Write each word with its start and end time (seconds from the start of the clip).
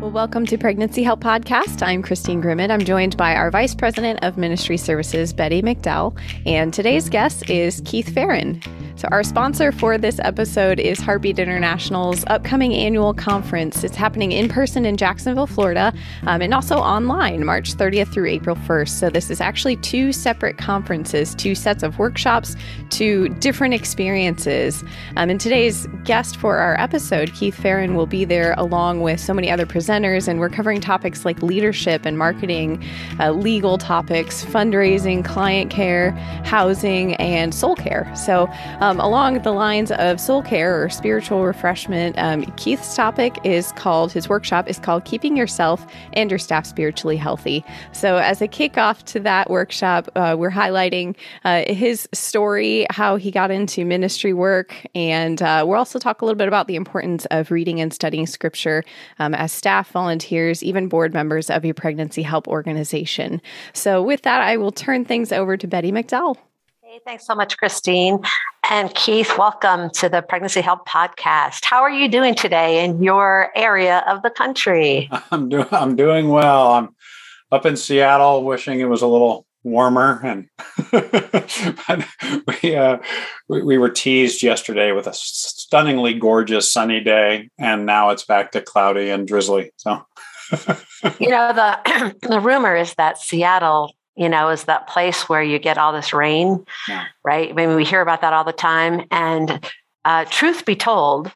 Well, 0.00 0.12
welcome 0.12 0.46
to 0.46 0.56
Pregnancy 0.56 1.02
Help 1.02 1.18
Podcast. 1.18 1.84
I'm 1.84 2.02
Christine 2.02 2.40
Grimmett. 2.40 2.70
I'm 2.70 2.84
joined 2.84 3.16
by 3.16 3.34
our 3.34 3.50
Vice 3.50 3.74
President 3.74 4.20
of 4.22 4.38
Ministry 4.38 4.76
Services, 4.76 5.32
Betty 5.32 5.60
McDowell, 5.60 6.16
and 6.46 6.72
today's 6.72 7.08
guest 7.08 7.50
is 7.50 7.82
Keith 7.84 8.14
Ferrin. 8.14 8.62
So, 8.98 9.06
our 9.12 9.22
sponsor 9.22 9.70
for 9.70 9.96
this 9.96 10.18
episode 10.24 10.80
is 10.80 10.98
Heartbeat 10.98 11.38
International's 11.38 12.24
upcoming 12.26 12.74
annual 12.74 13.14
conference. 13.14 13.84
It's 13.84 13.94
happening 13.94 14.32
in 14.32 14.48
person 14.48 14.84
in 14.84 14.96
Jacksonville, 14.96 15.46
Florida, 15.46 15.94
um, 16.26 16.42
and 16.42 16.52
also 16.52 16.78
online 16.78 17.46
March 17.46 17.76
30th 17.76 18.12
through 18.12 18.26
April 18.26 18.56
1st. 18.56 18.88
So, 18.88 19.08
this 19.08 19.30
is 19.30 19.40
actually 19.40 19.76
two 19.76 20.12
separate 20.12 20.58
conferences, 20.58 21.36
two 21.36 21.54
sets 21.54 21.84
of 21.84 21.96
workshops, 22.00 22.56
two 22.90 23.28
different 23.38 23.72
experiences. 23.72 24.82
Um, 25.14 25.30
and 25.30 25.40
today's 25.40 25.86
guest 26.02 26.36
for 26.36 26.58
our 26.58 26.74
episode, 26.80 27.32
Keith 27.34 27.54
Ferrin, 27.54 27.94
will 27.94 28.06
be 28.06 28.24
there 28.24 28.56
along 28.58 29.02
with 29.02 29.20
so 29.20 29.32
many 29.32 29.48
other 29.48 29.64
presenters, 29.64 30.26
and 30.26 30.40
we're 30.40 30.48
covering 30.48 30.80
topics 30.80 31.24
like 31.24 31.40
leadership 31.40 32.04
and 32.04 32.18
marketing, 32.18 32.84
uh, 33.20 33.30
legal 33.30 33.78
topics, 33.78 34.44
fundraising, 34.44 35.24
client 35.24 35.70
care, 35.70 36.10
housing, 36.44 37.14
and 37.14 37.54
soul 37.54 37.76
care. 37.76 38.12
So, 38.16 38.50
um, 38.80 38.87
along 38.96 39.42
the 39.42 39.52
lines 39.52 39.90
of 39.92 40.18
soul 40.18 40.42
care 40.42 40.82
or 40.82 40.88
spiritual 40.88 41.44
refreshment, 41.44 42.16
um, 42.18 42.44
Keith's 42.56 42.96
topic 42.96 43.38
is 43.44 43.72
called, 43.72 44.12
his 44.12 44.28
workshop 44.28 44.68
is 44.68 44.78
called 44.78 45.04
Keeping 45.04 45.36
Yourself 45.36 45.86
and 46.14 46.30
Your 46.30 46.38
Staff 46.38 46.64
Spiritually 46.64 47.16
Healthy. 47.16 47.64
So, 47.92 48.16
as 48.16 48.40
a 48.40 48.48
kickoff 48.48 49.04
to 49.04 49.20
that 49.20 49.50
workshop, 49.50 50.08
uh, 50.16 50.36
we're 50.38 50.50
highlighting 50.50 51.16
uh, 51.44 51.64
his 51.66 52.08
story, 52.14 52.86
how 52.88 53.16
he 53.16 53.30
got 53.30 53.50
into 53.50 53.84
ministry 53.84 54.32
work, 54.32 54.74
and 54.94 55.42
uh, 55.42 55.64
we'll 55.66 55.78
also 55.78 55.98
talk 55.98 56.22
a 56.22 56.24
little 56.24 56.38
bit 56.38 56.48
about 56.48 56.66
the 56.66 56.76
importance 56.76 57.26
of 57.26 57.50
reading 57.50 57.80
and 57.80 57.92
studying 57.92 58.26
scripture 58.26 58.82
um, 59.18 59.34
as 59.34 59.52
staff, 59.52 59.90
volunteers, 59.90 60.62
even 60.62 60.88
board 60.88 61.12
members 61.12 61.50
of 61.50 61.64
your 61.64 61.74
pregnancy 61.74 62.22
help 62.22 62.48
organization. 62.48 63.42
So, 63.74 64.02
with 64.02 64.22
that, 64.22 64.40
I 64.40 64.56
will 64.56 64.72
turn 64.72 65.04
things 65.04 65.32
over 65.32 65.58
to 65.58 65.66
Betty 65.66 65.92
McDowell. 65.92 66.38
Hey, 66.88 67.00
thanks 67.04 67.26
so 67.26 67.34
much, 67.34 67.58
Christine. 67.58 68.20
And 68.70 68.94
Keith, 68.94 69.36
welcome 69.36 69.90
to 69.90 70.08
the 70.08 70.22
Pregnancy 70.22 70.62
Help 70.62 70.88
Podcast. 70.88 71.62
How 71.62 71.82
are 71.82 71.90
you 71.90 72.08
doing 72.08 72.34
today 72.34 72.82
in 72.82 73.02
your 73.02 73.50
area 73.54 74.02
of 74.08 74.22
the 74.22 74.30
country? 74.30 75.10
I'm 75.30 75.50
doing 75.50 75.66
I'm 75.70 75.96
doing 75.96 76.30
well. 76.30 76.72
I'm 76.72 76.96
up 77.52 77.66
in 77.66 77.76
Seattle, 77.76 78.42
wishing 78.42 78.80
it 78.80 78.88
was 78.88 79.02
a 79.02 79.06
little 79.06 79.44
warmer, 79.64 80.18
and 80.24 80.48
we, 82.62 82.74
uh, 82.74 82.96
we 83.48 83.62
we 83.62 83.76
were 83.76 83.90
teased 83.90 84.42
yesterday 84.42 84.92
with 84.92 85.06
a 85.06 85.12
stunningly 85.12 86.14
gorgeous 86.14 86.72
sunny 86.72 87.00
day, 87.00 87.50
and 87.58 87.84
now 87.84 88.08
it's 88.08 88.24
back 88.24 88.52
to 88.52 88.62
cloudy 88.62 89.10
and 89.10 89.28
drizzly. 89.28 89.72
So. 89.76 90.06
you 91.20 91.28
know 91.28 91.52
the 91.52 92.14
the 92.22 92.40
rumor 92.40 92.74
is 92.74 92.94
that 92.94 93.18
Seattle 93.18 93.92
you 94.18 94.28
know, 94.28 94.50
is 94.50 94.64
that 94.64 94.88
place 94.88 95.28
where 95.28 95.42
you 95.42 95.58
get 95.58 95.78
all 95.78 95.92
this 95.92 96.12
rain, 96.12 96.64
yeah. 96.88 97.06
right? 97.24 97.50
I 97.50 97.52
mean, 97.52 97.76
we 97.76 97.84
hear 97.84 98.00
about 98.00 98.20
that 98.22 98.32
all 98.32 98.44
the 98.44 98.52
time. 98.52 99.06
And 99.10 99.64
uh, 100.04 100.24
truth 100.24 100.64
be 100.64 100.74
told, 100.76 101.32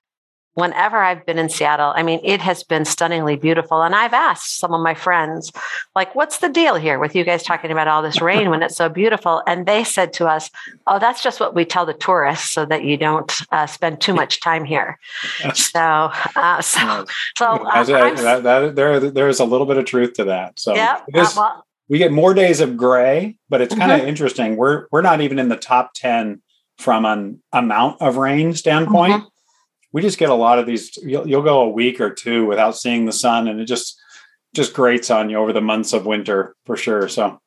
whenever 0.54 0.98
I've 0.98 1.24
been 1.24 1.38
in 1.38 1.48
Seattle, 1.48 1.94
I 1.96 2.02
mean, 2.02 2.20
it 2.22 2.42
has 2.42 2.62
been 2.62 2.84
stunningly 2.84 3.36
beautiful. 3.36 3.82
And 3.82 3.94
I've 3.94 4.12
asked 4.12 4.58
some 4.58 4.74
of 4.74 4.82
my 4.82 4.92
friends, 4.94 5.50
like, 5.94 6.14
what's 6.14 6.38
the 6.38 6.50
deal 6.50 6.74
here 6.74 6.98
with 6.98 7.16
you 7.16 7.24
guys 7.24 7.42
talking 7.42 7.70
about 7.70 7.88
all 7.88 8.02
this 8.02 8.20
rain 8.20 8.50
when 8.50 8.62
it's 8.62 8.76
so 8.76 8.90
beautiful? 8.90 9.42
And 9.46 9.64
they 9.64 9.82
said 9.84 10.12
to 10.14 10.26
us, 10.26 10.50
oh, 10.86 10.98
that's 10.98 11.22
just 11.22 11.40
what 11.40 11.54
we 11.54 11.64
tell 11.64 11.86
the 11.86 11.94
tourists 11.94 12.50
so 12.50 12.66
that 12.66 12.84
you 12.84 12.98
don't 12.98 13.32
uh, 13.50 13.66
spend 13.66 14.02
too 14.02 14.12
much 14.12 14.40
time 14.40 14.64
here. 14.64 14.98
So, 15.54 15.80
uh, 15.80 16.60
so, 16.60 17.06
so 17.38 17.64
that, 17.64 18.42
that, 18.42 18.74
there, 18.76 19.00
there's 19.00 19.40
a 19.40 19.46
little 19.46 19.66
bit 19.66 19.78
of 19.78 19.86
truth 19.86 20.14
to 20.14 20.24
that. 20.24 20.58
So, 20.58 20.74
yeah, 20.74 21.00
we 21.92 21.98
get 21.98 22.10
more 22.10 22.32
days 22.32 22.60
of 22.60 22.74
gray, 22.74 23.36
but 23.50 23.60
it's 23.60 23.74
kind 23.74 23.92
of 23.92 23.98
mm-hmm. 23.98 24.08
interesting. 24.08 24.56
We're 24.56 24.86
we're 24.90 25.02
not 25.02 25.20
even 25.20 25.38
in 25.38 25.50
the 25.50 25.58
top 25.58 25.92
10 25.94 26.40
from 26.78 27.04
an 27.04 27.42
amount 27.52 28.00
of 28.00 28.16
rain 28.16 28.54
standpoint. 28.54 29.12
Mm-hmm. 29.12 29.26
We 29.92 30.00
just 30.00 30.16
get 30.16 30.30
a 30.30 30.34
lot 30.34 30.58
of 30.58 30.64
these 30.64 30.96
you'll, 30.96 31.28
you'll 31.28 31.42
go 31.42 31.60
a 31.60 31.68
week 31.68 32.00
or 32.00 32.08
two 32.08 32.46
without 32.46 32.78
seeing 32.78 33.04
the 33.04 33.12
sun 33.12 33.46
and 33.46 33.60
it 33.60 33.66
just 33.66 34.00
just 34.54 34.72
grates 34.72 35.10
on 35.10 35.28
you 35.28 35.36
over 35.36 35.52
the 35.52 35.60
months 35.60 35.92
of 35.92 36.06
winter 36.06 36.56
for 36.64 36.78
sure. 36.78 37.10
So 37.10 37.38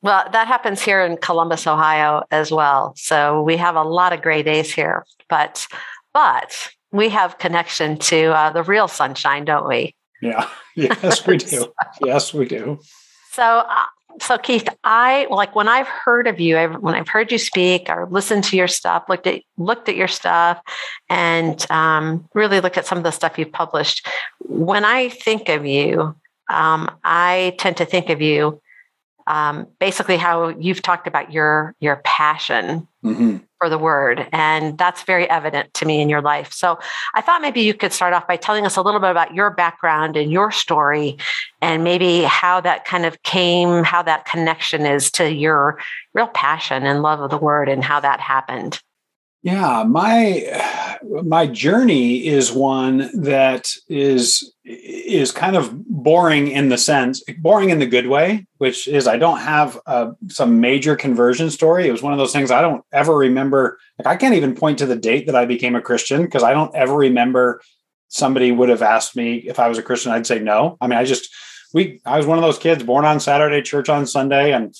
well, 0.00 0.28
that 0.32 0.48
happens 0.48 0.82
here 0.82 1.02
in 1.02 1.16
Columbus, 1.16 1.64
Ohio 1.68 2.24
as 2.32 2.50
well. 2.50 2.94
So 2.96 3.40
we 3.42 3.56
have 3.58 3.76
a 3.76 3.84
lot 3.84 4.12
of 4.12 4.20
gray 4.20 4.42
days 4.42 4.74
here, 4.74 5.06
but 5.28 5.64
but 6.12 6.70
we 6.90 7.08
have 7.10 7.38
connection 7.38 7.98
to 7.98 8.36
uh, 8.36 8.50
the 8.50 8.64
real 8.64 8.88
sunshine, 8.88 9.44
don't 9.44 9.68
we? 9.68 9.94
Yeah. 10.20 10.48
Yes, 10.74 11.26
we 11.26 11.36
do. 11.36 11.70
yes, 12.02 12.32
we 12.32 12.46
do. 12.46 12.80
So, 13.32 13.42
uh, 13.42 13.84
so 14.20 14.36
Keith, 14.36 14.68
I 14.84 15.26
like 15.30 15.54
when 15.54 15.68
I've 15.68 15.88
heard 15.88 16.26
of 16.26 16.38
you, 16.38 16.58
I've, 16.58 16.76
when 16.82 16.94
I've 16.94 17.08
heard 17.08 17.32
you 17.32 17.38
speak 17.38 17.88
or 17.88 18.06
listened 18.10 18.44
to 18.44 18.56
your 18.56 18.68
stuff, 18.68 19.04
looked 19.08 19.26
at 19.26 19.42
looked 19.56 19.88
at 19.88 19.96
your 19.96 20.08
stuff, 20.08 20.60
and 21.08 21.64
um, 21.70 22.28
really 22.34 22.60
looked 22.60 22.76
at 22.76 22.86
some 22.86 22.98
of 22.98 23.04
the 23.04 23.10
stuff 23.10 23.38
you've 23.38 23.52
published. 23.52 24.06
When 24.40 24.84
I 24.84 25.08
think 25.08 25.48
of 25.48 25.64
you, 25.64 26.14
um, 26.50 26.90
I 27.02 27.56
tend 27.58 27.78
to 27.78 27.86
think 27.86 28.10
of 28.10 28.20
you 28.20 28.60
um, 29.32 29.66
basically 29.80 30.18
how 30.18 30.48
you've 30.48 30.82
talked 30.82 31.06
about 31.06 31.32
your 31.32 31.74
your 31.80 32.02
passion 32.04 32.86
mm-hmm. 33.02 33.38
for 33.58 33.70
the 33.70 33.78
word. 33.78 34.28
And 34.30 34.76
that's 34.76 35.04
very 35.04 35.28
evident 35.30 35.72
to 35.74 35.86
me 35.86 36.02
in 36.02 36.10
your 36.10 36.20
life. 36.20 36.52
So 36.52 36.78
i 37.14 37.22
thought 37.22 37.40
maybe 37.40 37.62
you 37.62 37.72
could 37.72 37.94
start 37.94 38.12
off 38.12 38.28
by 38.28 38.36
telling 38.36 38.66
us 38.66 38.76
a 38.76 38.82
little 38.82 39.00
bit 39.00 39.10
about 39.10 39.34
your 39.34 39.50
background 39.50 40.18
and 40.18 40.30
your 40.30 40.50
story 40.50 41.16
and 41.62 41.82
maybe 41.82 42.22
how 42.24 42.60
that 42.60 42.84
kind 42.84 43.06
of 43.06 43.22
came 43.22 43.84
how 43.84 44.02
that 44.02 44.26
connection 44.26 44.84
is 44.84 45.10
to 45.12 45.32
your 45.32 45.78
real 46.12 46.28
passion 46.28 46.84
and 46.84 47.00
love 47.00 47.20
of 47.20 47.30
the 47.30 47.38
word 47.38 47.70
and 47.70 47.82
how 47.82 48.00
that 48.00 48.20
happened 48.20 48.80
yeah, 49.42 49.84
my 49.86 50.98
my 51.24 51.46
journey 51.46 52.26
is 52.26 52.52
one 52.52 53.10
that 53.22 53.68
is 53.88 54.52
is 54.64 55.32
kind 55.32 55.56
of 55.56 55.84
boring 55.86 56.48
in 56.48 56.68
the 56.68 56.78
sense 56.78 57.22
boring 57.38 57.70
in 57.70 57.80
the 57.80 57.86
good 57.86 58.06
way, 58.06 58.46
which 58.58 58.86
is 58.86 59.08
I 59.08 59.16
don't 59.16 59.40
have 59.40 59.80
uh, 59.86 60.12
some 60.28 60.60
major 60.60 60.94
conversion 60.94 61.50
story. 61.50 61.88
It 61.88 61.92
was 61.92 62.02
one 62.02 62.12
of 62.12 62.20
those 62.20 62.32
things 62.32 62.52
I 62.52 62.62
don't 62.62 62.84
ever 62.92 63.16
remember. 63.16 63.78
Like 63.98 64.06
I 64.06 64.16
can't 64.16 64.36
even 64.36 64.54
point 64.54 64.78
to 64.78 64.86
the 64.86 64.96
date 64.96 65.26
that 65.26 65.34
I 65.34 65.44
became 65.44 65.74
a 65.74 65.82
Christian 65.82 66.22
because 66.22 66.44
I 66.44 66.52
don't 66.52 66.74
ever 66.76 66.94
remember 66.94 67.60
somebody 68.06 68.52
would 68.52 68.68
have 68.68 68.82
asked 68.82 69.16
me 69.16 69.36
if 69.38 69.58
I 69.58 69.68
was 69.68 69.78
a 69.78 69.82
Christian. 69.82 70.12
I'd 70.12 70.26
say 70.26 70.38
no. 70.38 70.76
I 70.80 70.86
mean, 70.86 70.98
I 71.00 71.04
just 71.04 71.28
we 71.74 72.00
I 72.06 72.16
was 72.16 72.26
one 72.26 72.38
of 72.38 72.44
those 72.44 72.58
kids 72.58 72.84
born 72.84 73.04
on 73.04 73.18
Saturday, 73.18 73.60
church 73.62 73.88
on 73.88 74.06
Sunday, 74.06 74.52
and 74.52 74.72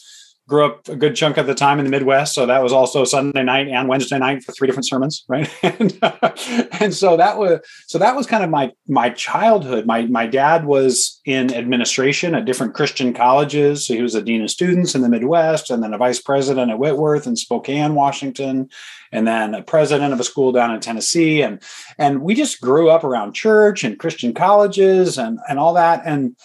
grew 0.52 0.66
up 0.66 0.86
a 0.86 0.94
good 0.94 1.16
chunk 1.16 1.38
of 1.38 1.46
the 1.46 1.54
time 1.54 1.78
in 1.78 1.86
the 1.86 1.90
Midwest, 1.90 2.34
so 2.34 2.44
that 2.44 2.62
was 2.62 2.74
also 2.74 3.04
Sunday 3.04 3.42
night 3.42 3.68
and 3.68 3.88
Wednesday 3.88 4.18
night 4.18 4.44
for 4.44 4.52
three 4.52 4.66
different 4.66 4.86
sermons, 4.86 5.24
right? 5.26 5.50
and, 5.62 5.98
uh, 6.02 6.36
and 6.78 6.92
so 6.92 7.16
that 7.16 7.38
was 7.38 7.60
so 7.86 7.96
that 7.96 8.14
was 8.14 8.26
kind 8.26 8.44
of 8.44 8.50
my 8.50 8.70
my 8.86 9.08
childhood. 9.08 9.86
My 9.86 10.02
my 10.02 10.26
dad 10.26 10.66
was 10.66 11.22
in 11.24 11.54
administration 11.54 12.34
at 12.34 12.44
different 12.44 12.74
Christian 12.74 13.14
colleges, 13.14 13.86
so 13.86 13.94
he 13.94 14.02
was 14.02 14.14
a 14.14 14.20
dean 14.20 14.42
of 14.42 14.50
students 14.50 14.94
in 14.94 15.00
the 15.00 15.08
Midwest, 15.08 15.70
and 15.70 15.82
then 15.82 15.94
a 15.94 15.98
vice 15.98 16.20
president 16.20 16.70
at 16.70 16.78
Whitworth 16.78 17.26
in 17.26 17.34
Spokane, 17.34 17.94
Washington, 17.94 18.68
and 19.10 19.26
then 19.26 19.54
a 19.54 19.62
president 19.62 20.12
of 20.12 20.20
a 20.20 20.24
school 20.24 20.52
down 20.52 20.74
in 20.74 20.80
Tennessee, 20.80 21.40
and 21.40 21.62
and 21.96 22.20
we 22.20 22.34
just 22.34 22.60
grew 22.60 22.90
up 22.90 23.04
around 23.04 23.32
church 23.32 23.84
and 23.84 23.98
Christian 23.98 24.34
colleges 24.34 25.16
and 25.16 25.38
and 25.48 25.58
all 25.58 25.72
that, 25.72 26.02
and 26.04 26.36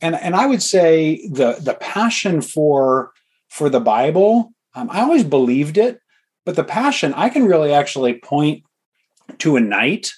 and 0.00 0.14
and 0.14 0.36
I 0.36 0.46
would 0.46 0.62
say 0.62 1.26
the 1.26 1.56
the 1.60 1.74
passion 1.74 2.40
for 2.40 3.10
for 3.58 3.68
the 3.68 3.80
Bible, 3.80 4.52
um, 4.74 4.88
I 4.90 5.00
always 5.00 5.24
believed 5.24 5.76
it, 5.76 6.00
but 6.46 6.54
the 6.54 6.64
passion, 6.64 7.12
I 7.14 7.28
can 7.28 7.44
really 7.44 7.72
actually 7.72 8.14
point 8.14 8.62
to 9.38 9.56
a 9.56 9.60
night, 9.60 10.12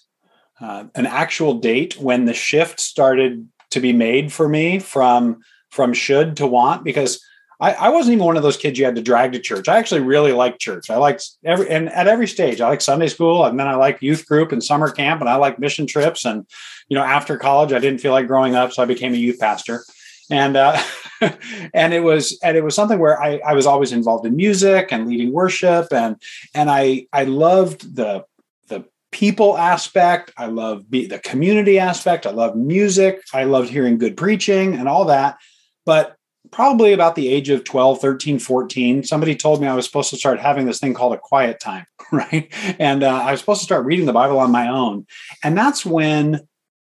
uh, 0.61 0.85
an 0.95 1.07
actual 1.07 1.55
date 1.55 1.97
when 1.99 2.27
the 2.27 2.35
shift 2.35 2.79
started 2.79 3.49
to 3.71 3.81
be 3.81 3.95
made 3.95 4.33
for 4.33 4.49
me 4.49 4.79
from 4.79 5.41
from 5.71 5.95
should 5.95 6.37
to 6.37 6.47
want 6.47 6.85
because 6.85 7.25
I, 7.61 7.73
I, 7.75 7.89
wasn't 7.91 8.15
even 8.15 8.27
one 8.27 8.37
of 8.37 8.43
those 8.43 8.57
kids 8.57 8.77
you 8.77 8.85
had 8.85 8.97
to 8.97 9.03
drag 9.03 9.31
to 9.33 9.39
church. 9.39 9.69
I 9.69 9.79
actually 9.79 10.01
really 10.01 10.33
liked 10.33 10.61
church. 10.61 10.91
I 10.91 10.97
liked 10.97 11.29
every 11.45 11.71
and 11.71 11.89
at 11.91 12.09
every 12.09 12.27
stage. 12.27 12.61
I 12.61 12.69
like 12.69 12.81
Sunday 12.81 13.07
school, 13.07 13.45
and 13.45 13.59
then 13.59 13.69
I 13.69 13.77
like 13.77 14.03
youth 14.03 14.27
group 14.27 14.53
and 14.53 14.63
summer 14.63 14.91
camp, 14.91 15.21
and 15.21 15.31
I 15.31 15.37
like 15.37 15.59
mission 15.59 15.87
trips. 15.87 16.25
And 16.25 16.45
you 16.89 16.97
know, 16.97 17.05
after 17.05 17.39
college, 17.39 17.73
I 17.73 17.79
didn't 17.79 18.01
feel 18.01 18.13
like 18.13 18.27
growing 18.27 18.57
up, 18.57 18.73
so 18.73 18.83
I 18.83 18.87
became 18.87 19.15
a 19.15 19.19
youth 19.19 19.39
pastor 19.39 19.83
and 20.31 20.57
uh, 20.57 20.81
and 21.75 21.93
it 21.93 22.03
was 22.03 22.39
and 22.43 22.57
it 22.57 22.65
was 22.65 22.75
something 22.75 22.99
where 22.99 23.21
I, 23.21 23.41
I 23.47 23.55
was 23.55 23.67
always 23.67 23.93
involved 23.93 24.27
in 24.27 24.37
music 24.37 24.93
and 24.93 25.09
leading 25.09 25.33
worship. 25.33 25.93
And 25.93 26.21
and 26.55 26.71
I 26.71 27.07
I 27.13 27.25
loved 27.25 27.97
the 27.97 28.25
the 28.69 28.85
people 29.13 29.59
aspect. 29.59 30.33
I 30.37 30.47
love 30.47 30.85
the 30.91 31.21
community 31.23 31.79
aspect. 31.79 32.27
I 32.27 32.31
love 32.31 32.57
music. 32.57 33.21
I 33.35 33.45
loved 33.45 33.71
hearing 33.71 33.99
good 33.99 34.17
preaching 34.17 34.75
and 34.75 34.89
all 34.89 35.05
that. 35.07 35.37
But 35.85 36.17
probably 36.51 36.93
about 36.93 37.15
the 37.15 37.29
age 37.29 37.49
of 37.49 37.63
12 37.63 38.01
13 38.01 38.39
14 38.39 39.05
somebody 39.05 39.37
told 39.37 39.61
me 39.61 39.69
i 39.69 39.75
was 39.75 39.85
supposed 39.85 40.11
to 40.11 40.17
start 40.17 40.41
having 40.41 40.67
this 40.67 40.81
thing 40.81 40.95
called 40.95 41.13
a 41.13 41.19
quiet 41.19 41.61
time 41.61 41.85
right? 42.13 42.53
And 42.79 43.05
uh, 43.05 43.09
i 43.09 43.31
was 43.31 43.39
supposed 43.39 43.61
to 43.61 43.65
start 43.65 43.85
reading 43.85 44.07
the 44.07 44.13
bible 44.13 44.39
on 44.39 44.51
my 44.51 44.67
own. 44.67 45.07
And 45.45 45.57
that's 45.57 45.87
when 45.87 46.41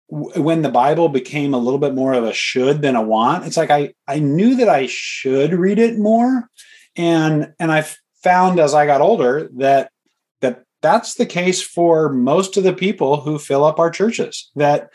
when 0.09 0.61
the 0.61 0.69
Bible 0.69 1.09
became 1.09 1.53
a 1.53 1.57
little 1.57 1.79
bit 1.79 1.93
more 1.93 2.13
of 2.13 2.23
a 2.23 2.33
should 2.33 2.81
than 2.81 2.95
a 2.95 3.01
want, 3.01 3.45
it's 3.45 3.57
like 3.57 3.71
I 3.71 3.93
I 4.07 4.19
knew 4.19 4.55
that 4.55 4.69
I 4.69 4.85
should 4.87 5.53
read 5.53 5.79
it 5.79 5.99
more, 5.99 6.49
and 6.95 7.53
and 7.59 7.71
I 7.71 7.85
found 8.23 8.59
as 8.59 8.73
I 8.73 8.85
got 8.85 9.01
older 9.01 9.49
that 9.57 9.91
that 10.41 10.63
that's 10.81 11.15
the 11.15 11.25
case 11.25 11.61
for 11.61 12.09
most 12.09 12.55
of 12.55 12.63
the 12.63 12.73
people 12.73 13.21
who 13.21 13.37
fill 13.37 13.65
up 13.65 13.79
our 13.79 13.89
churches. 13.89 14.49
That 14.55 14.89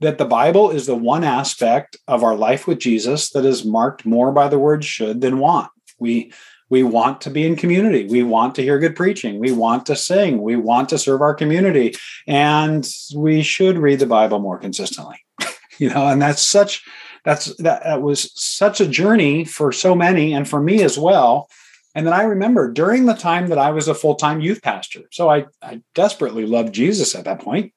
that 0.00 0.18
the 0.18 0.24
Bible 0.24 0.70
is 0.70 0.86
the 0.86 0.96
one 0.96 1.24
aspect 1.24 1.96
of 2.08 2.24
our 2.24 2.34
life 2.34 2.66
with 2.66 2.78
Jesus 2.78 3.30
that 3.30 3.44
is 3.44 3.64
marked 3.64 4.06
more 4.06 4.32
by 4.32 4.48
the 4.48 4.58
word 4.58 4.84
should 4.84 5.20
than 5.20 5.38
want. 5.38 5.70
We 5.98 6.32
we 6.74 6.82
want 6.82 7.20
to 7.20 7.30
be 7.30 7.46
in 7.46 7.54
community. 7.54 8.04
We 8.04 8.24
want 8.24 8.56
to 8.56 8.62
hear 8.62 8.80
good 8.80 8.96
preaching. 8.96 9.38
We 9.38 9.52
want 9.52 9.86
to 9.86 9.94
sing. 9.94 10.42
We 10.42 10.56
want 10.56 10.88
to 10.88 10.98
serve 10.98 11.22
our 11.22 11.32
community. 11.32 11.94
And 12.26 12.84
we 13.14 13.44
should 13.44 13.78
read 13.78 14.00
the 14.00 14.06
Bible 14.06 14.40
more 14.40 14.58
consistently. 14.58 15.24
you 15.78 15.88
know, 15.88 16.08
and 16.08 16.20
that's 16.20 16.42
such 16.42 16.82
that's 17.24 17.56
that, 17.58 17.84
that 17.84 18.02
was 18.02 18.32
such 18.34 18.80
a 18.80 18.88
journey 18.88 19.44
for 19.44 19.70
so 19.70 19.94
many 19.94 20.34
and 20.34 20.48
for 20.48 20.60
me 20.60 20.82
as 20.82 20.98
well. 20.98 21.48
And 21.94 22.04
then 22.04 22.12
I 22.12 22.24
remember 22.24 22.72
during 22.72 23.06
the 23.06 23.14
time 23.14 23.46
that 23.50 23.58
I 23.58 23.70
was 23.70 23.86
a 23.86 23.94
full-time 23.94 24.40
youth 24.40 24.60
pastor. 24.60 25.02
So 25.12 25.30
I, 25.30 25.46
I 25.62 25.80
desperately 25.94 26.44
loved 26.44 26.74
Jesus 26.74 27.14
at 27.14 27.24
that 27.26 27.38
point. 27.38 27.72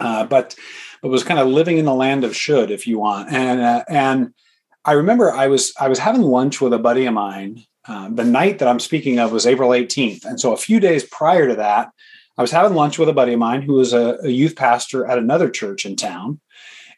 Uh, 0.00 0.24
but 0.24 0.56
but 1.02 1.10
was 1.10 1.24
kind 1.24 1.38
of 1.38 1.46
living 1.46 1.76
in 1.76 1.84
the 1.84 1.92
land 1.92 2.24
of 2.24 2.34
should, 2.34 2.70
if 2.70 2.86
you 2.86 3.00
want. 3.00 3.30
And 3.30 3.60
uh, 3.60 3.84
and 3.86 4.32
I 4.82 4.92
remember 4.92 5.30
I 5.30 5.48
was 5.48 5.74
I 5.78 5.88
was 5.88 5.98
having 5.98 6.22
lunch 6.22 6.62
with 6.62 6.72
a 6.72 6.78
buddy 6.78 7.04
of 7.04 7.12
mine 7.12 7.66
uh, 7.88 8.08
the 8.10 8.24
night 8.24 8.58
that 8.58 8.68
I'm 8.68 8.80
speaking 8.80 9.18
of 9.18 9.32
was 9.32 9.46
April 9.46 9.70
18th. 9.70 10.24
And 10.24 10.40
so 10.40 10.52
a 10.52 10.58
few 10.58 10.80
days 10.80 11.04
prior 11.04 11.48
to 11.48 11.54
that, 11.56 11.90
I 12.36 12.42
was 12.42 12.50
having 12.50 12.76
lunch 12.76 12.98
with 12.98 13.08
a 13.08 13.14
buddy 13.14 13.34
of 13.34 13.38
mine 13.38 13.62
who 13.62 13.74
was 13.74 13.92
a, 13.92 14.18
a 14.22 14.28
youth 14.28 14.56
pastor 14.56 15.06
at 15.06 15.18
another 15.18 15.50
church 15.50 15.84
in 15.84 15.96
town. 15.96 16.40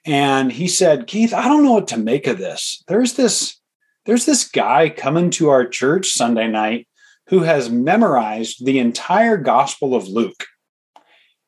And 0.05 0.53
he 0.53 0.69
said, 0.69 1.07
Keith, 1.07 1.33
I 1.33 1.49
don't 1.49 1.63
know 1.63 1.73
what 1.73 1.89
to 1.89 1.97
make 1.97 2.27
of 2.27 2.39
this. 2.39 2.83
There's 2.89 3.15
this, 3.15 3.61
there's 4.05 4.27
this 4.27 4.49
guy 4.49 4.89
coming 4.89 5.31
to 5.33 5.51
our 5.51 5.67
church 5.67 6.11
Sunday 6.13 6.49
night 6.49 6.89
who 7.29 7.41
has 7.41 7.71
memorized 7.71 8.65
the 8.65 8.79
entire 8.79 9.37
gospel 9.37 9.95
of 9.95 10.09
Luke. 10.09 10.47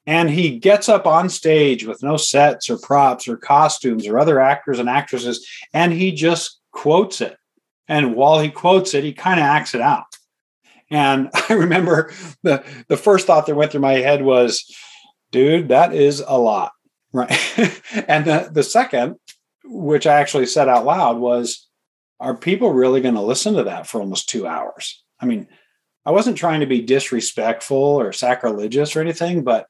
And 0.06 0.30
he 0.30 0.58
gets 0.58 0.88
up 0.88 1.06
on 1.06 1.28
stage 1.28 1.86
with 1.86 2.02
no 2.02 2.16
sets 2.16 2.68
or 2.68 2.78
props 2.78 3.26
or 3.26 3.36
costumes 3.36 4.06
or 4.06 4.18
other 4.18 4.38
actors 4.40 4.78
and 4.78 4.88
actresses, 4.88 5.48
and 5.72 5.92
he 5.92 6.12
just 6.12 6.60
quotes 6.72 7.20
it. 7.20 7.36
And 7.88 8.14
while 8.14 8.40
he 8.40 8.50
quotes 8.50 8.94
it, 8.94 9.04
he 9.04 9.12
kind 9.12 9.38
of 9.38 9.44
acts 9.44 9.74
it 9.74 9.80
out. 9.80 10.06
And 10.90 11.30
I 11.48 11.54
remember 11.54 12.12
the, 12.42 12.64
the 12.88 12.96
first 12.96 13.26
thought 13.26 13.46
that 13.46 13.54
went 13.54 13.72
through 13.72 13.80
my 13.80 13.94
head 13.94 14.22
was, 14.22 14.64
dude, 15.32 15.68
that 15.68 15.94
is 15.94 16.22
a 16.26 16.38
lot. 16.38 16.72
Right. 17.12 17.30
and 18.08 18.24
the, 18.24 18.50
the 18.52 18.62
second, 18.62 19.16
which 19.64 20.06
I 20.06 20.20
actually 20.20 20.46
said 20.46 20.68
out 20.68 20.84
loud, 20.84 21.18
was, 21.18 21.68
are 22.20 22.36
people 22.36 22.72
really 22.72 23.00
going 23.00 23.14
to 23.14 23.20
listen 23.20 23.54
to 23.54 23.64
that 23.64 23.86
for 23.86 24.00
almost 24.00 24.28
two 24.28 24.46
hours? 24.46 25.02
I 25.20 25.26
mean, 25.26 25.48
I 26.06 26.10
wasn't 26.10 26.36
trying 26.36 26.60
to 26.60 26.66
be 26.66 26.82
disrespectful 26.82 27.76
or 27.76 28.12
sacrilegious 28.12 28.94
or 28.94 29.00
anything, 29.00 29.42
but 29.42 29.66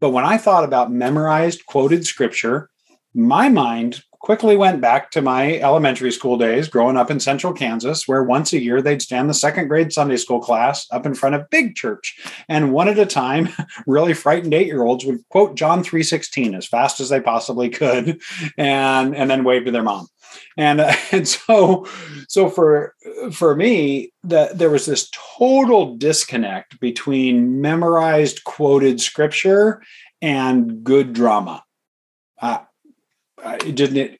but 0.00 0.10
when 0.10 0.24
I 0.24 0.38
thought 0.38 0.64
about 0.64 0.92
memorized 0.92 1.66
quoted 1.66 2.06
scripture, 2.06 2.70
my 3.14 3.48
mind 3.48 4.02
quickly 4.28 4.58
went 4.58 4.78
back 4.78 5.10
to 5.10 5.22
my 5.22 5.54
elementary 5.60 6.12
school 6.12 6.36
days 6.36 6.68
growing 6.68 6.98
up 6.98 7.10
in 7.10 7.18
central 7.18 7.50
Kansas, 7.50 8.06
where 8.06 8.22
once 8.22 8.52
a 8.52 8.62
year 8.62 8.82
they'd 8.82 9.00
stand 9.00 9.30
the 9.30 9.32
second 9.32 9.68
grade 9.68 9.90
Sunday 9.90 10.18
school 10.18 10.38
class 10.38 10.86
up 10.90 11.06
in 11.06 11.14
front 11.14 11.34
of 11.34 11.48
big 11.48 11.74
church. 11.74 12.14
And 12.46 12.70
one 12.70 12.88
at 12.88 12.98
a 12.98 13.06
time, 13.06 13.48
really 13.86 14.12
frightened 14.12 14.52
eight-year-olds 14.52 15.06
would 15.06 15.26
quote 15.30 15.54
John 15.54 15.82
3:16 15.82 16.54
as 16.54 16.66
fast 16.66 17.00
as 17.00 17.08
they 17.08 17.22
possibly 17.22 17.70
could 17.70 18.20
and, 18.58 19.16
and 19.16 19.30
then 19.30 19.44
wave 19.44 19.64
to 19.64 19.70
their 19.70 19.82
mom. 19.82 20.08
And, 20.58 20.82
uh, 20.82 20.92
and 21.10 21.26
so 21.26 21.86
so 22.28 22.50
for 22.50 22.94
for 23.32 23.56
me, 23.56 24.12
the, 24.24 24.50
there 24.52 24.68
was 24.68 24.84
this 24.84 25.10
total 25.38 25.96
disconnect 25.96 26.78
between 26.80 27.62
memorized 27.62 28.44
quoted 28.44 29.00
scripture 29.00 29.82
and 30.20 30.84
good 30.84 31.14
drama. 31.14 31.64
Uh, 32.42 32.58
Uh, 33.42 33.58
it 33.64 33.74
didn't 33.74 34.18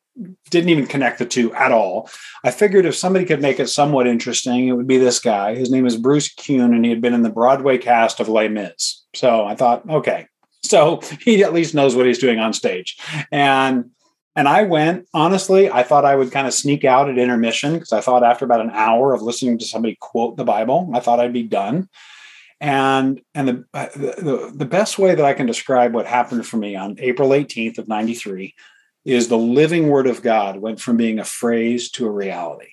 didn't 0.51 0.71
even 0.71 0.87
connect 0.87 1.19
the 1.19 1.27
two 1.27 1.55
at 1.55 1.73
all. 1.73 2.11
I 2.45 2.51
figured 2.51 2.87
if 2.87 2.97
somebody 2.97 3.25
could 3.25 3.41
make 3.41 3.61
it 3.61 3.69
somewhat 3.69 4.07
interesting, 4.07 4.69
it 4.69 4.73
would 4.73 4.87
be 4.87 4.99
this 4.99 5.21
guy. 5.21 5.55
His 5.55 5.71
name 5.71 5.87
is 5.87 5.97
Bruce 5.97 6.33
Kuhn, 6.35 6.75
and 6.75 6.85
he 6.85 6.91
had 6.91 7.01
been 7.01 7.15
in 7.15 7.23
the 7.23 7.31
Broadway 7.31 7.79
cast 7.79 8.21
of 8.21 8.29
Les 8.29 8.49
Mis. 8.49 9.05
So 9.15 9.45
I 9.45 9.55
thought, 9.55 9.89
okay, 9.89 10.27
so 10.65 11.01
he 11.21 11.45
at 11.45 11.55
least 11.55 11.75
knows 11.75 11.95
what 11.95 12.07
he's 12.07 12.19
doing 12.19 12.39
on 12.39 12.53
stage. 12.53 12.99
And 13.31 13.91
and 14.37 14.47
I 14.47 14.63
went, 14.63 15.09
honestly, 15.13 15.69
I 15.69 15.83
thought 15.83 16.05
I 16.05 16.15
would 16.15 16.31
kind 16.31 16.47
of 16.47 16.55
sneak 16.55 16.85
out 16.85 17.09
at 17.09 17.19
intermission 17.19 17.75
because 17.75 17.93
I 17.93 18.01
thought 18.01 18.23
after 18.23 18.45
about 18.45 18.61
an 18.61 18.71
hour 18.71 19.13
of 19.13 19.21
listening 19.21 19.59
to 19.59 19.65
somebody 19.65 19.97
quote 20.01 20.37
the 20.37 20.45
Bible, 20.45 20.89
I 20.95 21.01
thought 21.01 21.19
I'd 21.19 21.33
be 21.33 21.43
done. 21.43 21.89
And 22.61 23.21
and 23.35 23.49
the, 23.49 23.65
uh, 23.73 23.87
the 23.95 24.53
the 24.55 24.65
best 24.65 24.99
way 24.99 25.15
that 25.15 25.25
I 25.25 25.33
can 25.33 25.47
describe 25.47 25.95
what 25.95 26.07
happened 26.07 26.45
for 26.45 26.57
me 26.57 26.75
on 26.75 26.97
April 26.99 27.31
18th 27.31 27.79
of 27.79 27.87
93 27.87 28.55
is 29.09 29.29
the 29.29 29.39
living 29.39 29.89
word 29.89 30.07
of 30.07 30.21
God 30.21 30.59
went 30.59 30.81
from 30.81 30.99
being 30.99 31.19
a 31.19 31.25
phrase 31.25 31.91
to 31.93 32.07
a 32.07 32.11
reality. 32.11 32.69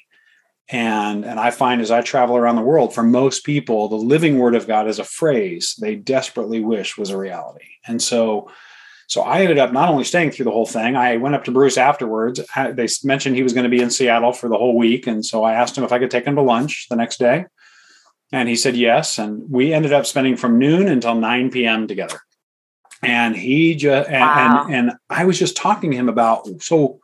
And, 0.68 1.24
and 1.24 1.40
I 1.40 1.50
find 1.50 1.80
as 1.80 1.92
I 1.92 2.02
travel 2.02 2.36
around 2.36 2.58
the 2.58 2.62
world, 2.62 2.94
for 2.94 3.04
most 3.04 3.46
people, 3.46 3.88
the 3.88 3.96
living 3.96 4.38
word 4.38 4.54
of 4.54 4.68
God 4.68 4.90
is 4.90 5.00
a 5.00 5.06
phrase 5.06 5.76
they 5.80 5.96
desperately 5.96 6.60
wish 6.60 6.98
was 6.98 7.10
a 7.10 7.18
reality. 7.18 7.70
And 7.88 8.02
so, 8.02 8.52
so 9.08 9.22
I 9.22 9.44
ended 9.44 9.60
up 9.60 9.72
not 9.72 9.88
only 9.88 10.04
staying 10.04 10.32
through 10.32 10.44
the 10.44 10.52
whole 10.52 10.66
thing, 10.66 10.98
I 10.98 11.16
went 11.16 11.36
up 11.36 11.46
to 11.46 11.52
Bruce 11.52 11.78
afterwards. 11.78 12.42
They 12.54 12.88
mentioned 13.06 13.38
he 13.38 13.44
was 13.44 13.54
going 13.54 13.64
to 13.64 13.70
be 13.70 13.81
in 13.81 13.90
Seattle 13.90 14.34
for 14.34 14.50
the 14.50 14.58
whole 14.58 14.78
week. 14.78 15.08
And 15.08 15.26
so 15.26 15.46
I 15.46 15.54
asked 15.54 15.78
him 15.78 15.86
if 15.86 15.94
I 15.94 16.00
could 16.00 16.12
take 16.12 16.26
him 16.26 16.36
to 16.36 16.42
lunch 16.42 16.88
the 16.90 16.98
next 16.98 17.18
day. 17.18 17.46
And 18.34 18.50
he 18.50 18.58
said 18.58 18.76
yes. 18.76 19.20
And 19.20 19.50
we 19.50 19.72
ended 19.72 19.94
up 19.94 20.06
spending 20.06 20.36
from 20.36 20.60
noon 20.60 20.90
until 20.90 21.16
9 21.16 21.50
p.m. 21.52 21.88
together 21.88 22.20
and 23.06 23.36
he 23.36 23.75
just 23.75 24.10
and, 24.10 24.22
wow. 24.22 24.66
and, 24.68 24.90
and 24.90 24.98
I 25.10 25.25
was 25.25 25.40
just 25.40 25.57
talking 25.57 25.92
to 25.92 25.98
him 25.98 26.10
about 26.10 26.48
so 26.62 27.00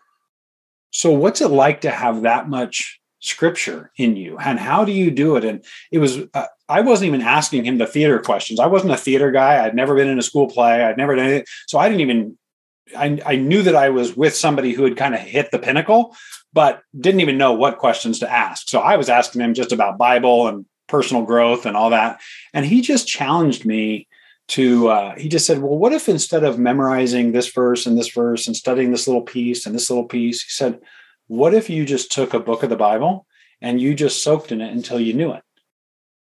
so 0.92 1.12
what's 1.12 1.42
it 1.42 1.50
like 1.50 1.82
to 1.82 1.92
have 1.92 2.24
that 2.24 2.50
much 2.50 3.00
scripture 3.20 3.92
in 3.98 4.16
you? 4.16 4.38
And 4.38 4.60
how 4.60 4.84
do 4.84 4.92
you 4.92 5.12
do 5.12 5.36
it? 5.36 5.46
And 5.46 5.64
it 5.92 6.00
was 6.00 6.20
uh, 6.34 6.48
i 6.68 6.82
wasn't 6.82 7.08
even 7.08 7.22
asking 7.22 7.66
him 7.66 7.78
the 7.78 7.88
theater 7.88 8.20
questions. 8.20 8.60
I 8.60 8.68
wasn't 8.68 8.94
a 8.94 8.98
theater 8.98 9.32
guy. 9.32 9.64
I'd 9.64 9.76
never 9.76 9.96
been 9.96 10.10
in 10.10 10.20
a 10.20 10.24
school 10.24 10.48
play. 10.48 10.84
I'd 10.84 10.98
never 10.98 11.16
done 11.16 11.28
it 11.28 11.50
so 11.68 11.80
i 11.80 11.88
didn't 11.88 12.02
even 12.02 12.38
I, 12.98 13.22
I 13.26 13.36
knew 13.38 13.62
that 13.64 13.76
i 13.76 13.90
was 13.90 14.18
with 14.18 14.36
somebody 14.36 14.74
who 14.74 14.84
had 14.84 14.98
kind 14.98 15.16
of 15.16 15.22
hit 15.22 15.52
the 15.52 15.60
pinnacle 15.60 16.16
but 16.52 16.82
didn't 17.00 17.22
even 17.22 17.38
know 17.38 17.54
what 17.54 17.78
questions 17.78 18.20
to 18.20 18.30
ask. 18.32 18.68
So 18.68 18.80
i 18.80 18.98
was 18.98 19.10
asking 19.10 19.42
him 19.42 19.54
just 19.54 19.72
about 19.72 19.98
bible 19.98 20.48
and 20.48 20.66
personal 20.92 21.24
growth 21.24 21.66
and 21.66 21.76
all 21.76 21.90
that. 21.90 22.20
And 22.54 22.66
he 22.66 22.82
just 22.82 23.08
challenged 23.08 23.66
me 23.66 24.08
to 24.52 24.90
uh, 24.90 25.16
he 25.18 25.30
just 25.30 25.46
said 25.46 25.60
well 25.60 25.78
what 25.78 25.94
if 25.94 26.10
instead 26.10 26.44
of 26.44 26.60
memorizing 26.60 27.32
this 27.32 27.52
verse 27.52 27.86
and 27.86 27.98
this 27.98 28.10
verse 28.10 28.48
and 28.48 28.56
studying 28.56 28.92
this 28.92 29.08
little 29.08 29.22
piece 29.22 29.66
and 29.66 29.74
this 29.74 29.90
little 29.90 30.06
piece 30.06 30.44
he 30.44 30.50
said 30.50 30.80
what 31.28 31.54
if 31.54 31.70
you 31.70 31.86
just 31.86 32.12
took 32.12 32.34
a 32.34 32.40
book 32.42 32.62
of 32.62 32.70
the 32.70 32.76
bible 32.76 33.26
and 33.62 33.80
you 33.80 33.96
just 33.96 34.22
soaked 34.22 34.52
in 34.52 34.60
it 34.60 34.74
until 34.74 35.00
you 35.00 35.14
knew 35.14 35.32
it? 35.32 35.44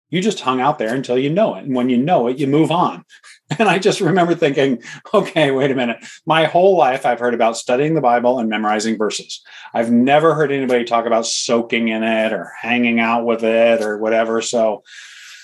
You 0.09 0.21
just 0.21 0.39
hung 0.39 0.61
out 0.61 0.79
there 0.79 0.93
until 0.93 1.17
you 1.17 1.29
know 1.29 1.55
it. 1.55 1.65
And 1.65 1.75
when 1.75 1.89
you 1.89 1.97
know 1.97 2.27
it 2.27 2.37
you 2.37 2.47
move 2.47 2.71
on. 2.71 3.03
And 3.59 3.67
i 3.67 3.79
just 3.79 3.99
remember 3.99 4.33
thinking 4.33 4.81
okay 5.13 5.51
wait 5.51 5.71
a 5.71 5.75
minute. 5.75 5.97
My 6.25 6.45
whole 6.45 6.77
life 6.77 7.05
i've 7.05 7.19
heard 7.19 7.33
about 7.33 7.57
studying 7.57 7.95
the 7.95 7.99
bible 7.99 8.39
and 8.39 8.47
memorizing 8.47 8.97
verses. 8.97 9.43
I've 9.73 9.91
never 9.91 10.33
heard 10.33 10.53
anybody 10.53 10.85
talk 10.85 11.05
about 11.05 11.25
soaking 11.25 11.89
in 11.89 12.01
it 12.01 12.31
or 12.31 12.53
hanging 12.61 13.01
out 13.01 13.25
with 13.25 13.43
it 13.43 13.81
or 13.81 13.97
whatever. 13.97 14.41
So 14.41 14.83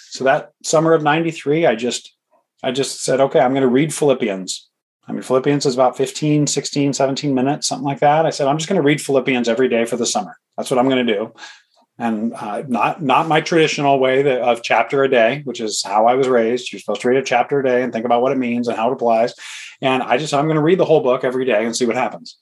so 0.09 0.23
that 0.23 0.53
summer 0.63 0.93
of 0.93 1.03
93 1.03 1.65
i 1.65 1.75
just 1.75 2.16
I 2.63 2.71
just 2.71 3.03
said, 3.03 3.19
okay, 3.19 3.39
I'm 3.39 3.51
going 3.51 3.61
to 3.61 3.67
read 3.67 3.93
Philippians. 3.93 4.69
I 5.07 5.13
mean, 5.13 5.21
Philippians 5.21 5.65
is 5.65 5.73
about 5.73 5.95
15, 5.95 6.47
16, 6.47 6.93
17 6.93 7.33
minutes, 7.33 7.67
something 7.67 7.85
like 7.85 7.99
that. 7.99 8.25
I 8.25 8.29
said, 8.29 8.47
I'm 8.47 8.57
just 8.57 8.67
going 8.67 8.81
to 8.81 8.85
read 8.85 9.01
Philippians 9.01 9.47
every 9.47 9.69
day 9.69 9.85
for 9.85 9.95
the 9.95 10.05
summer. 10.05 10.37
That's 10.57 10.69
what 10.69 10.79
I'm 10.79 10.89
going 10.89 11.05
to 11.05 11.13
do. 11.13 11.33
And 11.99 12.33
uh, 12.35 12.63
not 12.67 13.01
not 13.01 13.27
my 13.27 13.41
traditional 13.41 13.99
way 13.99 14.21
that, 14.21 14.41
of 14.41 14.61
chapter 14.61 15.03
a 15.03 15.09
day, 15.09 15.41
which 15.45 15.59
is 15.59 15.81
how 15.83 16.05
I 16.05 16.13
was 16.13 16.27
raised. 16.27 16.71
You're 16.71 16.79
supposed 16.79 17.01
to 17.01 17.09
read 17.09 17.17
a 17.17 17.23
chapter 17.23 17.59
a 17.59 17.63
day 17.63 17.81
and 17.81 17.91
think 17.91 18.05
about 18.05 18.21
what 18.21 18.31
it 18.31 18.37
means 18.37 18.67
and 18.67 18.77
how 18.77 18.89
it 18.89 18.93
applies. 18.93 19.33
And 19.81 20.03
I 20.03 20.17
just 20.17 20.33
I'm 20.33 20.45
going 20.45 20.57
to 20.57 20.61
read 20.61 20.79
the 20.79 20.85
whole 20.85 21.01
book 21.01 21.23
every 21.23 21.45
day 21.45 21.65
and 21.65 21.75
see 21.75 21.87
what 21.87 21.95
happens. 21.95 22.37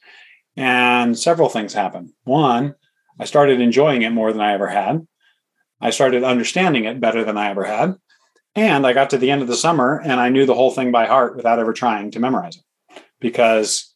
And 0.57 1.17
several 1.17 1.47
things 1.47 1.73
happen. 1.73 2.13
One, 2.25 2.75
I 3.17 3.25
started 3.25 3.61
enjoying 3.61 4.01
it 4.01 4.09
more 4.09 4.33
than 4.33 4.41
I 4.41 4.53
ever 4.53 4.67
had. 4.67 5.07
I 5.79 5.89
started 5.89 6.23
understanding 6.23 6.85
it 6.85 6.99
better 6.99 7.23
than 7.23 7.37
I 7.37 7.49
ever 7.49 7.63
had. 7.63 7.95
And 8.55 8.87
I 8.87 8.93
got 8.93 9.09
to 9.09 9.17
the 9.17 9.31
end 9.31 9.41
of 9.41 9.47
the 9.47 9.55
summer 9.55 10.01
and 10.03 10.13
I 10.13 10.29
knew 10.29 10.45
the 10.45 10.53
whole 10.53 10.71
thing 10.71 10.91
by 10.91 11.05
heart 11.05 11.35
without 11.35 11.59
ever 11.59 11.73
trying 11.73 12.11
to 12.11 12.19
memorize 12.19 12.55
it 12.55 12.63
because 13.19 13.93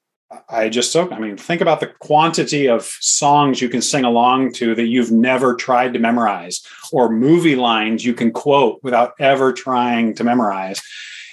I 0.47 0.69
just 0.69 0.91
so, 0.91 1.09
I 1.11 1.17
mean, 1.17 1.37
think 1.37 1.61
about 1.61 1.79
the 1.79 1.87
quantity 1.87 2.67
of 2.67 2.83
songs 2.99 3.61
you 3.61 3.69
can 3.69 3.81
sing 3.81 4.03
along 4.03 4.53
to 4.53 4.75
that 4.75 4.87
you've 4.87 5.11
never 5.11 5.55
tried 5.55 5.93
to 5.93 5.99
memorize 5.99 6.61
or 6.91 7.09
movie 7.09 7.55
lines 7.55 8.05
you 8.05 8.13
can 8.13 8.31
quote 8.31 8.79
without 8.83 9.13
ever 9.19 9.53
trying 9.53 10.13
to 10.15 10.23
memorize. 10.23 10.81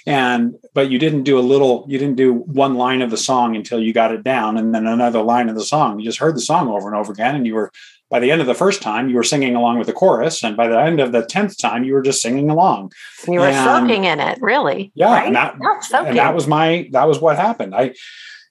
and 0.07 0.55
but 0.73 0.89
you 0.89 0.97
didn't 0.97 1.23
do 1.23 1.37
a 1.37 1.41
little 1.51 1.85
you 1.89 1.99
didn't 1.99 2.15
do 2.15 2.33
one 2.33 2.75
line 2.75 3.01
of 3.01 3.11
the 3.11 3.17
song 3.17 3.55
until 3.57 3.79
you 3.79 3.91
got 3.93 4.13
it 4.13 4.23
down 4.23 4.57
and 4.57 4.73
then 4.73 4.87
another 4.87 5.21
line 5.21 5.49
of 5.49 5.55
the 5.55 5.65
song 5.65 5.99
you 5.99 6.05
just 6.05 6.19
heard 6.19 6.35
the 6.35 6.41
song 6.41 6.69
over 6.69 6.87
and 6.87 6.95
over 6.95 7.11
again 7.11 7.35
and 7.35 7.45
you 7.45 7.53
were 7.53 7.71
by 8.09 8.19
the 8.19 8.31
end 8.31 8.41
of 8.41 8.47
the 8.47 8.55
first 8.55 8.81
time 8.81 9.09
you 9.09 9.15
were 9.15 9.23
singing 9.23 9.55
along 9.55 9.77
with 9.77 9.87
the 9.87 9.93
chorus 9.93 10.43
and 10.43 10.55
by 10.55 10.67
the 10.67 10.79
end 10.79 10.99
of 10.99 11.11
the 11.11 11.23
10th 11.23 11.59
time 11.59 11.83
you 11.83 11.93
were 11.93 12.01
just 12.01 12.21
singing 12.21 12.49
along. 12.49 12.91
You 13.27 13.39
were 13.39 13.47
and, 13.47 13.87
soaking 13.87 14.05
in 14.05 14.19
it 14.19 14.39
really 14.41 14.91
yeah 14.95 15.13
right? 15.13 15.27
and, 15.27 15.35
that, 15.35 15.55
and 15.93 16.17
that 16.17 16.33
was 16.33 16.47
my 16.47 16.89
that 16.91 17.07
was 17.07 17.19
what 17.19 17.35
happened. 17.35 17.75
I 17.75 17.93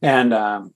and 0.02 0.34
um 0.34 0.75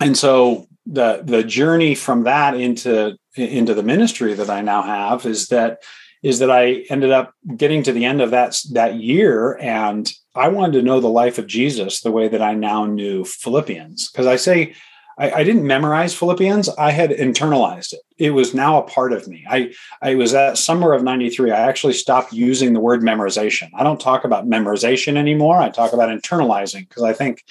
and 0.00 0.16
so 0.16 0.66
the 0.86 1.22
the 1.24 1.42
journey 1.42 1.94
from 1.94 2.24
that 2.24 2.54
into 2.54 3.16
into 3.36 3.74
the 3.74 3.82
ministry 3.82 4.34
that 4.34 4.50
i 4.50 4.60
now 4.60 4.82
have 4.82 5.24
is 5.24 5.48
that 5.48 5.78
is 6.24 6.38
that 6.38 6.50
I 6.50 6.86
ended 6.88 7.12
up 7.12 7.34
getting 7.54 7.82
to 7.82 7.92
the 7.92 8.06
end 8.06 8.22
of 8.22 8.30
that 8.30 8.58
that 8.72 8.96
year 8.96 9.58
and 9.60 10.10
I 10.34 10.48
wanted 10.48 10.72
to 10.78 10.82
know 10.82 10.98
the 10.98 11.06
life 11.06 11.38
of 11.38 11.46
Jesus 11.46 12.00
the 12.00 12.10
way 12.10 12.28
that 12.28 12.40
I 12.40 12.54
now 12.54 12.86
knew 12.86 13.24
Philippians. 13.24 14.10
Because 14.10 14.26
I 14.26 14.36
say 14.36 14.74
I, 15.18 15.30
I, 15.30 15.44
didn't 15.44 15.66
memorize 15.66 16.14
Philippians 16.14 16.68
I 16.70 16.90
had 16.90 17.10
internalized 17.10 17.92
it. 17.92 18.00
It 18.18 18.30
was 18.30 18.54
now 18.54 18.78
a 18.78 18.88
part 18.88 19.12
of 19.12 19.28
me. 19.28 19.44
I 19.48 19.72
I 20.02 20.14
was 20.14 20.34
at 20.34 20.58
summer 20.58 20.92
of 20.92 21.02
93 21.02 21.50
I 21.50 21.60
actually 21.60 21.92
stopped 21.92 22.32
using 22.32 22.72
the 22.72 22.80
word 22.80 23.00
memorization. 23.00 23.70
I 23.74 23.82
don't 23.82 24.00
talk 24.00 24.24
about 24.24 24.48
memorization 24.48 25.16
anymore. 25.16 25.58
I 25.58 25.70
talk 25.70 25.92
about 25.92 26.08
internalizing 26.08 26.88
because 26.88 27.02
I 27.02 27.12
think 27.12 27.44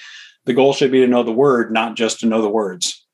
the 0.44 0.54
goal 0.54 0.72
should 0.72 0.92
be 0.92 1.00
to 1.00 1.06
know 1.06 1.22
the 1.22 1.32
word 1.32 1.72
not 1.72 1.96
just 1.96 2.20
to 2.20 2.26
know 2.26 2.42
the 2.42 2.48
words. 2.48 3.04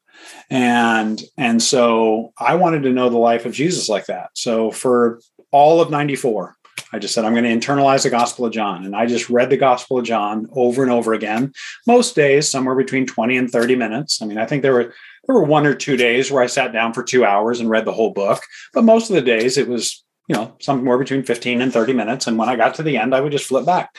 And 0.48 1.22
and 1.36 1.62
so 1.62 2.32
i 2.38 2.56
wanted 2.56 2.82
to 2.82 2.92
know 2.92 3.08
the 3.08 3.18
life 3.18 3.46
of 3.46 3.52
jesus 3.52 3.88
like 3.88 4.06
that. 4.06 4.30
So 4.34 4.70
for 4.70 5.20
all 5.52 5.80
of 5.80 5.90
94. 5.90 6.56
I 6.92 6.98
just 6.98 7.14
said, 7.14 7.24
I'm 7.24 7.34
going 7.34 7.44
to 7.44 7.66
internalize 7.66 8.02
the 8.02 8.10
Gospel 8.10 8.46
of 8.46 8.52
John. 8.52 8.84
And 8.84 8.94
I 8.94 9.06
just 9.06 9.30
read 9.30 9.50
the 9.50 9.56
Gospel 9.56 9.98
of 9.98 10.04
John 10.04 10.46
over 10.52 10.82
and 10.82 10.90
over 10.92 11.12
again, 11.12 11.52
most 11.86 12.14
days, 12.14 12.48
somewhere 12.48 12.74
between 12.74 13.06
20 13.06 13.36
and 13.36 13.50
30 13.50 13.76
minutes. 13.76 14.20
I 14.22 14.26
mean, 14.26 14.38
I 14.38 14.46
think 14.46 14.62
there 14.62 14.74
were 14.74 14.94
there 15.26 15.34
were 15.34 15.44
one 15.44 15.66
or 15.66 15.74
two 15.74 15.96
days 15.96 16.30
where 16.30 16.42
I 16.42 16.46
sat 16.46 16.72
down 16.72 16.92
for 16.92 17.02
two 17.02 17.24
hours 17.24 17.60
and 17.60 17.70
read 17.70 17.84
the 17.84 17.92
whole 17.92 18.12
book. 18.12 18.42
But 18.72 18.84
most 18.84 19.10
of 19.10 19.14
the 19.14 19.22
days 19.22 19.58
it 19.58 19.68
was, 19.68 20.04
you 20.28 20.34
know, 20.34 20.56
somewhere 20.60 20.98
between 20.98 21.22
15 21.22 21.60
and 21.60 21.72
30 21.72 21.92
minutes. 21.92 22.26
And 22.26 22.38
when 22.38 22.48
I 22.48 22.56
got 22.56 22.74
to 22.76 22.82
the 22.82 22.96
end, 22.96 23.14
I 23.14 23.20
would 23.20 23.32
just 23.32 23.46
flip 23.46 23.66
back. 23.66 23.94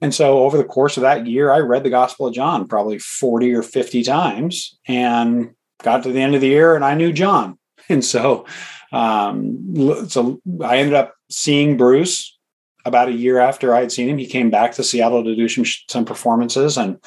And 0.00 0.14
so 0.14 0.44
over 0.44 0.56
the 0.56 0.64
course 0.64 0.96
of 0.96 1.02
that 1.02 1.26
year, 1.26 1.50
I 1.50 1.58
read 1.58 1.82
the 1.82 1.90
Gospel 1.90 2.26
of 2.26 2.34
John 2.34 2.66
probably 2.66 2.98
40 2.98 3.54
or 3.54 3.62
50 3.62 4.02
times 4.04 4.78
and 4.86 5.54
got 5.82 6.02
to 6.02 6.12
the 6.12 6.20
end 6.20 6.34
of 6.34 6.40
the 6.40 6.48
year 6.48 6.74
and 6.74 6.84
I 6.84 6.94
knew 6.94 7.12
John. 7.12 7.58
And 7.90 8.02
so 8.02 8.46
um, 8.94 10.08
so 10.08 10.40
I 10.62 10.78
ended 10.78 10.94
up 10.94 11.14
seeing 11.30 11.76
Bruce 11.76 12.38
about 12.84 13.08
a 13.08 13.12
year 13.12 13.38
after 13.38 13.74
I 13.74 13.80
had 13.80 13.92
seen 13.92 14.08
him. 14.08 14.18
He 14.18 14.26
came 14.26 14.50
back 14.50 14.72
to 14.72 14.84
Seattle 14.84 15.24
to 15.24 15.34
do 15.34 15.48
some, 15.48 15.64
some 15.88 16.04
performances, 16.04 16.76
and 16.76 16.98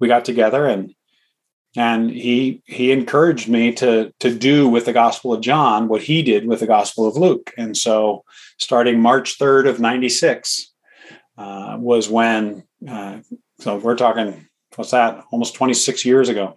we 0.00 0.08
got 0.08 0.24
together 0.24 0.66
and 0.66 0.94
and 1.76 2.10
he 2.10 2.62
he 2.64 2.92
encouraged 2.92 3.48
me 3.48 3.72
to 3.74 4.12
to 4.20 4.34
do 4.36 4.68
with 4.68 4.86
the 4.86 4.92
Gospel 4.92 5.32
of 5.32 5.40
John 5.42 5.88
what 5.88 6.02
he 6.02 6.22
did 6.22 6.46
with 6.46 6.60
the 6.60 6.66
Gospel 6.66 7.06
of 7.06 7.16
Luke. 7.16 7.52
And 7.56 7.76
so, 7.76 8.24
starting 8.58 9.00
March 9.00 9.36
third 9.36 9.66
of 9.66 9.78
'96 9.80 10.72
uh, 11.36 11.76
was 11.78 12.08
when. 12.08 12.64
Uh, 12.88 13.18
so 13.60 13.76
we're 13.76 13.96
talking 13.96 14.48
what's 14.76 14.92
that? 14.92 15.24
Almost 15.30 15.54
26 15.54 16.04
years 16.04 16.28
ago 16.28 16.56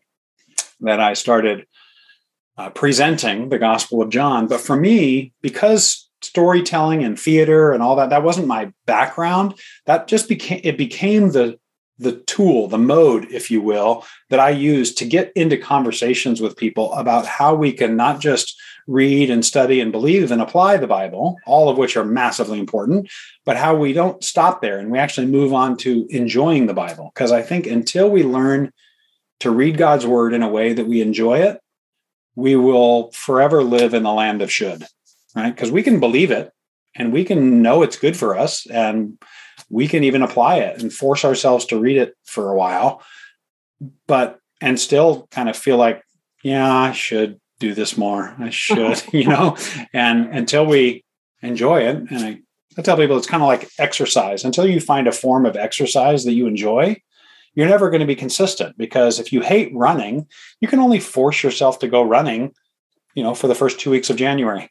that 0.81 0.99
I 0.99 1.13
started 1.13 1.65
uh, 2.57 2.69
presenting 2.69 3.49
the 3.49 3.59
Gospel 3.59 4.01
of 4.01 4.09
John. 4.09 4.47
But 4.47 4.61
for 4.61 4.75
me, 4.75 5.33
because 5.41 6.09
storytelling 6.21 7.03
and 7.03 7.19
theater 7.19 7.71
and 7.71 7.81
all 7.81 7.95
that 7.95 8.11
that 8.11 8.23
wasn't 8.23 8.47
my 8.47 8.71
background, 8.85 9.55
that 9.85 10.07
just 10.07 10.29
became 10.29 10.61
it 10.63 10.77
became 10.77 11.31
the 11.31 11.59
the 12.01 12.13
tool, 12.21 12.67
the 12.67 12.79
mode, 12.79 13.27
if 13.29 13.51
you 13.51 13.61
will, 13.61 14.03
that 14.29 14.39
I 14.39 14.49
use 14.49 14.93
to 14.95 15.05
get 15.05 15.31
into 15.35 15.55
conversations 15.55 16.41
with 16.41 16.57
people 16.57 16.91
about 16.93 17.27
how 17.27 17.53
we 17.53 17.71
can 17.71 17.95
not 17.95 18.19
just 18.19 18.59
read 18.87 19.29
and 19.29 19.45
study 19.45 19.79
and 19.79 19.91
believe 19.91 20.31
and 20.31 20.41
apply 20.41 20.77
the 20.77 20.87
Bible, 20.87 21.37
all 21.45 21.69
of 21.69 21.77
which 21.77 21.95
are 21.95 22.03
massively 22.03 22.59
important, 22.59 23.07
but 23.45 23.55
how 23.55 23.75
we 23.75 23.93
don't 23.93 24.23
stop 24.23 24.61
there 24.61 24.79
and 24.79 24.89
we 24.89 24.97
actually 24.97 25.27
move 25.27 25.53
on 25.53 25.77
to 25.77 26.07
enjoying 26.09 26.65
the 26.65 26.73
Bible. 26.73 27.11
Because 27.13 27.31
I 27.31 27.43
think 27.43 27.67
until 27.67 28.09
we 28.09 28.23
learn 28.23 28.71
to 29.41 29.51
read 29.51 29.77
God's 29.77 30.05
word 30.05 30.33
in 30.33 30.41
a 30.41 30.49
way 30.49 30.73
that 30.73 30.87
we 30.87 31.01
enjoy 31.01 31.39
it, 31.39 31.61
we 32.35 32.55
will 32.55 33.11
forever 33.11 33.63
live 33.63 33.93
in 33.93 34.03
the 34.03 34.13
land 34.13 34.41
of 34.41 34.51
should, 34.51 34.85
right? 35.35 35.53
Because 35.53 35.71
we 35.71 35.83
can 35.83 35.99
believe 35.99 36.31
it 36.31 36.51
and 36.95 37.13
we 37.13 37.23
can 37.23 37.61
know 37.61 37.83
it's 37.83 37.97
good 37.97 38.17
for 38.17 38.37
us 38.37 38.65
and 38.67 39.17
we 39.69 39.87
can 39.87 40.03
even 40.03 40.21
apply 40.21 40.57
it 40.57 40.81
and 40.81 40.91
force 40.91 41.23
ourselves 41.23 41.65
to 41.65 41.79
read 41.79 41.97
it 41.97 42.15
for 42.25 42.49
a 42.49 42.55
while, 42.55 43.01
but 44.07 44.39
and 44.59 44.79
still 44.79 45.27
kind 45.31 45.49
of 45.49 45.57
feel 45.57 45.77
like, 45.77 46.03
yeah, 46.43 46.73
I 46.73 46.91
should 46.91 47.39
do 47.59 47.73
this 47.73 47.97
more. 47.97 48.35
I 48.37 48.49
should, 48.49 49.01
you 49.13 49.27
know, 49.27 49.57
and 49.93 50.27
until 50.27 50.65
we 50.65 51.03
enjoy 51.41 51.81
it. 51.81 51.95
And 51.95 52.19
I, 52.19 52.39
I 52.77 52.81
tell 52.81 52.97
people 52.97 53.17
it's 53.17 53.27
kind 53.27 53.43
of 53.43 53.47
like 53.47 53.69
exercise. 53.77 54.43
Until 54.43 54.67
you 54.67 54.79
find 54.79 55.07
a 55.07 55.11
form 55.11 55.45
of 55.45 55.55
exercise 55.55 56.25
that 56.25 56.33
you 56.33 56.47
enjoy, 56.47 57.01
you're 57.53 57.67
never 57.67 57.89
going 57.89 57.99
to 58.01 58.05
be 58.05 58.15
consistent 58.15 58.77
because 58.77 59.19
if 59.19 59.33
you 59.33 59.41
hate 59.41 59.71
running, 59.73 60.27
you 60.59 60.67
can 60.67 60.79
only 60.79 60.99
force 60.99 61.43
yourself 61.43 61.79
to 61.79 61.87
go 61.87 62.01
running, 62.01 62.53
you 63.15 63.23
know, 63.23 63.35
for 63.35 63.47
the 63.47 63.55
first 63.55 63.79
two 63.79 63.91
weeks 63.91 64.09
of 64.09 64.15
January. 64.15 64.69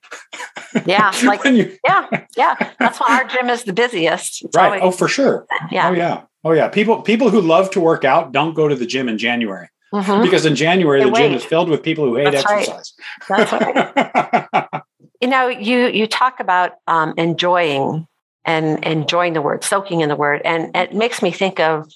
Yeah. 0.86 1.12
Like, 1.24 1.44
you, 1.44 1.76
yeah. 1.86 2.06
Yeah. 2.36 2.72
That's 2.78 2.98
why 3.00 3.18
our 3.18 3.24
gym 3.24 3.50
is 3.50 3.64
the 3.64 3.72
busiest. 3.72 4.44
It's 4.44 4.56
right. 4.56 4.80
Always, 4.80 4.82
oh, 4.82 4.90
for 4.90 5.08
sure. 5.08 5.46
Yeah. 5.70 5.90
Oh, 5.90 5.92
yeah. 5.92 6.22
Oh, 6.44 6.52
yeah. 6.52 6.68
People, 6.68 7.02
people 7.02 7.28
who 7.28 7.40
love 7.40 7.70
to 7.72 7.80
work 7.80 8.04
out 8.04 8.32
don't 8.32 8.54
go 8.54 8.68
to 8.68 8.74
the 8.74 8.86
gym 8.86 9.08
in 9.08 9.18
January. 9.18 9.68
Mm-hmm. 9.92 10.22
Because 10.22 10.46
in 10.46 10.54
January, 10.54 11.00
they 11.00 11.06
the 11.06 11.12
wait. 11.12 11.28
gym 11.28 11.32
is 11.34 11.44
filled 11.44 11.68
with 11.68 11.82
people 11.82 12.04
who 12.04 12.16
hate 12.16 12.30
That's 12.30 12.48
exercise. 12.48 12.94
Right. 13.28 13.50
That's 13.50 14.52
right. 14.52 14.82
you 15.20 15.28
know, 15.28 15.48
you 15.48 15.88
you 15.88 16.06
talk 16.06 16.38
about 16.38 16.74
um, 16.86 17.14
enjoying 17.18 18.06
and 18.44 18.84
enjoying 18.84 19.32
the 19.32 19.42
word, 19.42 19.64
soaking 19.64 20.00
in 20.00 20.08
the 20.08 20.16
word, 20.16 20.42
and 20.44 20.74
it 20.76 20.94
makes 20.94 21.22
me 21.22 21.32
think 21.32 21.58
of 21.58 21.90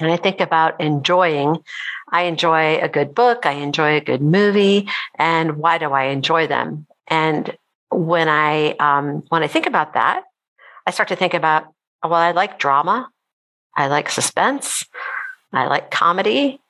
and 0.00 0.10
I 0.10 0.16
think 0.16 0.40
about 0.40 0.80
enjoying. 0.80 1.58
I 2.10 2.22
enjoy 2.22 2.78
a 2.78 2.88
good 2.88 3.14
book, 3.14 3.46
I 3.46 3.52
enjoy 3.52 3.96
a 3.96 4.00
good 4.00 4.22
movie, 4.22 4.88
and 5.18 5.56
why 5.56 5.78
do 5.78 5.92
I 5.92 6.04
enjoy 6.04 6.46
them? 6.46 6.86
And 7.08 7.56
when 7.90 8.28
I 8.28 8.72
um, 8.72 9.24
when 9.28 9.42
I 9.42 9.46
think 9.46 9.66
about 9.66 9.94
that, 9.94 10.24
I 10.86 10.90
start 10.90 11.08
to 11.08 11.16
think 11.16 11.34
about 11.34 11.66
well, 12.02 12.14
I 12.14 12.32
like 12.32 12.58
drama, 12.58 13.08
I 13.74 13.86
like 13.86 14.10
suspense, 14.10 14.84
I 15.52 15.66
like 15.66 15.90
comedy, 15.90 16.60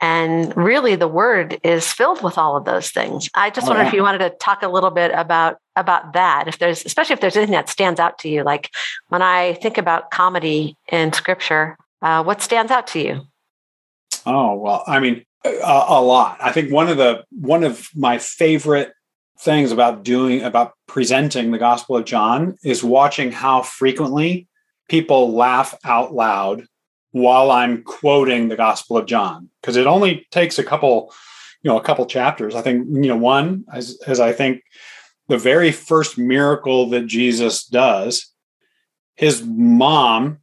and 0.00 0.54
really 0.56 0.96
the 0.96 1.08
word 1.08 1.60
is 1.62 1.92
filled 1.92 2.22
with 2.22 2.36
all 2.36 2.56
of 2.56 2.64
those 2.64 2.90
things. 2.90 3.30
I 3.34 3.50
just 3.50 3.68
wonder 3.68 3.82
yeah. 3.82 3.88
if 3.88 3.94
you 3.94 4.02
wanted 4.02 4.18
to 4.18 4.30
talk 4.30 4.62
a 4.62 4.68
little 4.68 4.90
bit 4.90 5.12
about 5.14 5.58
about 5.76 6.14
that. 6.14 6.48
If 6.48 6.58
there's 6.58 6.84
especially 6.84 7.14
if 7.14 7.20
there's 7.20 7.36
anything 7.36 7.54
that 7.54 7.68
stands 7.68 8.00
out 8.00 8.18
to 8.20 8.28
you, 8.28 8.42
like 8.42 8.70
when 9.08 9.22
I 9.22 9.54
think 9.54 9.78
about 9.78 10.10
comedy 10.10 10.76
in 10.90 11.12
Scripture, 11.12 11.76
uh, 12.02 12.22
what 12.22 12.42
stands 12.42 12.70
out 12.70 12.86
to 12.88 13.00
you? 13.00 13.22
Oh 14.26 14.54
well, 14.54 14.84
I 14.86 15.00
mean, 15.00 15.24
a, 15.44 15.84
a 15.88 16.02
lot. 16.02 16.38
I 16.40 16.52
think 16.52 16.70
one 16.70 16.88
of 16.88 16.96
the 16.96 17.24
one 17.30 17.64
of 17.64 17.88
my 17.94 18.18
favorite 18.18 18.92
things 19.40 19.72
about 19.72 20.04
doing 20.04 20.42
about 20.42 20.74
presenting 20.86 21.50
the 21.50 21.58
Gospel 21.58 21.96
of 21.96 22.04
John 22.04 22.56
is 22.62 22.84
watching 22.84 23.32
how 23.32 23.62
frequently 23.62 24.48
people 24.88 25.32
laugh 25.32 25.74
out 25.84 26.12
loud 26.12 26.66
while 27.12 27.50
I'm 27.50 27.82
quoting 27.82 28.48
the 28.48 28.56
Gospel 28.56 28.96
of 28.96 29.06
John 29.06 29.48
because 29.60 29.76
it 29.76 29.86
only 29.86 30.26
takes 30.30 30.58
a 30.58 30.64
couple, 30.64 31.12
you 31.62 31.70
know, 31.70 31.78
a 31.78 31.82
couple 31.82 32.06
chapters. 32.06 32.54
I 32.54 32.62
think 32.62 32.86
you 32.88 33.08
know 33.08 33.16
one 33.16 33.64
as 33.72 33.98
as 34.06 34.20
I 34.20 34.32
think 34.32 34.62
the 35.28 35.38
very 35.38 35.72
first 35.72 36.18
miracle 36.18 36.90
that 36.90 37.06
Jesus 37.06 37.64
does, 37.64 38.32
his 39.16 39.42
mom 39.42 40.41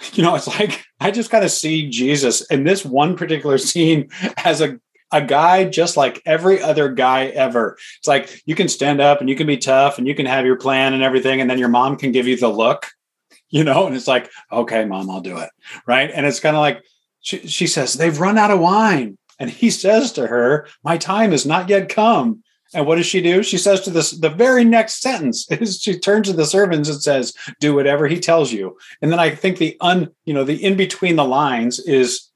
you 0.12 0.22
know, 0.22 0.34
it's 0.34 0.46
like 0.46 0.84
I 1.00 1.10
just 1.10 1.30
kind 1.30 1.44
of 1.44 1.50
see 1.50 1.88
Jesus 1.88 2.42
in 2.50 2.64
this 2.64 2.84
one 2.84 3.16
particular 3.16 3.58
scene 3.58 4.10
as 4.44 4.60
a 4.60 4.78
a 5.12 5.20
guy 5.20 5.64
just 5.64 5.96
like 5.96 6.22
every 6.24 6.62
other 6.62 6.88
guy 6.88 7.26
ever. 7.26 7.76
It's 7.98 8.06
like 8.06 8.42
you 8.46 8.54
can 8.54 8.68
stand 8.68 9.00
up 9.00 9.20
and 9.20 9.28
you 9.28 9.34
can 9.34 9.46
be 9.46 9.56
tough 9.56 9.98
and 9.98 10.06
you 10.06 10.14
can 10.14 10.26
have 10.26 10.46
your 10.46 10.56
plan 10.56 10.94
and 10.94 11.02
everything, 11.02 11.40
and 11.40 11.50
then 11.50 11.58
your 11.58 11.68
mom 11.68 11.96
can 11.96 12.12
give 12.12 12.28
you 12.28 12.36
the 12.36 12.48
look, 12.48 12.86
you 13.48 13.64
know, 13.64 13.86
and 13.86 13.96
it's 13.96 14.06
like, 14.06 14.30
okay, 14.52 14.84
mom, 14.84 15.10
I'll 15.10 15.20
do 15.20 15.38
it. 15.38 15.50
Right. 15.86 16.10
And 16.14 16.26
it's 16.26 16.40
kind 16.40 16.54
of 16.54 16.60
like 16.60 16.84
she, 17.20 17.46
she 17.48 17.66
says, 17.66 17.94
they've 17.94 18.20
run 18.20 18.38
out 18.38 18.50
of 18.50 18.60
wine. 18.60 19.18
And 19.40 19.50
he 19.50 19.70
says 19.70 20.12
to 20.12 20.26
her, 20.26 20.68
My 20.84 20.98
time 20.98 21.30
has 21.32 21.46
not 21.46 21.68
yet 21.68 21.88
come. 21.88 22.44
And 22.72 22.86
what 22.86 22.96
does 22.96 23.06
she 23.06 23.20
do? 23.20 23.42
She 23.42 23.58
says 23.58 23.80
to 23.82 23.90
this, 23.90 24.12
the 24.12 24.30
very 24.30 24.64
next 24.64 25.00
sentence 25.00 25.50
is 25.50 25.80
she 25.82 25.98
turns 25.98 26.28
to 26.28 26.34
the 26.34 26.46
servants 26.46 26.88
and 26.88 27.02
says, 27.02 27.34
do 27.58 27.74
whatever 27.74 28.06
he 28.06 28.20
tells 28.20 28.52
you. 28.52 28.76
And 29.02 29.10
then 29.10 29.18
I 29.18 29.30
think 29.30 29.58
the 29.58 29.76
un, 29.80 30.10
you 30.24 30.34
know, 30.34 30.44
the 30.44 30.62
in 30.62 30.76
between 30.76 31.16
the 31.16 31.24
lines 31.24 31.78
is 31.80 32.28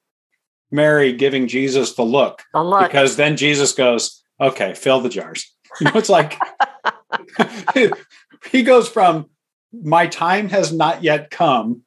Mary 0.71 1.13
giving 1.13 1.47
Jesus 1.47 1.95
the 1.95 2.03
look, 2.03 2.43
the 2.53 2.63
look. 2.63 2.83
because 2.83 3.17
then 3.17 3.37
Jesus 3.37 3.73
goes, 3.73 4.23
okay, 4.41 4.75
fill 4.75 5.01
the 5.01 5.09
jars. 5.09 5.51
You 5.81 5.87
know, 5.87 5.97
it's 5.97 6.09
like 6.09 6.39
he 8.53 8.63
goes 8.63 8.89
from 8.89 9.29
my 9.73 10.07
time 10.07 10.49
has 10.51 10.73
not 10.73 11.03
yet 11.03 11.31
come 11.31 11.83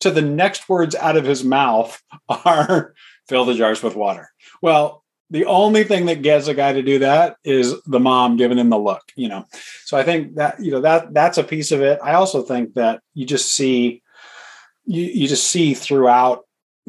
to 0.00 0.10
the 0.10 0.20
next 0.20 0.68
words 0.68 0.94
out 0.94 1.16
of 1.16 1.24
his 1.24 1.42
mouth 1.42 1.98
are 2.28 2.94
fill 3.28 3.44
the 3.44 3.54
jars 3.54 3.82
with 3.82 3.96
water. 3.96 4.30
Well, 4.60 5.01
the 5.32 5.46
only 5.46 5.82
thing 5.82 6.06
that 6.06 6.20
gets 6.20 6.46
a 6.46 6.52
guy 6.52 6.74
to 6.74 6.82
do 6.82 6.98
that 6.98 7.36
is 7.42 7.80
the 7.84 7.98
mom 7.98 8.36
giving 8.36 8.58
him 8.58 8.68
the 8.68 8.78
look, 8.78 9.00
you 9.16 9.30
know. 9.30 9.46
So 9.86 9.96
I 9.96 10.04
think 10.04 10.34
that 10.34 10.60
you 10.60 10.70
know 10.70 10.82
that 10.82 11.14
that's 11.14 11.38
a 11.38 11.42
piece 11.42 11.72
of 11.72 11.80
it. 11.80 11.98
I 12.02 12.12
also 12.12 12.42
think 12.42 12.74
that 12.74 13.00
you 13.14 13.24
just 13.24 13.54
see 13.54 14.02
you 14.84 15.02
you 15.02 15.26
just 15.26 15.50
see 15.50 15.72
throughout 15.72 16.44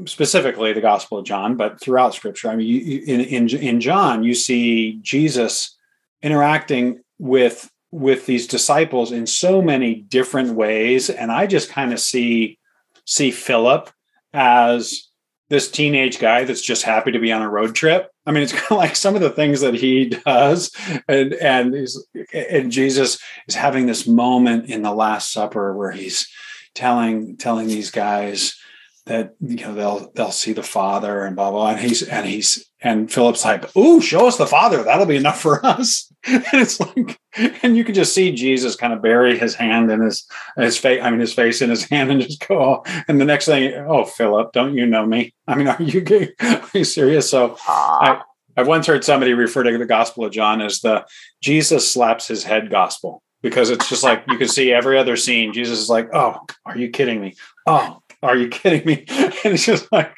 specifically 0.05 0.73
the 0.73 0.81
Gospel 0.81 1.19
of 1.19 1.25
John, 1.25 1.55
but 1.55 1.79
throughout 1.79 2.15
Scripture. 2.15 2.49
I 2.49 2.57
mean, 2.57 2.67
you, 2.67 3.01
in 3.07 3.21
in 3.21 3.49
in 3.49 3.79
John, 3.79 4.25
you 4.25 4.33
see 4.33 4.99
Jesus 5.01 5.77
interacting 6.21 6.99
with 7.19 7.71
with 7.91 8.25
these 8.25 8.45
disciples 8.45 9.13
in 9.13 9.25
so 9.25 9.61
many 9.61 9.95
different 9.95 10.55
ways, 10.55 11.09
and 11.09 11.31
I 11.31 11.47
just 11.47 11.69
kind 11.69 11.93
of 11.93 11.99
see 12.01 12.59
see 13.05 13.31
Philip 13.31 13.89
as 14.33 15.07
this 15.47 15.71
teenage 15.71 16.19
guy 16.19 16.43
that's 16.43 16.61
just 16.61 16.83
happy 16.83 17.13
to 17.13 17.19
be 17.19 17.31
on 17.31 17.41
a 17.41 17.49
road 17.49 17.73
trip. 17.73 18.12
I 18.25 18.31
mean, 18.31 18.43
it's 18.43 18.53
kind 18.59 18.71
of 18.71 18.77
like 18.77 18.95
some 18.95 19.15
of 19.15 19.21
the 19.21 19.29
things 19.29 19.61
that 19.61 19.73
he 19.73 20.09
does, 20.09 20.71
and 21.07 21.33
and 21.33 21.73
he's, 21.73 22.05
and 22.33 22.71
Jesus 22.71 23.21
is 23.47 23.55
having 23.55 23.85
this 23.85 24.07
moment 24.07 24.69
in 24.69 24.81
the 24.81 24.93
Last 24.93 25.31
Supper 25.31 25.75
where 25.75 25.91
he's 25.91 26.27
telling 26.73 27.37
telling 27.37 27.67
these 27.67 27.91
guys 27.91 28.57
that 29.05 29.35
you 29.41 29.57
know 29.57 29.73
they'll 29.73 30.11
they'll 30.13 30.31
see 30.31 30.53
the 30.53 30.63
Father 30.63 31.25
and 31.25 31.35
blah 31.35 31.51
blah, 31.51 31.71
and 31.71 31.79
he's 31.79 32.03
and 32.03 32.25
he's 32.25 32.65
and 32.81 33.11
Philip's 33.11 33.43
like, 33.43 33.75
"Ooh, 33.75 34.01
show 34.01 34.27
us 34.27 34.37
the 34.37 34.47
Father. 34.47 34.83
That'll 34.83 35.05
be 35.05 35.17
enough 35.17 35.41
for 35.41 35.65
us." 35.65 36.11
And 36.25 36.43
it's 36.53 36.79
like, 36.79 37.19
and 37.61 37.75
you 37.75 37.83
can 37.83 37.95
just 37.95 38.13
see 38.13 38.31
Jesus 38.31 38.77
kind 38.77 38.93
of 38.93 39.01
bury 39.01 39.37
his 39.37 39.55
hand 39.55 39.91
in 39.91 40.01
his 40.01 40.25
his 40.55 40.77
face. 40.77 41.01
I 41.03 41.09
mean, 41.09 41.19
his 41.19 41.33
face 41.33 41.61
in 41.61 41.69
his 41.69 41.83
hand, 41.89 42.11
and 42.11 42.21
just 42.21 42.47
go. 42.47 42.83
And 43.07 43.19
the 43.19 43.25
next 43.25 43.45
thing, 43.45 43.73
oh, 43.73 44.05
Philip, 44.05 44.53
don't 44.53 44.75
you 44.75 44.85
know 44.85 45.05
me? 45.05 45.33
I 45.47 45.55
mean, 45.55 45.67
are 45.67 45.81
you 45.81 46.03
are 46.41 46.61
you 46.73 46.85
serious? 46.85 47.29
So 47.29 47.57
I, 47.67 48.21
I've 48.55 48.67
once 48.67 48.87
heard 48.87 49.03
somebody 49.03 49.33
refer 49.33 49.63
to 49.63 49.77
the 49.77 49.85
Gospel 49.85 50.25
of 50.25 50.31
John 50.31 50.61
as 50.61 50.79
the 50.79 51.05
Jesus 51.41 51.91
slaps 51.91 52.27
his 52.27 52.45
head 52.45 52.69
gospel 52.69 53.21
because 53.41 53.69
it's 53.69 53.89
just 53.89 54.03
like 54.03 54.23
you 54.29 54.37
can 54.37 54.47
see 54.47 54.71
every 54.71 54.97
other 54.97 55.17
scene. 55.17 55.51
Jesus 55.51 55.79
is 55.79 55.89
like, 55.89 56.07
"Oh, 56.13 56.39
are 56.65 56.77
you 56.77 56.89
kidding 56.89 57.19
me? 57.19 57.35
Oh, 57.65 58.01
are 58.23 58.35
you 58.35 58.47
kidding 58.49 58.85
me?" 58.85 59.05
And 59.09 59.53
it's 59.53 59.65
just 59.65 59.91
like, 59.91 60.15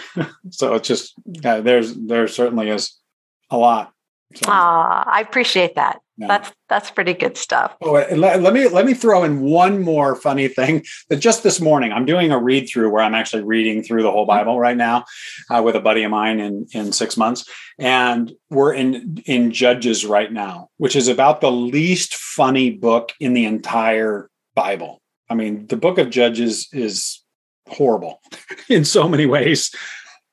so 0.50 0.74
it's 0.74 0.88
just 0.88 1.14
yeah, 1.26 1.60
there's 1.60 1.94
there 1.94 2.28
certainly 2.28 2.70
is 2.70 2.96
a 3.50 3.58
lot. 3.58 3.92
So. 4.34 4.50
I 4.50 5.24
appreciate 5.26 5.74
that. 5.76 6.00
That's 6.18 6.52
that's 6.68 6.90
pretty 6.90 7.14
good 7.14 7.36
stuff. 7.36 7.76
Oh, 7.80 7.92
let, 7.92 8.40
let, 8.40 8.52
me 8.52 8.66
let 8.68 8.84
me 8.84 8.92
throw 8.92 9.22
in 9.22 9.40
one 9.40 9.82
more 9.82 10.16
funny 10.16 10.48
thing. 10.48 10.84
That 11.08 11.16
just 11.16 11.42
this 11.42 11.60
morning, 11.60 11.92
I'm 11.92 12.04
doing 12.04 12.32
a 12.32 12.38
read 12.38 12.68
through 12.68 12.90
where 12.90 13.02
I'm 13.02 13.14
actually 13.14 13.44
reading 13.44 13.82
through 13.82 14.02
the 14.02 14.10
whole 14.10 14.26
mm-hmm. 14.26 14.38
Bible 14.38 14.58
right 14.58 14.76
now 14.76 15.04
uh, 15.48 15.62
with 15.62 15.76
a 15.76 15.80
buddy 15.80 16.02
of 16.02 16.10
mine 16.10 16.40
in 16.40 16.66
in 16.72 16.92
six 16.92 17.16
months, 17.16 17.48
and 17.78 18.32
we're 18.50 18.74
in 18.74 19.22
in 19.26 19.52
Judges 19.52 20.04
right 20.04 20.30
now, 20.30 20.68
which 20.76 20.96
is 20.96 21.08
about 21.08 21.40
the 21.40 21.52
least 21.52 22.14
funny 22.14 22.70
book 22.70 23.12
in 23.20 23.32
the 23.32 23.44
entire 23.44 24.28
Bible. 24.54 25.00
I 25.30 25.34
mean, 25.34 25.66
the 25.68 25.76
book 25.76 25.98
of 25.98 26.10
Judges 26.10 26.68
is 26.72 27.22
horrible 27.68 28.20
in 28.68 28.84
so 28.84 29.08
many 29.08 29.26
ways. 29.26 29.74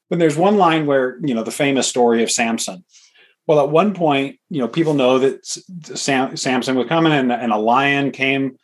When 0.07 0.19
there's 0.19 0.37
one 0.37 0.57
line 0.57 0.85
where 0.85 1.17
you 1.23 1.33
know 1.33 1.43
the 1.43 1.51
famous 1.51 1.87
story 1.87 2.21
of 2.23 2.31
Samson 2.31 2.83
well, 3.47 3.59
at 3.59 3.69
one 3.69 3.93
point, 3.93 4.39
you 4.49 4.59
know, 4.59 4.67
people 4.67 4.95
know 4.95 5.19
that 5.19 5.45
Sam, 5.45 6.35
Samson 6.35 6.75
was 6.75 6.87
coming, 6.87 7.13
and, 7.13 7.31
and 7.31 7.51
a 7.51 7.57
lion 7.57 8.11
came 8.11 8.57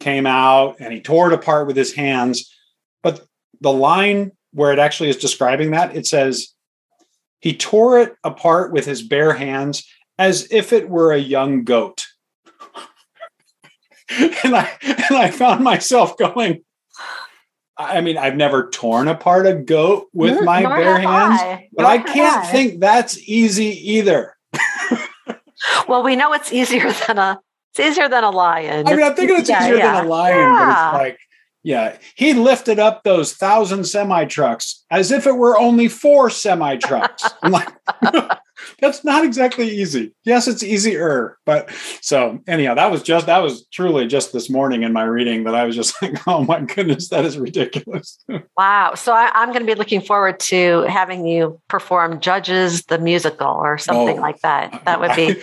came 0.00 0.26
out, 0.26 0.76
and 0.78 0.92
he 0.92 1.00
tore 1.00 1.28
it 1.28 1.34
apart 1.34 1.66
with 1.66 1.76
his 1.76 1.94
hands. 1.94 2.52
But 3.02 3.22
the 3.60 3.72
line 3.72 4.32
where 4.52 4.72
it 4.72 4.78
actually 4.78 5.08
is 5.08 5.16
describing 5.16 5.70
that, 5.70 5.96
it 5.96 6.06
says 6.06 6.48
he 7.40 7.56
tore 7.56 8.00
it 8.00 8.14
apart 8.24 8.72
with 8.72 8.84
his 8.84 9.02
bare 9.02 9.32
hands 9.32 9.86
as 10.18 10.48
if 10.50 10.72
it 10.72 10.88
were 10.88 11.12
a 11.12 11.18
young 11.18 11.64
goat. 11.64 12.06
and 14.44 14.54
I 14.54 14.70
and 14.82 15.16
I 15.16 15.30
found 15.30 15.64
myself 15.64 16.18
going. 16.18 16.62
I 17.78 18.00
mean, 18.00 18.16
I've 18.16 18.36
never 18.36 18.70
torn 18.70 19.06
apart 19.06 19.46
a 19.46 19.54
goat 19.54 20.08
with 20.12 20.42
my 20.44 20.62
bare 20.62 20.98
hands, 20.98 21.40
I. 21.40 21.68
but 21.72 21.84
I 21.84 21.98
can't 21.98 22.44
I. 22.44 22.46
think 22.46 22.80
that's 22.80 23.18
easy 23.28 23.92
either. 23.92 24.34
well, 25.88 26.02
we 26.02 26.16
know 26.16 26.32
it's 26.32 26.52
easier 26.52 26.90
than 27.06 27.18
a 27.18 27.40
it's 27.70 27.80
easier 27.80 28.08
than 28.08 28.24
a 28.24 28.30
lion. 28.30 28.88
I 28.88 28.94
mean, 28.94 29.04
I'm 29.04 29.14
thinking 29.14 29.36
it's 29.38 29.50
yeah, 29.50 29.64
easier 29.64 29.76
yeah. 29.76 29.96
than 29.96 30.06
a 30.06 30.08
lion, 30.08 30.38
yeah. 30.38 30.64
but 30.64 30.68
it's 30.70 31.02
like, 31.02 31.18
yeah, 31.62 31.96
he 32.14 32.32
lifted 32.32 32.78
up 32.78 33.02
those 33.02 33.34
thousand 33.34 33.84
semi 33.84 34.24
trucks 34.24 34.84
as 34.90 35.10
if 35.10 35.26
it 35.26 35.36
were 35.36 35.58
only 35.58 35.88
four 35.88 36.30
semi 36.30 36.76
trucks. 36.76 37.24
I'm 37.42 37.52
like, 37.52 37.68
that's 38.80 39.04
not 39.04 39.24
exactly 39.24 39.68
easy. 39.68 40.14
Yes, 40.24 40.48
it's 40.48 40.62
easier, 40.62 41.38
but 41.44 41.70
so 42.00 42.38
anyhow, 42.46 42.74
that 42.74 42.90
was 42.90 43.02
just 43.02 43.26
that 43.26 43.38
was 43.38 43.66
truly 43.66 44.06
just 44.06 44.32
this 44.32 44.50
morning 44.50 44.82
in 44.82 44.92
my 44.92 45.04
reading 45.04 45.44
that 45.44 45.54
I 45.54 45.64
was 45.64 45.76
just 45.76 46.00
like, 46.02 46.26
oh 46.26 46.44
my 46.44 46.60
goodness, 46.60 47.08
that 47.08 47.24
is 47.24 47.38
ridiculous. 47.38 48.18
wow. 48.56 48.94
So 48.94 49.12
I, 49.12 49.30
am 49.42 49.48
going 49.50 49.60
to 49.60 49.66
be 49.66 49.74
looking 49.74 50.00
forward 50.00 50.40
to 50.40 50.82
having 50.82 51.26
you 51.26 51.60
perform 51.68 52.20
Judges 52.20 52.84
the 52.84 52.98
musical 52.98 53.46
or 53.46 53.78
something 53.78 54.18
oh, 54.18 54.22
like 54.22 54.40
that. 54.40 54.82
That 54.84 55.00
would 55.00 55.14
be. 55.14 55.40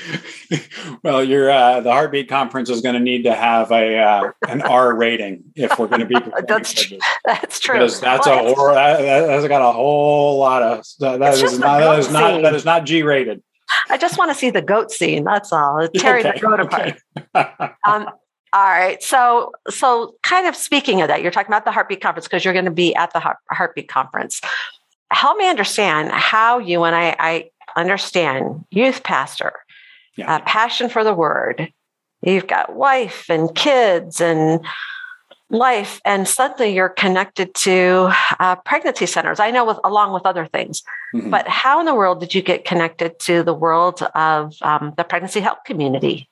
well, 1.03 1.23
your 1.23 1.49
uh, 1.49 1.81
the 1.81 1.91
Heartbeat 1.91 2.29
Conference 2.29 2.69
is 2.69 2.81
going 2.81 2.95
to 2.95 3.01
need 3.01 3.23
to 3.23 3.33
have 3.33 3.71
a 3.71 3.97
uh, 3.97 4.31
an 4.47 4.61
R 4.61 4.95
rating 4.95 5.43
if 5.55 5.77
we're 5.77 5.87
going 5.87 6.01
to 6.01 6.05
be. 6.05 6.15
that's 6.47 6.73
tr- 6.73 6.95
that's 7.25 7.59
true. 7.59 7.75
Because 7.75 7.99
that's 7.99 8.27
well, 8.27 8.47
a 8.47 8.53
horror. 8.55 8.73
That, 8.73 9.29
has 9.29 9.47
got 9.47 9.61
a 9.61 9.71
whole 9.71 10.39
lot 10.39 10.63
of 10.63 10.85
that 10.99 11.21
is 11.33 11.59
not 11.59 11.79
that 11.79 11.99
is 11.99 12.11
not 12.11 12.41
that 12.41 12.55
is 12.55 12.65
not 12.65 12.85
G 12.85 13.02
rated. 13.03 13.41
I 13.89 13.97
just 13.97 14.17
want 14.17 14.31
to 14.31 14.35
see 14.35 14.49
the 14.49 14.61
goat 14.61 14.91
scene. 14.91 15.23
That's 15.23 15.51
all. 15.51 15.87
Terry 15.95 16.19
okay, 16.21 16.33
the 16.33 16.39
goat 16.39 16.59
okay. 16.61 16.95
apart. 17.33 17.75
um, 17.85 18.09
all 18.53 18.61
right. 18.65 19.01
So, 19.01 19.51
so 19.69 20.15
kind 20.21 20.47
of 20.47 20.55
speaking 20.55 21.01
of 21.01 21.07
that, 21.07 21.21
you're 21.21 21.31
talking 21.31 21.49
about 21.49 21.65
the 21.65 21.71
Heartbeat 21.71 22.01
Conference 22.01 22.27
because 22.27 22.45
you're 22.45 22.53
going 22.53 22.65
to 22.65 22.71
be 22.71 22.93
at 22.95 23.11
the 23.13 23.35
Heartbeat 23.49 23.87
Conference. 23.87 24.41
Help 25.11 25.37
me 25.37 25.49
understand 25.49 26.11
how 26.11 26.59
you 26.59 26.83
and 26.83 26.95
I, 26.95 27.15
I 27.19 27.49
understand 27.75 28.63
youth 28.69 29.03
pastor, 29.03 29.53
yeah. 30.15 30.35
uh, 30.35 30.39
passion 30.45 30.89
for 30.89 31.03
the 31.03 31.13
word. 31.13 31.71
You've 32.21 32.47
got 32.47 32.75
wife 32.75 33.25
and 33.27 33.53
kids 33.53 34.21
and 34.21 34.63
life 35.49 36.01
and 36.03 36.27
suddenly 36.27 36.73
you're 36.73 36.89
connected 36.89 37.53
to 37.53 38.11
uh, 38.39 38.55
pregnancy 38.57 39.05
centers. 39.05 39.39
I 39.39 39.51
know 39.51 39.65
with 39.65 39.79
along 39.83 40.13
with 40.13 40.25
other 40.25 40.47
things 40.47 40.81
mm-hmm. 41.13 41.29
but 41.29 41.47
how 41.47 41.79
in 41.79 41.85
the 41.85 41.95
world 41.95 42.19
did 42.19 42.33
you 42.33 42.41
get 42.41 42.65
connected 42.65 43.19
to 43.19 43.43
the 43.43 43.53
world 43.53 44.01
of 44.15 44.55
um, 44.61 44.93
the 44.97 45.03
pregnancy 45.03 45.39
health 45.39 45.59
community? 45.65 46.29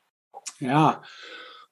Yeah. 0.60 0.98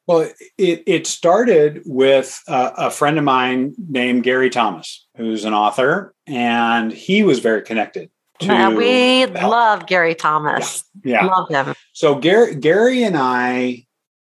Well 0.07 0.31
it, 0.57 0.83
it 0.85 1.07
started 1.07 1.81
with 1.85 2.41
uh, 2.47 2.71
a 2.77 2.91
friend 2.91 3.17
of 3.17 3.23
mine 3.23 3.75
named 3.89 4.23
gary 4.23 4.49
thomas 4.49 5.05
who's 5.15 5.45
an 5.45 5.53
author 5.53 6.13
and 6.27 6.91
he 6.91 7.23
was 7.23 7.39
very 7.39 7.61
connected 7.61 8.09
to 8.39 8.75
we 8.75 9.25
love 9.25 9.85
gary 9.85 10.15
thomas. 10.15 10.83
Yeah, 11.03 11.25
yeah. 11.25 11.25
love 11.25 11.49
him. 11.49 11.75
So 11.93 12.15
gary, 12.15 12.55
gary 12.55 13.03
and 13.03 13.17
i 13.17 13.85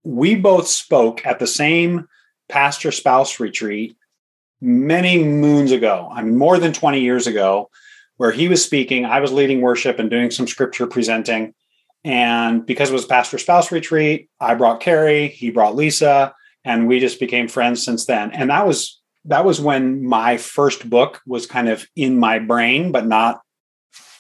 we 0.04 0.36
both 0.36 0.68
spoke 0.68 1.26
at 1.26 1.40
the 1.40 1.48
same 1.48 2.08
pastor 2.50 2.92
spouse 2.92 3.40
retreat 3.40 3.98
many 4.62 5.24
moons 5.24 5.72
ago. 5.72 6.10
I 6.12 6.22
mean, 6.22 6.38
more 6.38 6.58
than 6.58 6.74
20 6.74 7.02
years 7.02 7.28
ago, 7.28 7.70
where 8.18 8.32
he 8.32 8.48
was 8.48 8.64
speaking. 8.64 9.06
I 9.06 9.20
was 9.20 9.32
leading 9.32 9.62
worship 9.62 10.00
and 10.00 10.10
doing 10.10 10.32
some 10.32 10.48
scripture 10.48 10.88
presenting. 10.88 11.54
And 12.04 12.66
because 12.66 12.90
it 12.90 12.94
was 12.94 13.06
pastor 13.06 13.38
spouse 13.38 13.72
retreat, 13.72 14.30
I 14.40 14.56
brought 14.56 14.80
Carrie, 14.80 15.28
he 15.28 15.50
brought 15.50 15.76
Lisa, 15.76 16.34
and 16.64 16.88
we 16.88 17.00
just 17.00 17.20
became 17.20 17.48
friends 17.48 17.84
since 17.84 18.06
then. 18.06 18.32
And 18.32 18.50
that 18.50 18.68
was 18.68 19.02
that 19.26 19.44
was 19.44 19.60
when 19.60 20.06
my 20.06 20.38
first 20.38 20.88
book 20.88 21.20
was 21.26 21.48
kind 21.48 21.68
of 21.68 21.88
in 21.96 22.20
my 22.20 22.38
brain, 22.38 22.92
but 22.92 23.08
not 23.08 23.42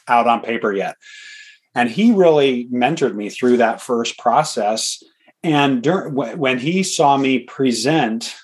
out 0.07 0.27
on 0.27 0.41
paper 0.41 0.73
yet. 0.73 0.95
And 1.75 1.89
he 1.89 2.11
really 2.11 2.67
mentored 2.71 3.15
me 3.15 3.29
through 3.29 3.57
that 3.57 3.81
first 3.81 4.17
process 4.17 5.03
and 5.45 5.83
during, 5.83 6.15
when 6.15 6.57
he 6.57 6.81
saw 6.81 7.17
me 7.17 7.39
present 7.39 8.35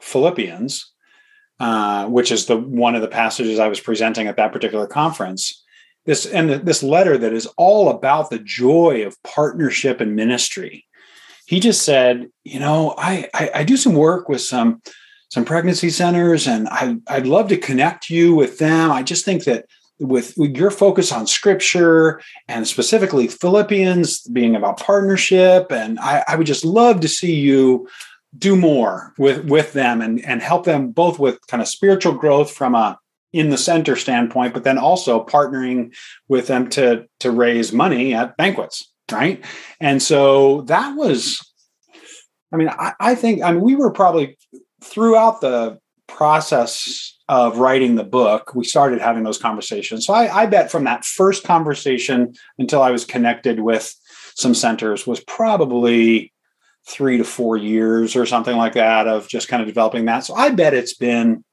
Philippians, 0.00 0.90
uh, 1.60 2.06
which 2.06 2.32
is 2.32 2.46
the 2.46 2.56
one 2.56 2.94
of 2.94 3.02
the 3.02 3.08
passages 3.08 3.58
I 3.58 3.68
was 3.68 3.78
presenting 3.78 4.26
at 4.26 4.36
that 4.36 4.54
particular 4.54 4.86
conference, 4.86 5.62
this 6.06 6.24
and 6.24 6.48
this 6.50 6.82
letter 6.82 7.18
that 7.18 7.34
is 7.34 7.46
all 7.58 7.90
about 7.90 8.30
the 8.30 8.38
joy 8.38 9.04
of 9.06 9.22
partnership 9.22 10.00
and 10.00 10.16
ministry. 10.16 10.86
He 11.46 11.60
just 11.60 11.82
said, 11.82 12.30
you 12.42 12.58
know, 12.58 12.94
I, 12.96 13.28
I, 13.34 13.50
I 13.56 13.64
do 13.64 13.76
some 13.76 13.94
work 13.94 14.26
with 14.30 14.40
some 14.40 14.80
some 15.28 15.44
pregnancy 15.44 15.90
centers, 15.90 16.46
and 16.46 16.68
I 16.70 16.96
I'd 17.06 17.26
love 17.26 17.48
to 17.48 17.58
connect 17.58 18.08
you 18.08 18.34
with 18.34 18.58
them. 18.58 18.90
I 18.90 19.02
just 19.02 19.26
think 19.26 19.44
that 19.44 19.66
with, 19.98 20.36
your 20.36 20.70
focus 20.70 21.12
on 21.12 21.26
scripture 21.26 22.20
and 22.48 22.66
specifically 22.66 23.28
Philippians 23.28 24.22
being 24.22 24.54
about 24.54 24.80
partnership. 24.80 25.70
And 25.70 25.98
I, 25.98 26.24
I 26.28 26.36
would 26.36 26.46
just 26.46 26.64
love 26.64 27.00
to 27.00 27.08
see 27.08 27.34
you 27.34 27.88
do 28.36 28.56
more 28.56 29.14
with 29.16 29.46
with 29.46 29.72
them 29.72 30.02
and 30.02 30.22
and 30.24 30.42
help 30.42 30.64
them 30.66 30.90
both 30.90 31.18
with 31.18 31.38
kind 31.46 31.62
of 31.62 31.68
spiritual 31.68 32.12
growth 32.12 32.50
from 32.50 32.74
a 32.74 32.98
in 33.32 33.50
the 33.50 33.58
center 33.58 33.96
standpoint, 33.96 34.54
but 34.54 34.64
then 34.64 34.78
also 34.78 35.24
partnering 35.24 35.94
with 36.28 36.46
them 36.46 36.68
to 36.70 37.06
to 37.20 37.30
raise 37.30 37.72
money 37.72 38.14
at 38.14 38.36
banquets, 38.36 38.92
right? 39.10 39.44
And 39.80 40.02
so 40.02 40.62
that 40.62 40.96
was, 40.96 41.40
I 42.52 42.56
mean, 42.56 42.68
I, 42.68 42.92
I 43.00 43.14
think 43.14 43.42
I 43.42 43.52
mean 43.52 43.60
we 43.60 43.76
were 43.76 43.90
probably 43.90 44.38
throughout 44.82 45.40
the 45.40 45.78
process 46.06 47.15
of 47.28 47.58
writing 47.58 47.96
the 47.96 48.04
book, 48.04 48.54
we 48.54 48.64
started 48.64 49.00
having 49.00 49.24
those 49.24 49.38
conversations. 49.38 50.06
So 50.06 50.14
I, 50.14 50.42
I 50.42 50.46
bet 50.46 50.70
from 50.70 50.84
that 50.84 51.04
first 51.04 51.44
conversation 51.44 52.34
until 52.58 52.82
I 52.82 52.90
was 52.90 53.04
connected 53.04 53.60
with 53.60 53.94
some 54.36 54.54
centers 54.54 55.06
was 55.06 55.20
probably 55.20 56.32
three 56.88 57.18
to 57.18 57.24
four 57.24 57.56
years 57.56 58.14
or 58.14 58.26
something 58.26 58.56
like 58.56 58.74
that 58.74 59.08
of 59.08 59.28
just 59.28 59.48
kind 59.48 59.60
of 59.60 59.66
developing 59.66 60.04
that. 60.04 60.20
So 60.20 60.34
I 60.34 60.50
bet 60.50 60.74
it's 60.74 60.94
been, 60.94 61.44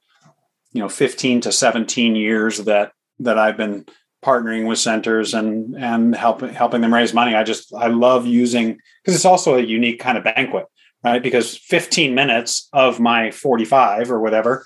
you 0.72 0.80
know, 0.80 0.88
15 0.88 1.40
to 1.42 1.52
17 1.52 2.14
years 2.14 2.58
that 2.58 2.92
that 3.20 3.38
I've 3.38 3.56
been 3.56 3.86
partnering 4.24 4.66
with 4.66 4.78
centers 4.78 5.34
and 5.34 5.74
and 5.76 6.14
helping 6.14 6.50
helping 6.50 6.82
them 6.82 6.94
raise 6.94 7.12
money. 7.12 7.34
I 7.34 7.42
just 7.42 7.74
I 7.74 7.88
love 7.88 8.26
using 8.26 8.78
because 9.02 9.16
it's 9.16 9.24
also 9.24 9.56
a 9.56 9.62
unique 9.62 9.98
kind 9.98 10.16
of 10.16 10.24
banquet, 10.24 10.66
right? 11.02 11.22
Because 11.22 11.56
15 11.56 12.14
minutes 12.14 12.68
of 12.72 13.00
my 13.00 13.32
45 13.32 14.12
or 14.12 14.20
whatever 14.20 14.64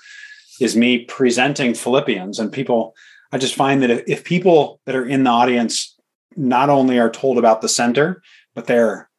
is 0.59 0.75
me 0.75 1.05
presenting 1.05 1.73
Philippians. 1.73 2.39
And 2.39 2.51
people 2.51 2.95
I 3.31 3.37
just 3.37 3.55
find 3.55 3.83
that 3.83 4.09
if 4.09 4.23
people 4.23 4.79
that 4.85 4.95
are 4.95 5.05
in 5.05 5.23
the 5.23 5.29
audience 5.29 5.95
not 6.35 6.69
only 6.69 6.99
are 6.99 7.11
told 7.11 7.37
about 7.37 7.61
the 7.61 7.69
center, 7.69 8.21
but 8.55 8.65
they're 8.65 9.09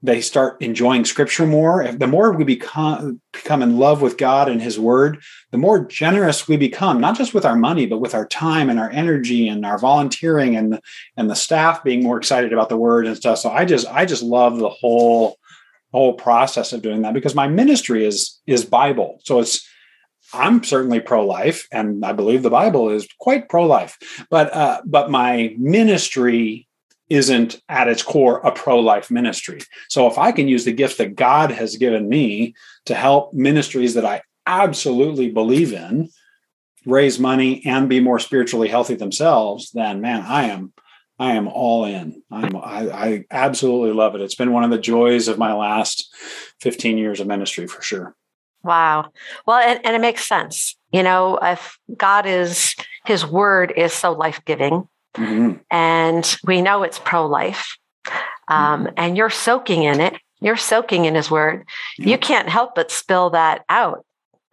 they 0.00 0.20
start 0.20 0.62
enjoying 0.62 1.04
scripture 1.04 1.44
more 1.44 1.90
the 1.90 2.06
more 2.06 2.32
we 2.32 2.44
become 2.44 3.20
become 3.32 3.62
in 3.62 3.78
love 3.78 4.00
with 4.00 4.16
god 4.16 4.48
and 4.48 4.62
his 4.62 4.78
word 4.78 5.18
the 5.50 5.58
more 5.58 5.84
generous 5.86 6.46
we 6.46 6.56
become 6.56 7.00
not 7.00 7.16
just 7.16 7.34
with 7.34 7.44
our 7.44 7.56
money 7.56 7.84
but 7.84 7.98
with 7.98 8.14
our 8.14 8.26
time 8.26 8.70
and 8.70 8.78
our 8.78 8.90
energy 8.90 9.48
and 9.48 9.66
our 9.66 9.78
volunteering 9.78 10.54
and 10.54 10.80
and 11.16 11.28
the 11.28 11.34
staff 11.34 11.82
being 11.82 12.02
more 12.02 12.16
excited 12.16 12.52
about 12.52 12.68
the 12.68 12.76
word 12.76 13.06
and 13.06 13.16
stuff. 13.16 13.38
So 13.38 13.50
i 13.50 13.64
just 13.64 13.86
i 13.88 14.04
just 14.04 14.22
love 14.22 14.58
the 14.58 14.68
whole 14.68 15.36
whole 15.92 16.14
process 16.14 16.72
of 16.72 16.82
doing 16.82 17.02
that 17.02 17.14
because 17.14 17.34
my 17.34 17.48
ministry 17.48 18.04
is 18.04 18.40
is 18.46 18.64
bible. 18.64 19.20
So 19.24 19.40
it's 19.40 19.67
i'm 20.32 20.62
certainly 20.62 21.00
pro-life 21.00 21.66
and 21.72 22.04
i 22.04 22.12
believe 22.12 22.42
the 22.42 22.50
bible 22.50 22.90
is 22.90 23.08
quite 23.18 23.48
pro-life 23.48 23.96
but 24.30 24.54
uh 24.54 24.80
but 24.84 25.10
my 25.10 25.54
ministry 25.58 26.68
isn't 27.08 27.60
at 27.68 27.88
its 27.88 28.02
core 28.02 28.38
a 28.40 28.52
pro 28.52 28.78
life 28.78 29.10
ministry. 29.10 29.60
So 29.88 30.06
if 30.06 30.18
I 30.18 30.32
can 30.32 30.48
use 30.48 30.64
the 30.64 30.72
gifts 30.72 30.96
that 30.96 31.16
God 31.16 31.50
has 31.50 31.76
given 31.76 32.08
me 32.08 32.54
to 32.86 32.94
help 32.94 33.32
ministries 33.32 33.94
that 33.94 34.04
I 34.04 34.22
absolutely 34.46 35.30
believe 35.30 35.72
in 35.72 36.08
raise 36.86 37.18
money 37.18 37.62
and 37.66 37.88
be 37.88 38.00
more 38.00 38.18
spiritually 38.18 38.68
healthy 38.68 38.94
themselves, 38.94 39.70
then 39.72 40.00
man, 40.00 40.22
I 40.22 40.44
am 40.44 40.72
I 41.20 41.32
am 41.32 41.48
all 41.48 41.84
in. 41.84 42.22
I'm, 42.30 42.54
I, 42.56 42.90
I 42.90 43.24
absolutely 43.30 43.92
love 43.92 44.14
it. 44.14 44.20
It's 44.20 44.36
been 44.36 44.52
one 44.52 44.62
of 44.62 44.70
the 44.70 44.78
joys 44.78 45.26
of 45.26 45.36
my 45.36 45.52
last 45.52 46.14
15 46.60 46.96
years 46.96 47.18
of 47.18 47.26
ministry 47.26 47.66
for 47.66 47.82
sure. 47.82 48.14
Wow. 48.62 49.12
Well, 49.46 49.58
and, 49.58 49.80
and 49.84 49.94
it 49.94 50.00
makes 50.00 50.26
sense. 50.26 50.76
You 50.92 51.02
know, 51.02 51.38
if 51.40 51.78
God 51.96 52.26
is, 52.26 52.74
his 53.04 53.24
word 53.24 53.72
is 53.76 53.92
so 53.92 54.12
life 54.12 54.40
giving, 54.44 54.88
Mm-hmm. 55.18 55.58
And 55.70 56.36
we 56.44 56.62
know 56.62 56.82
it's 56.82 56.98
pro 56.98 57.26
life. 57.26 57.76
Um, 58.48 58.84
mm-hmm. 58.84 58.94
and 58.96 59.16
you're 59.16 59.30
soaking 59.30 59.82
in 59.82 60.00
it. 60.00 60.14
You're 60.40 60.56
soaking 60.56 61.04
in 61.04 61.14
his 61.14 61.30
word. 61.30 61.66
Yeah. 61.98 62.08
You 62.08 62.18
can't 62.18 62.48
help 62.48 62.74
but 62.74 62.90
spill 62.90 63.30
that 63.30 63.64
out. 63.68 64.04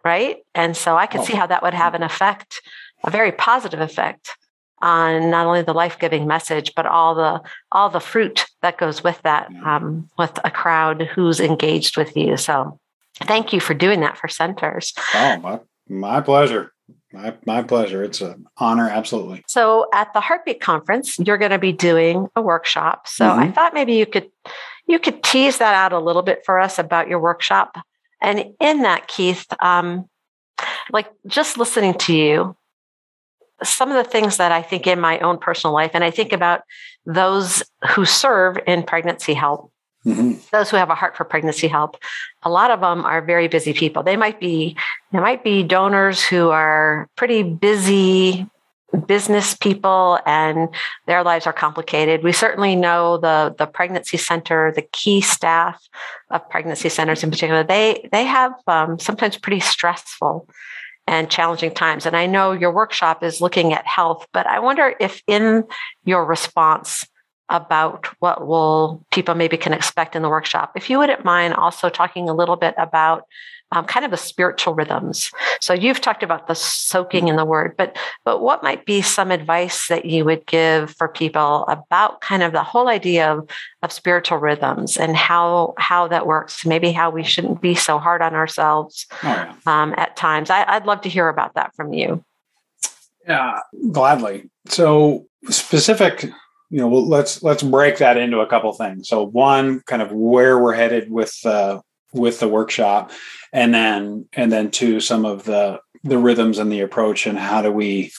Right. 0.04 0.38
And 0.54 0.76
so 0.76 0.96
I 0.96 1.06
can 1.06 1.20
oh. 1.20 1.24
see 1.24 1.34
how 1.34 1.46
that 1.46 1.62
would 1.62 1.74
have 1.74 1.94
an 1.94 2.02
effect, 2.02 2.60
a 3.04 3.10
very 3.10 3.32
positive 3.32 3.80
effect 3.80 4.36
on 4.82 5.30
not 5.30 5.46
only 5.46 5.62
the 5.62 5.72
life-giving 5.72 6.26
message 6.26 6.74
but 6.76 6.84
all 6.84 7.14
the 7.14 7.40
all 7.72 7.88
the 7.88 7.98
fruit 7.98 8.44
that 8.60 8.76
goes 8.76 9.02
with 9.02 9.18
that 9.22 9.50
um, 9.64 10.06
with 10.18 10.38
a 10.44 10.50
crowd 10.50 11.00
who's 11.00 11.40
engaged 11.40 11.96
with 11.96 12.14
you 12.14 12.36
so 12.36 12.78
thank 13.24 13.52
you 13.52 13.60
for 13.60 13.74
doing 13.74 14.00
that 14.00 14.18
for 14.18 14.28
centers 14.28 14.92
oh 15.14 15.36
my, 15.38 15.60
my 15.88 16.20
pleasure 16.20 16.72
my, 17.16 17.34
my 17.46 17.62
pleasure. 17.62 18.02
It's 18.04 18.20
an 18.20 18.46
honor. 18.58 18.88
Absolutely. 18.88 19.42
So 19.48 19.88
at 19.94 20.12
the 20.12 20.20
Heartbeat 20.20 20.60
Conference, 20.60 21.18
you're 21.18 21.38
going 21.38 21.50
to 21.50 21.58
be 21.58 21.72
doing 21.72 22.28
a 22.36 22.42
workshop. 22.42 23.08
So 23.08 23.24
mm-hmm. 23.24 23.40
I 23.40 23.52
thought 23.52 23.74
maybe 23.74 23.94
you 23.94 24.06
could 24.06 24.30
you 24.86 24.98
could 24.98 25.22
tease 25.22 25.58
that 25.58 25.74
out 25.74 25.92
a 25.92 25.98
little 25.98 26.22
bit 26.22 26.42
for 26.44 26.60
us 26.60 26.78
about 26.78 27.08
your 27.08 27.18
workshop. 27.18 27.76
And 28.20 28.54
in 28.60 28.82
that, 28.82 29.08
Keith, 29.08 29.46
um, 29.60 30.08
like 30.92 31.10
just 31.26 31.58
listening 31.58 31.94
to 31.94 32.14
you, 32.14 32.56
some 33.62 33.90
of 33.90 33.96
the 33.96 34.08
things 34.08 34.36
that 34.36 34.52
I 34.52 34.62
think 34.62 34.86
in 34.86 35.00
my 35.00 35.18
own 35.20 35.38
personal 35.38 35.74
life, 35.74 35.92
and 35.94 36.04
I 36.04 36.10
think 36.10 36.32
about 36.32 36.60
those 37.04 37.62
who 37.90 38.04
serve 38.04 38.58
in 38.66 38.84
pregnancy 38.84 39.34
help 39.34 39.72
Mm-hmm. 40.06 40.34
Those 40.52 40.70
who 40.70 40.76
have 40.76 40.90
a 40.90 40.94
heart 40.94 41.16
for 41.16 41.24
pregnancy 41.24 41.66
help, 41.66 41.96
a 42.42 42.50
lot 42.50 42.70
of 42.70 42.80
them 42.80 43.04
are 43.04 43.20
very 43.20 43.48
busy 43.48 43.72
people. 43.72 44.04
They 44.04 44.16
might 44.16 44.38
be 44.38 44.76
they 45.12 45.18
might 45.18 45.42
be 45.42 45.64
donors 45.64 46.22
who 46.22 46.50
are 46.50 47.08
pretty 47.16 47.42
busy 47.42 48.46
business 49.06 49.54
people 49.54 50.20
and 50.24 50.68
their 51.06 51.24
lives 51.24 51.46
are 51.46 51.52
complicated. 51.52 52.22
We 52.22 52.32
certainly 52.32 52.76
know 52.76 53.18
the 53.18 53.54
the 53.58 53.66
pregnancy 53.66 54.16
center, 54.16 54.72
the 54.72 54.86
key 54.92 55.20
staff 55.20 55.82
of 56.30 56.48
pregnancy 56.50 56.88
centers 56.88 57.24
in 57.24 57.30
particular, 57.30 57.64
they 57.64 58.08
they 58.12 58.24
have 58.24 58.52
um, 58.68 59.00
sometimes 59.00 59.36
pretty 59.36 59.60
stressful 59.60 60.48
and 61.08 61.30
challenging 61.30 61.72
times. 61.72 62.06
And 62.06 62.16
I 62.16 62.26
know 62.26 62.52
your 62.52 62.72
workshop 62.72 63.22
is 63.22 63.40
looking 63.40 63.72
at 63.72 63.86
health, 63.86 64.26
but 64.32 64.46
I 64.46 64.60
wonder 64.60 64.94
if 65.00 65.22
in 65.26 65.64
your 66.04 66.24
response 66.24 67.04
about 67.48 68.06
what 68.20 68.46
will 68.46 69.04
people 69.12 69.34
maybe 69.34 69.56
can 69.56 69.72
expect 69.72 70.16
in 70.16 70.22
the 70.22 70.28
workshop. 70.28 70.72
If 70.76 70.90
you 70.90 70.98
wouldn't 70.98 71.24
mind 71.24 71.54
also 71.54 71.88
talking 71.88 72.28
a 72.28 72.34
little 72.34 72.56
bit 72.56 72.74
about 72.78 73.24
um, 73.72 73.84
kind 73.84 74.04
of 74.04 74.10
the 74.10 74.16
spiritual 74.16 74.74
rhythms. 74.74 75.30
So 75.60 75.74
you've 75.74 76.00
talked 76.00 76.22
about 76.22 76.46
the 76.46 76.54
soaking 76.54 77.28
in 77.28 77.36
the 77.36 77.44
word, 77.44 77.74
but 77.76 77.96
but 78.24 78.40
what 78.40 78.62
might 78.62 78.86
be 78.86 79.02
some 79.02 79.30
advice 79.30 79.88
that 79.88 80.04
you 80.04 80.24
would 80.24 80.46
give 80.46 80.90
for 80.92 81.08
people 81.08 81.64
about 81.66 82.20
kind 82.20 82.42
of 82.42 82.52
the 82.52 82.62
whole 82.62 82.88
idea 82.88 83.32
of, 83.32 83.50
of 83.82 83.92
spiritual 83.92 84.38
rhythms 84.38 84.96
and 84.96 85.16
how 85.16 85.74
how 85.78 86.06
that 86.08 86.26
works? 86.26 86.64
Maybe 86.64 86.92
how 86.92 87.10
we 87.10 87.24
shouldn't 87.24 87.60
be 87.60 87.74
so 87.74 87.98
hard 87.98 88.22
on 88.22 88.34
ourselves 88.34 89.06
oh, 89.24 89.56
um, 89.66 89.94
at 89.96 90.16
times. 90.16 90.48
I, 90.48 90.64
I'd 90.68 90.86
love 90.86 91.00
to 91.02 91.08
hear 91.08 91.28
about 91.28 91.54
that 91.54 91.74
from 91.74 91.92
you. 91.92 92.24
Yeah, 93.26 93.60
gladly. 93.90 94.48
So 94.66 95.26
specific 95.48 96.30
you 96.70 96.78
know, 96.78 96.88
let's 96.88 97.42
let's 97.42 97.62
break 97.62 97.98
that 97.98 98.16
into 98.16 98.40
a 98.40 98.46
couple 98.46 98.72
things. 98.72 99.08
So 99.08 99.24
one, 99.24 99.80
kind 99.80 100.02
of 100.02 100.12
where 100.12 100.58
we're 100.58 100.74
headed 100.74 101.10
with 101.10 101.34
uh, 101.44 101.80
with 102.12 102.40
the 102.40 102.48
workshop, 102.48 103.12
and 103.52 103.72
then 103.72 104.28
and 104.32 104.50
then 104.50 104.70
two, 104.70 105.00
some 105.00 105.24
of 105.24 105.44
the 105.44 105.80
the 106.02 106.18
rhythms 106.18 106.58
and 106.58 106.70
the 106.70 106.80
approach, 106.80 107.26
and 107.26 107.38
how 107.38 107.62
do 107.62 107.70
we 107.70 108.12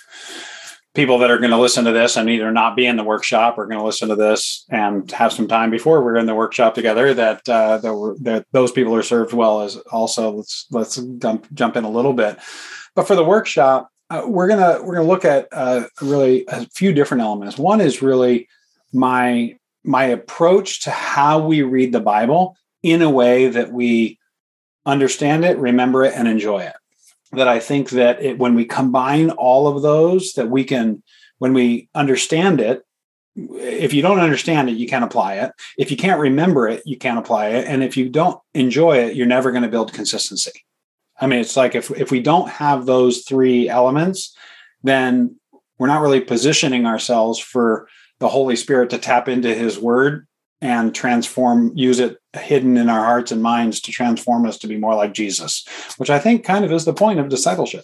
people 0.98 1.20
that 1.20 1.30
are 1.30 1.38
going 1.38 1.52
to 1.52 1.60
listen 1.60 1.86
to 1.86 1.92
this 1.92 2.18
and 2.18 2.28
either 2.28 2.52
not 2.52 2.76
be 2.76 2.88
in 2.88 2.96
the 2.96 3.04
workshop 3.04 3.56
or 3.56 3.68
going 3.68 3.78
to 3.78 3.86
listen 3.86 4.10
to 4.10 4.16
this 4.16 4.66
and 4.72 5.12
have 5.12 5.32
some 5.32 5.48
time 5.48 5.70
before 5.70 6.04
we're 6.04 6.18
in 6.18 6.26
the 6.26 6.34
workshop 6.34 6.74
together 6.74 7.14
that 7.14 7.48
uh, 7.48 7.78
that, 7.78 8.18
that 8.24 8.46
those 8.52 8.72
people 8.72 8.96
are 8.96 9.04
served 9.04 9.32
well 9.32 9.62
as 9.62 9.76
also 9.92 10.32
let's 10.32 10.66
let's 10.72 10.96
jump 11.20 11.46
jump 11.54 11.76
in 11.76 11.84
a 11.84 11.90
little 11.90 12.14
bit 12.14 12.40
but 12.96 13.06
for 13.06 13.16
the 13.16 13.24
workshop 13.24 13.90
uh, 14.10 14.24
we're 14.26 14.48
gonna 14.48 14.80
we're 14.84 14.96
gonna 14.96 15.08
look 15.08 15.26
at 15.26 15.48
uh, 15.52 15.84
really 16.02 16.46
a 16.48 16.66
few 16.68 16.94
different 16.94 17.22
elements. 17.22 17.58
One 17.58 17.82
is 17.82 18.02
really 18.02 18.48
my 18.94 19.58
my 19.84 20.06
approach 20.06 20.84
to 20.84 20.92
how 20.92 21.40
we 21.46 21.62
read 21.62 21.92
the 21.92 22.00
Bible 22.00 22.56
in 22.84 23.02
a 23.02 23.10
way 23.10 23.48
that 23.48 23.72
we 23.72 24.20
understand 24.86 25.46
it, 25.46 25.58
remember 25.58 26.04
it, 26.04 26.14
and 26.16 26.28
enjoy 26.28 26.60
it. 26.60 26.76
That 27.32 27.48
I 27.48 27.60
think 27.60 27.90
that 27.92 28.22
it, 28.22 28.38
when 28.38 28.56
we 28.56 28.66
combine 28.66 29.32
all 29.32 29.68
of 29.68 29.82
those, 29.82 30.34
that 30.34 30.50
we 30.50 30.64
can, 30.64 31.04
when 31.40 31.54
we 31.54 31.90
understand 31.94 32.62
it, 32.62 32.84
if 33.36 33.94
you 33.94 34.02
don't 34.02 34.20
understand 34.20 34.70
it, 34.70 34.78
you 34.78 34.88
can't 34.88 35.04
apply 35.04 35.36
it. 35.36 35.52
If 35.78 35.92
you 35.92 35.98
can't 35.98 36.20
remember 36.20 36.68
it, 36.68 36.84
you 36.86 36.98
can't 36.98 37.20
apply 37.20 37.50
it. 37.50 37.68
And 37.68 37.84
if 37.84 37.98
you 37.98 38.10
don't 38.10 38.40
enjoy 38.54 38.98
it, 39.00 39.16
you're 39.16 39.28
never 39.28 39.52
going 39.52 39.64
to 39.64 39.70
build 39.70 39.94
consistency. 39.94 40.64
I 41.20 41.28
mean, 41.28 41.40
it's 41.40 41.58
like 41.58 41.76
if 41.76 41.92
if 41.92 42.12
we 42.12 42.22
don't 42.22 42.50
have 42.50 42.86
those 42.86 43.24
three 43.24 43.70
elements, 43.70 44.36
then 44.84 45.38
we're 45.78 45.88
not 45.88 46.02
really 46.02 46.22
positioning 46.22 46.86
ourselves 46.86 47.40
for 47.40 47.88
the 48.20 48.30
Holy 48.30 48.56
Spirit 48.56 48.90
to 48.92 48.98
tap 48.98 49.28
into 49.28 49.54
His 49.54 49.78
Word 49.78 50.28
and 50.60 50.94
transform, 50.94 51.72
use 51.76 52.00
it 52.00 52.18
hidden 52.36 52.78
in 52.78 52.90
our 52.90 53.04
hearts 53.04 53.32
and 53.32 53.44
minds 53.44 53.80
to 53.82 53.92
transform 53.92 54.46
us 54.46 54.58
to 54.58 54.68
be 54.68 54.78
more 54.78 54.96
like 54.96 55.14
Jesus, 55.14 55.66
which 55.98 56.10
I 56.10 56.18
think 56.18 56.44
kind 56.44 56.66
of 56.66 56.72
is 56.72 56.86
the 56.86 56.94
point 56.94 57.20
of 57.20 57.30
discipleship. 57.30 57.84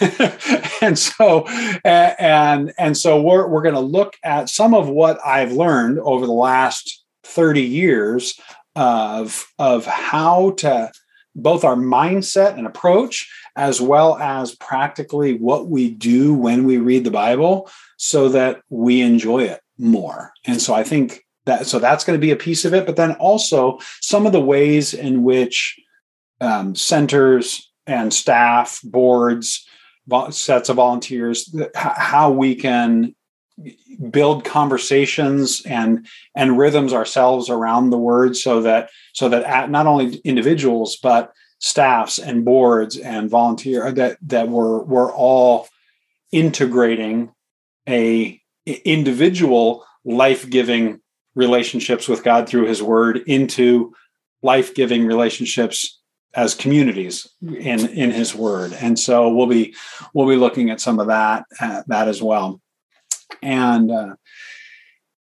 and 0.80 0.98
so, 0.98 1.46
and 1.84 2.72
and 2.78 2.96
so 2.96 3.20
we're 3.20 3.48
we're 3.48 3.62
going 3.62 3.74
to 3.74 3.80
look 3.80 4.16
at 4.22 4.48
some 4.48 4.74
of 4.74 4.88
what 4.88 5.18
I've 5.26 5.52
learned 5.52 5.98
over 6.00 6.26
the 6.26 6.32
last 6.32 7.04
thirty 7.24 7.62
years 7.62 8.38
of 8.76 9.46
of 9.58 9.84
how 9.84 10.52
to 10.52 10.92
both 11.34 11.64
our 11.64 11.76
mindset 11.76 12.58
and 12.58 12.66
approach 12.66 13.30
as 13.56 13.80
well 13.80 14.16
as 14.18 14.54
practically 14.54 15.34
what 15.34 15.68
we 15.68 15.90
do 15.90 16.34
when 16.34 16.64
we 16.64 16.78
read 16.78 17.04
the 17.04 17.10
bible 17.10 17.70
so 17.96 18.28
that 18.28 18.60
we 18.68 19.00
enjoy 19.00 19.44
it 19.44 19.60
more. 19.78 20.32
And 20.46 20.60
so 20.60 20.74
i 20.74 20.84
think 20.84 21.24
that 21.46 21.66
so 21.66 21.78
that's 21.78 22.04
going 22.04 22.18
to 22.18 22.24
be 22.24 22.30
a 22.30 22.36
piece 22.36 22.64
of 22.64 22.74
it 22.74 22.86
but 22.86 22.96
then 22.96 23.12
also 23.12 23.78
some 24.00 24.26
of 24.26 24.32
the 24.32 24.40
ways 24.40 24.94
in 24.94 25.22
which 25.22 25.78
um, 26.40 26.74
centers 26.74 27.72
and 27.86 28.12
staff 28.12 28.80
boards 28.84 29.66
sets 30.30 30.68
of 30.68 30.76
volunteers 30.76 31.54
how 31.74 32.30
we 32.30 32.54
can 32.54 33.14
build 34.10 34.44
conversations 34.44 35.62
and 35.66 36.06
and 36.34 36.58
rhythms 36.58 36.92
ourselves 36.92 37.50
around 37.50 37.90
the 37.90 37.98
word 37.98 38.36
so 38.36 38.62
that 38.62 38.90
so 39.12 39.28
that 39.28 39.44
at 39.44 39.70
not 39.70 39.86
only 39.86 40.16
individuals 40.24 40.96
but 41.02 41.32
staffs 41.58 42.18
and 42.18 42.44
boards 42.44 42.96
and 42.96 43.30
volunteer 43.30 43.92
that 43.92 44.16
that 44.22 44.48
we're 44.48 44.82
we're 44.82 45.12
all 45.12 45.68
integrating 46.32 47.30
a 47.88 48.40
individual 48.66 49.84
life-giving 50.04 51.00
relationships 51.34 52.08
with 52.08 52.24
God 52.24 52.48
through 52.48 52.66
his 52.66 52.82
word 52.82 53.18
into 53.26 53.92
life-giving 54.42 55.06
relationships 55.06 56.00
as 56.34 56.54
communities 56.54 57.28
in 57.42 57.86
in 57.90 58.10
his 58.10 58.34
word. 58.34 58.72
And 58.72 58.98
so 58.98 59.32
we'll 59.32 59.46
be 59.46 59.74
we'll 60.14 60.28
be 60.28 60.36
looking 60.36 60.70
at 60.70 60.80
some 60.80 60.98
of 60.98 61.08
that 61.08 61.44
uh, 61.60 61.82
that 61.86 62.08
as 62.08 62.22
well 62.22 62.60
and 63.42 63.90
uh, 63.90 64.14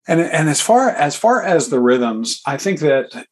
and 0.08 0.22
and 0.22 0.50
as 0.50 0.62
far 0.62 0.90
as 0.90 1.16
far 1.16 1.42
as 1.42 1.70
the 1.70 1.80
rhythms 1.80 2.42
i 2.46 2.58
think 2.58 2.80
that 2.80 3.26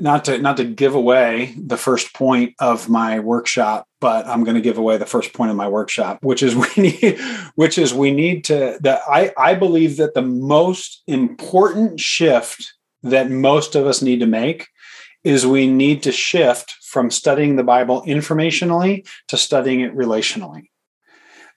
not 0.00 0.24
to 0.24 0.38
not 0.38 0.56
to 0.56 0.64
give 0.64 0.94
away 0.94 1.54
the 1.58 1.76
first 1.76 2.14
point 2.14 2.54
of 2.60 2.88
my 2.88 3.18
workshop 3.18 3.86
but 4.00 4.26
i'm 4.26 4.44
going 4.44 4.54
to 4.54 4.60
give 4.60 4.78
away 4.78 4.96
the 4.96 5.06
first 5.06 5.32
point 5.32 5.50
of 5.50 5.56
my 5.56 5.68
workshop 5.68 6.18
which 6.22 6.42
is 6.42 6.54
we 6.76 6.82
need 6.82 7.18
which 7.56 7.78
is 7.78 7.92
we 7.92 8.10
need 8.10 8.44
to 8.44 8.78
that 8.82 9.02
i 9.08 9.32
i 9.36 9.54
believe 9.54 9.96
that 9.96 10.14
the 10.14 10.22
most 10.22 11.02
important 11.06 11.98
shift 11.98 12.74
that 13.02 13.30
most 13.30 13.74
of 13.74 13.86
us 13.86 14.02
need 14.02 14.20
to 14.20 14.26
make 14.26 14.68
is 15.24 15.44
we 15.46 15.66
need 15.66 16.02
to 16.04 16.12
shift 16.12 16.76
from 16.82 17.10
studying 17.10 17.56
the 17.56 17.64
bible 17.64 18.02
informationally 18.06 19.06
to 19.26 19.36
studying 19.36 19.80
it 19.80 19.94
relationally 19.94 20.68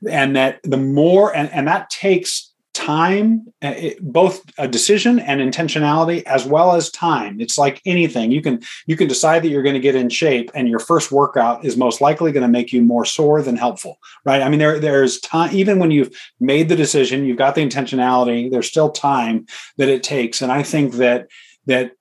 and 0.08 0.36
that 0.36 0.60
the 0.64 0.78
more 0.78 1.36
and, 1.36 1.52
and 1.52 1.68
that 1.68 1.90
takes 1.90 2.50
time 2.74 3.46
uh, 3.62 3.74
both 4.00 4.42
a 4.58 4.68
decision 4.68 5.20
and 5.20 5.42
intentionality 5.42 6.24
as 6.24 6.46
well 6.46 6.76
as 6.76 6.90
time. 6.90 7.42
It's 7.42 7.58
like 7.58 7.82
anything. 7.86 8.32
You 8.32 8.42
can 8.42 8.62
you 8.86 8.96
can 8.96 9.08
decide 9.08 9.44
that 9.44 9.50
you're 9.50 9.64
going 9.64 9.76
to 9.76 9.82
get 9.82 9.96
in 9.96 10.10
shape 10.10 10.50
and 10.54 10.70
your 10.70 10.80
first 10.80 11.12
workout 11.12 11.66
is 11.66 11.76
most 11.76 12.00
likely 12.00 12.32
going 12.32 12.44
to 12.44 12.48
make 12.48 12.72
you 12.72 12.82
more 12.82 13.06
sore 13.06 13.42
than 13.42 13.58
helpful 13.58 13.98
right? 14.24 14.42
I 14.42 14.50
mean 14.50 14.60
there 14.60 14.80
there's 14.80 15.20
time 15.20 15.54
even 15.54 15.80
when 15.80 15.92
you've 15.92 16.16
made 16.40 16.70
the 16.70 16.76
decision 16.76 17.26
you've 17.26 17.38
got 17.38 17.56
the 17.56 17.68
intentionality 17.68 18.50
there's 18.50 18.68
still 18.68 18.92
time 18.92 19.46
that 19.78 19.90
it 19.90 20.04
takes. 20.04 20.42
And 20.42 20.52
i 20.52 20.64
think 20.64 20.96
that 20.96 21.28
that 21.66 21.92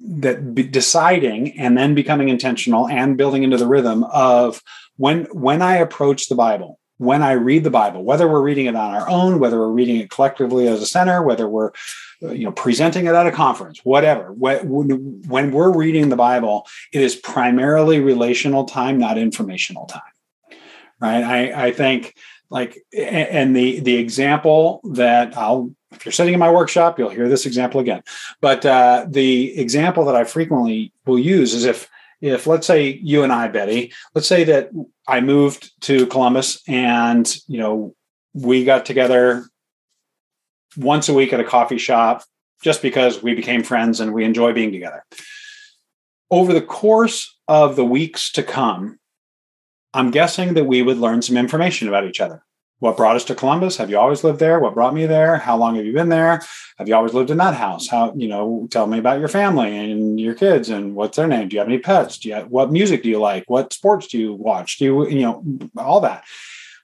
that 0.00 0.54
deciding 0.70 1.58
and 1.58 1.76
then 1.76 1.94
becoming 1.94 2.28
intentional 2.28 2.88
and 2.88 3.16
building 3.16 3.42
into 3.42 3.56
the 3.56 3.66
rhythm 3.66 4.04
of 4.04 4.62
when 4.96 5.24
when 5.26 5.62
i 5.62 5.76
approach 5.76 6.28
the 6.28 6.34
bible 6.34 6.78
when 6.98 7.22
I 7.22 7.32
read 7.32 7.64
the 7.64 7.70
Bible, 7.70 8.04
whether 8.04 8.28
we're 8.28 8.42
reading 8.42 8.66
it 8.66 8.76
on 8.76 8.94
our 8.94 9.08
own, 9.08 9.40
whether 9.40 9.58
we're 9.58 9.68
reading 9.68 9.96
it 9.96 10.10
collectively 10.10 10.68
as 10.68 10.80
a 10.80 10.86
center, 10.86 11.22
whether 11.22 11.48
we're 11.48 11.72
uh, 12.22 12.30
you 12.30 12.44
know 12.44 12.52
presenting 12.52 13.06
it 13.06 13.14
at 13.14 13.26
a 13.26 13.32
conference, 13.32 13.80
whatever. 13.84 14.32
When, 14.32 15.22
when 15.26 15.50
we're 15.50 15.76
reading 15.76 16.08
the 16.08 16.16
Bible, 16.16 16.66
it 16.92 17.00
is 17.00 17.16
primarily 17.16 18.00
relational 18.00 18.64
time, 18.64 18.98
not 18.98 19.18
informational 19.18 19.86
time. 19.86 20.02
Right? 21.00 21.24
I, 21.24 21.66
I 21.66 21.72
think 21.72 22.14
like 22.50 22.78
and 22.96 23.56
the 23.56 23.80
the 23.80 23.96
example 23.96 24.80
that 24.92 25.36
I'll 25.36 25.74
if 25.90 26.04
you're 26.04 26.12
sitting 26.12 26.34
in 26.34 26.40
my 26.40 26.50
workshop, 26.50 26.98
you'll 26.98 27.10
hear 27.10 27.28
this 27.28 27.46
example 27.46 27.80
again. 27.80 28.02
But 28.40 28.66
uh, 28.66 29.06
the 29.08 29.58
example 29.58 30.04
that 30.06 30.16
I 30.16 30.24
frequently 30.24 30.92
will 31.06 31.18
use 31.18 31.54
is 31.54 31.64
if 31.64 31.88
if 32.20 32.46
let's 32.46 32.66
say 32.66 33.00
you 33.02 33.22
and 33.22 33.32
I, 33.32 33.48
Betty, 33.48 33.92
let's 34.14 34.28
say 34.28 34.44
that 34.44 34.70
I 35.06 35.20
moved 35.20 35.72
to 35.82 36.06
Columbus 36.06 36.62
and, 36.68 37.32
you 37.46 37.58
know, 37.58 37.94
we 38.32 38.64
got 38.64 38.86
together 38.86 39.44
once 40.76 41.08
a 41.08 41.14
week 41.14 41.32
at 41.32 41.40
a 41.40 41.44
coffee 41.44 41.78
shop 41.78 42.24
just 42.62 42.82
because 42.82 43.22
we 43.22 43.34
became 43.34 43.62
friends 43.62 44.00
and 44.00 44.12
we 44.12 44.24
enjoy 44.24 44.52
being 44.52 44.72
together. 44.72 45.04
Over 46.30 46.52
the 46.52 46.62
course 46.62 47.38
of 47.46 47.76
the 47.76 47.84
weeks 47.84 48.32
to 48.32 48.42
come, 48.42 48.98
I'm 49.92 50.10
guessing 50.10 50.54
that 50.54 50.64
we 50.64 50.82
would 50.82 50.96
learn 50.96 51.22
some 51.22 51.36
information 51.36 51.86
about 51.88 52.04
each 52.04 52.20
other. 52.20 52.42
What 52.84 52.98
brought 52.98 53.16
us 53.16 53.24
to 53.24 53.34
Columbus? 53.34 53.78
Have 53.78 53.88
you 53.88 53.98
always 53.98 54.24
lived 54.24 54.40
there? 54.40 54.60
What 54.60 54.74
brought 54.74 54.92
me 54.92 55.06
there? 55.06 55.38
How 55.38 55.56
long 55.56 55.76
have 55.76 55.86
you 55.86 55.94
been 55.94 56.10
there? 56.10 56.42
Have 56.76 56.86
you 56.86 56.94
always 56.94 57.14
lived 57.14 57.30
in 57.30 57.38
that 57.38 57.54
house? 57.54 57.88
How, 57.88 58.12
you 58.14 58.28
know, 58.28 58.68
tell 58.70 58.86
me 58.86 58.98
about 58.98 59.20
your 59.20 59.28
family 59.28 59.74
and 59.74 60.20
your 60.20 60.34
kids 60.34 60.68
and 60.68 60.94
what's 60.94 61.16
their 61.16 61.26
name? 61.26 61.48
Do 61.48 61.56
you 61.56 61.60
have 61.60 61.68
any 61.68 61.78
pets? 61.78 62.18
Do 62.18 62.28
you 62.28 62.34
have, 62.34 62.48
what 62.48 62.70
music 62.70 63.02
do 63.02 63.08
you 63.08 63.18
like? 63.18 63.44
What 63.46 63.72
sports 63.72 64.08
do 64.08 64.18
you 64.18 64.34
watch? 64.34 64.76
Do 64.76 64.84
you, 64.84 65.08
you 65.08 65.22
know, 65.22 65.42
all 65.78 66.02
that. 66.02 66.24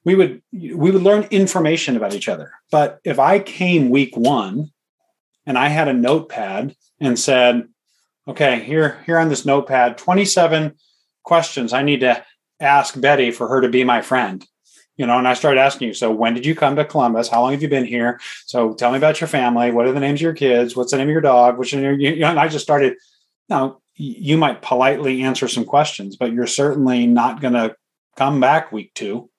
We 0.03 0.15
would 0.15 0.41
we 0.51 0.91
would 0.91 1.03
learn 1.03 1.25
information 1.25 1.99
about 1.99 2.15
each 2.15 2.31
other. 2.31 2.53
But 2.71 3.01
if 3.05 3.19
I 3.19 3.39
came 3.39 3.91
week 3.91 4.17
1 4.17 4.71
and 5.45 5.59
I 5.59 5.69
had 5.69 5.89
a 5.89 5.93
notepad 5.93 6.77
and 6.99 7.19
said, 7.19 7.69
okay, 8.27 8.61
here 8.61 9.03
here 9.05 9.19
on 9.19 9.29
this 9.29 9.45
notepad 9.45 9.99
27 9.99 10.77
questions 11.25 11.75
I 11.75 11.83
need 11.83 12.01
to 12.01 12.25
ask 12.59 12.99
Betty 12.99 13.31
for 13.31 13.49
her 13.49 13.61
to 13.61 13.69
be 13.69 13.85
my 13.85 14.01
friend 14.01 14.47
you 15.01 15.07
know, 15.07 15.17
and 15.17 15.27
I 15.27 15.33
started 15.33 15.59
asking 15.59 15.89
you, 15.89 15.95
so 15.95 16.11
when 16.11 16.35
did 16.35 16.45
you 16.45 16.55
come 16.55 16.77
to 16.77 16.85
Columbus? 16.85 17.27
How 17.27 17.41
long 17.41 17.53
have 17.53 17.63
you 17.63 17.71
been 17.71 17.87
here? 17.87 18.21
So 18.45 18.75
tell 18.75 18.91
me 18.91 18.99
about 18.99 19.19
your 19.19 19.29
family. 19.29 19.71
What 19.71 19.87
are 19.87 19.93
the 19.93 19.99
names 19.99 20.19
of 20.19 20.25
your 20.25 20.35
kids? 20.35 20.77
What's 20.77 20.91
the 20.91 20.99
name 20.99 21.09
of 21.09 21.13
your 21.13 21.23
dog? 21.23 21.57
Which, 21.57 21.73
and 21.73 22.03
you 22.03 22.17
know, 22.17 22.29
and 22.29 22.39
I 22.39 22.49
just 22.49 22.65
started, 22.65 22.99
now 23.49 23.81
you 23.95 24.37
might 24.37 24.61
politely 24.61 25.23
answer 25.23 25.49
some 25.49 25.65
questions, 25.65 26.17
but 26.17 26.35
you're 26.35 26.47
certainly 26.47 27.07
not 27.07 27.41
going 27.41 27.55
to 27.55 27.75
come 28.17 28.41
back 28.41 28.73
week 28.73 28.93
two. 28.93 29.31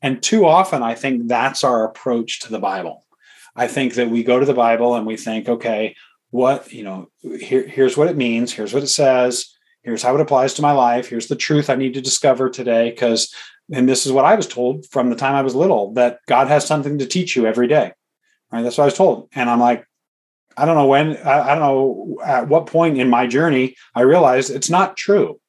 And 0.00 0.22
too 0.22 0.46
often, 0.46 0.82
I 0.82 0.94
think 0.94 1.28
that's 1.28 1.64
our 1.64 1.84
approach 1.84 2.40
to 2.40 2.50
the 2.50 2.58
Bible. 2.58 3.04
I 3.54 3.68
think 3.68 3.92
that 3.96 4.08
we 4.08 4.24
go 4.24 4.40
to 4.40 4.46
the 4.46 4.54
Bible 4.54 4.94
and 4.94 5.06
we 5.06 5.18
think, 5.18 5.50
okay, 5.50 5.96
what, 6.30 6.72
you 6.72 6.82
know, 6.82 7.10
here, 7.20 7.68
here's 7.68 7.98
what 7.98 8.08
it 8.08 8.16
means, 8.16 8.54
here's 8.54 8.72
what 8.72 8.82
it 8.82 8.88
says, 8.88 9.54
here's 9.82 10.02
how 10.02 10.14
it 10.14 10.20
applies 10.22 10.54
to 10.54 10.62
my 10.62 10.72
life, 10.72 11.08
here's 11.08 11.26
the 11.26 11.36
truth 11.36 11.68
I 11.68 11.74
need 11.74 11.92
to 11.92 12.00
discover 12.00 12.48
today, 12.48 12.88
because 12.88 13.34
and 13.70 13.88
this 13.88 14.06
is 14.06 14.12
what 14.12 14.24
I 14.24 14.34
was 14.34 14.46
told 14.46 14.86
from 14.86 15.10
the 15.10 15.16
time 15.16 15.34
I 15.34 15.42
was 15.42 15.54
little 15.54 15.92
that 15.94 16.18
God 16.26 16.48
has 16.48 16.66
something 16.66 16.98
to 16.98 17.06
teach 17.06 17.36
you 17.36 17.46
every 17.46 17.68
day. 17.68 17.92
Right? 18.50 18.62
That's 18.62 18.78
what 18.78 18.84
I 18.84 18.86
was 18.86 18.96
told. 18.96 19.28
And 19.34 19.48
I'm 19.48 19.60
like, 19.60 19.86
I 20.56 20.66
don't 20.66 20.76
know 20.76 20.86
when, 20.86 21.16
I, 21.18 21.40
I 21.40 21.54
don't 21.54 21.60
know 21.60 22.18
at 22.24 22.48
what 22.48 22.66
point 22.66 22.98
in 22.98 23.08
my 23.08 23.26
journey 23.26 23.76
I 23.94 24.02
realized 24.02 24.50
it's 24.50 24.68
not 24.68 24.96
true. 24.96 25.40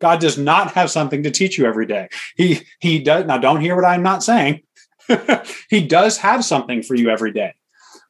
God 0.00 0.20
does 0.20 0.36
not 0.36 0.72
have 0.72 0.90
something 0.90 1.22
to 1.22 1.30
teach 1.30 1.56
you 1.56 1.64
every 1.64 1.86
day. 1.86 2.08
He 2.36 2.62
he 2.80 2.98
does 2.98 3.24
now 3.24 3.38
don't 3.38 3.60
hear 3.60 3.76
what 3.76 3.84
I'm 3.84 4.02
not 4.02 4.24
saying. 4.24 4.62
he 5.70 5.86
does 5.86 6.18
have 6.18 6.44
something 6.44 6.82
for 6.82 6.96
you 6.96 7.08
every 7.08 7.32
day. 7.32 7.54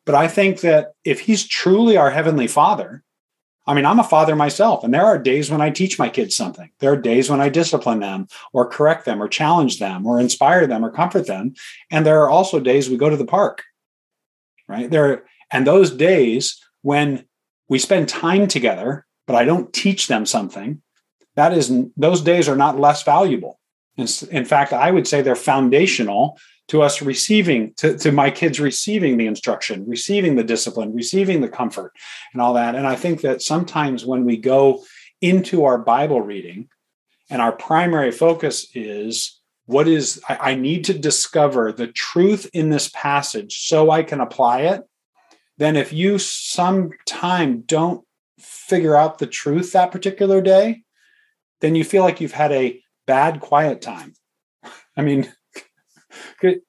But 0.06 0.14
I 0.14 0.26
think 0.26 0.60
that 0.62 0.92
if 1.04 1.20
he's 1.20 1.46
truly 1.46 1.98
our 1.98 2.10
heavenly 2.10 2.46
father, 2.46 3.04
I 3.66 3.75
mean, 3.75 3.87
I'm 3.87 4.01
a 4.01 4.05
father 4.05 4.35
myself, 4.35 4.83
and 4.83 4.92
there 4.92 5.05
are 5.05 5.18
days 5.18 5.51
when 5.51 5.61
I 5.61 5.70
teach 5.70 5.98
my 5.98 6.09
kids 6.09 6.35
something. 6.35 6.70
There 6.81 6.92
are 6.92 6.96
days 6.96 7.31
when 7.31 7.40
I 7.40 7.48
discipline 7.48 8.01
them, 8.01 8.27
or 8.53 8.66
correct 8.66 9.05
them, 9.05 9.22
or 9.22 9.29
challenge 9.29 9.79
them, 9.79 10.05
or 10.05 10.18
inspire 10.18 10.66
them, 10.66 10.85
or 10.85 10.90
comfort 10.90 11.27
them. 11.29 11.55
And 11.90 12.05
there 12.05 12.22
are 12.22 12.31
also 12.31 12.59
days 12.59 12.90
we 12.90 12.96
go 12.96 13.09
to 13.09 13.16
the 13.16 13.25
park, 13.25 13.62
right? 14.66 14.90
There, 14.90 15.25
and 15.53 15.64
those 15.64 15.92
days 15.92 16.61
when 16.83 17.25
we 17.68 17.79
spend 17.79 18.09
time 18.09 18.48
together, 18.48 19.07
but 19.27 19.37
I 19.37 19.44
don't 19.44 19.72
teach 19.72 20.09
them 20.09 20.27
something, 20.27 20.83
that 21.37 21.53
is, 21.53 21.72
those 21.96 22.20
days 22.20 22.48
are 22.48 22.57
not 22.57 22.81
less 22.81 23.05
valuable. 23.05 23.61
In 23.96 24.44
fact, 24.44 24.72
I 24.72 24.90
would 24.90 25.07
say 25.07 25.22
they're 25.22 25.37
foundational 25.37 26.38
to 26.68 26.83
us 26.83 27.03
receiving 27.03 27.75
to, 27.75 27.96
to 27.98 28.12
my 28.12 28.31
kids 28.31 28.61
receiving 28.61 29.16
the 29.16 29.27
instruction 29.27 29.85
receiving 29.87 30.37
the 30.37 30.44
discipline 30.44 30.94
receiving 30.94 31.40
the 31.40 31.48
comfort 31.48 31.92
and 32.33 32.40
all 32.40 32.55
that. 32.55 32.75
And 32.75 32.87
i 32.87 32.96
think 32.96 33.20
that 33.22 33.42
sometimes 33.42 34.05
when 34.07 34.25
we 34.25 34.37
go 34.37 34.85
into 35.20 35.64
our 35.64 35.79
bible 35.79 36.20
reading 36.20 36.68
and 37.31 37.40
our 37.40 37.53
primary 37.53 38.12
focus 38.12 38.68
is 38.75 39.40
what 39.66 39.88
is 39.88 40.20
I, 40.29 40.53
I 40.53 40.55
need 40.55 40.85
to 40.87 40.98
discover 40.98 41.72
the 41.72 41.88
truth 41.88 42.48
in 42.53 42.70
this 42.70 42.88
passage 42.88 43.66
so 43.66 43.90
i 43.90 44.03
can 44.03 44.20
apply 44.20 44.62
it. 44.62 44.83
Then 45.59 45.77
if 45.77 45.92
you 45.92 46.18
sometime 46.18 47.62
don't 47.62 48.05
figure 48.38 48.96
out 48.96 49.18
the 49.18 49.27
truth 49.27 49.72
that 49.72 49.92
particular 49.92 50.40
day 50.40 50.83
then 51.61 51.75
you 51.75 51.85
feel 51.85 52.03
like 52.03 52.20
you've 52.20 52.33
had 52.33 52.51
a 52.53 52.83
bad 53.07 53.40
quiet 53.40 53.81
time. 53.81 54.14
I 54.96 55.03
mean 55.03 55.33
could, 56.42 56.61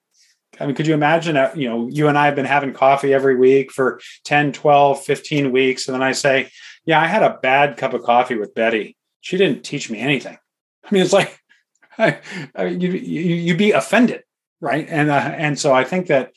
I 0.60 0.66
mean, 0.66 0.76
could 0.76 0.88
you 0.88 0.94
imagine, 0.94 1.36
uh, 1.36 1.52
you 1.56 1.68
know, 1.68 1.88
you 1.90 2.08
and 2.08 2.18
I 2.18 2.28
have 2.28 2.36
been 2.36 2.46
having 2.46 2.74
coffee 2.74 3.14
every 3.14 3.36
week 3.36 3.72
for 3.72 4.00
10, 4.24 4.54
12, 4.54 5.04
15 5.04 5.52
weeks. 5.52 5.88
And 5.88 5.96
then 5.96 6.04
I 6.04 6.12
say, 6.14 6.50
yeah, 6.86 7.02
I 7.02 7.08
had 7.08 7.24
a 7.24 7.40
bad 7.42 7.76
cup 7.78 7.94
of 7.94 8.04
coffee 8.04 8.36
with 8.36 8.56
Betty. 8.56 8.96
She 9.22 9.38
didn't 9.38 9.64
teach 9.64 9.90
me 9.90 10.00
anything. 10.00 10.38
I 10.86 10.94
mean, 10.94 11.04
it's 11.04 11.14
like 11.14 11.38
I, 11.98 12.20
I, 12.56 12.66
you, 12.66 12.92
you 12.92 13.36
you 13.36 13.58
be 13.58 13.72
offended, 13.72 14.24
right? 14.62 14.88
And 14.90 15.10
uh, 15.10 15.14
and 15.14 15.60
so 15.60 15.74
I 15.74 15.84
think 15.84 16.08
that 16.08 16.32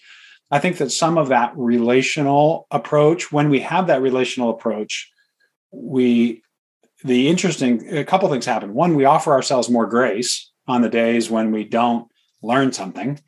I 0.50 0.58
think 0.58 0.78
that 0.78 0.92
some 0.92 1.18
of 1.18 1.28
that 1.28 1.52
relational 1.56 2.66
approach, 2.70 3.32
when 3.32 3.50
we 3.50 3.60
have 3.60 3.88
that 3.88 4.02
relational 4.02 4.50
approach, 4.50 5.10
we 5.72 6.42
the 7.04 7.28
interesting 7.28 7.96
a 7.96 8.04
couple 8.04 8.28
things 8.28 8.46
happen. 8.46 8.74
One, 8.74 8.94
we 8.94 9.04
offer 9.04 9.32
ourselves 9.32 9.68
more 9.68 9.86
grace 9.86 10.50
on 10.66 10.82
the 10.82 10.88
days 10.88 11.30
when 11.30 11.52
we 11.52 11.64
don't 11.64 12.08
learn 12.46 12.72
something, 12.72 13.20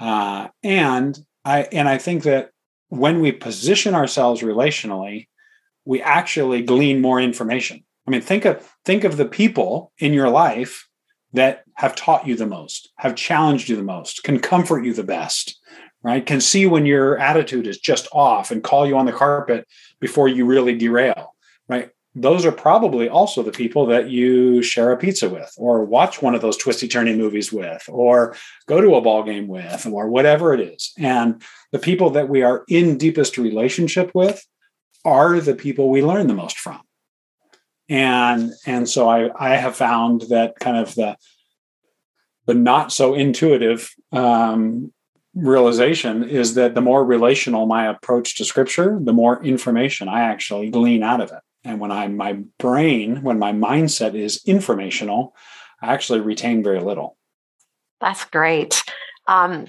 uh, 0.00 0.48
and 0.62 1.18
I 1.44 1.62
and 1.72 1.88
I 1.88 1.98
think 1.98 2.22
that 2.24 2.50
when 2.88 3.20
we 3.20 3.32
position 3.32 3.94
ourselves 3.94 4.42
relationally, 4.42 5.28
we 5.84 6.00
actually 6.02 6.62
glean 6.62 7.00
more 7.00 7.20
information. 7.20 7.84
I 8.06 8.10
mean, 8.10 8.20
think 8.20 8.44
of 8.44 8.74
think 8.84 9.04
of 9.04 9.16
the 9.16 9.26
people 9.26 9.92
in 9.98 10.12
your 10.12 10.28
life 10.28 10.88
that 11.32 11.64
have 11.74 11.96
taught 11.96 12.26
you 12.26 12.36
the 12.36 12.46
most, 12.46 12.92
have 12.98 13.16
challenged 13.16 13.68
you 13.68 13.76
the 13.76 13.82
most, 13.82 14.22
can 14.22 14.38
comfort 14.38 14.84
you 14.84 14.94
the 14.94 15.02
best, 15.02 15.58
right? 16.02 16.24
Can 16.24 16.40
see 16.40 16.66
when 16.66 16.86
your 16.86 17.18
attitude 17.18 17.66
is 17.66 17.78
just 17.78 18.06
off 18.12 18.50
and 18.50 18.62
call 18.62 18.86
you 18.86 18.96
on 18.96 19.06
the 19.06 19.12
carpet 19.12 19.66
before 20.00 20.28
you 20.28 20.46
really 20.46 20.76
derail, 20.76 21.34
right? 21.68 21.90
Those 22.14 22.46
are 22.46 22.52
probably 22.52 23.08
also 23.08 23.42
the 23.42 23.50
people 23.50 23.86
that 23.86 24.08
you 24.08 24.62
share 24.62 24.92
a 24.92 24.96
pizza 24.96 25.28
with, 25.28 25.52
or 25.56 25.84
watch 25.84 26.22
one 26.22 26.34
of 26.34 26.42
those 26.42 26.56
twisty 26.56 26.88
turny 26.88 27.16
movies 27.16 27.52
with, 27.52 27.84
or 27.88 28.36
go 28.66 28.80
to 28.80 28.94
a 28.94 29.00
ball 29.00 29.24
game 29.24 29.48
with, 29.48 29.86
or 29.86 30.08
whatever 30.08 30.54
it 30.54 30.60
is. 30.60 30.92
And 30.96 31.42
the 31.72 31.78
people 31.78 32.10
that 32.10 32.28
we 32.28 32.42
are 32.42 32.64
in 32.68 32.98
deepest 32.98 33.36
relationship 33.36 34.12
with 34.14 34.44
are 35.04 35.40
the 35.40 35.54
people 35.54 35.90
we 35.90 36.02
learn 36.02 36.28
the 36.28 36.34
most 36.34 36.58
from 36.58 36.80
and 37.88 38.52
and 38.66 38.88
so 38.88 39.08
i 39.08 39.28
i 39.38 39.56
have 39.56 39.76
found 39.76 40.22
that 40.22 40.58
kind 40.58 40.76
of 40.76 40.94
the 40.94 41.16
the 42.46 42.54
not 42.54 42.92
so 42.92 43.14
intuitive 43.14 43.90
um, 44.12 44.92
realization 45.34 46.24
is 46.24 46.54
that 46.54 46.74
the 46.74 46.80
more 46.82 47.04
relational 47.04 47.66
my 47.66 47.86
approach 47.86 48.36
to 48.36 48.44
scripture 48.44 48.98
the 49.02 49.12
more 49.12 49.42
information 49.44 50.08
i 50.08 50.20
actually 50.20 50.70
glean 50.70 51.02
out 51.02 51.20
of 51.20 51.30
it 51.30 51.40
and 51.64 51.80
when 51.80 51.90
i 51.90 52.06
my 52.08 52.34
brain 52.58 53.22
when 53.22 53.38
my 53.38 53.52
mindset 53.52 54.14
is 54.14 54.42
informational 54.46 55.34
i 55.82 55.92
actually 55.92 56.20
retain 56.20 56.62
very 56.62 56.80
little. 56.80 57.16
That's 58.00 58.24
great. 58.24 58.82
Um, 59.26 59.66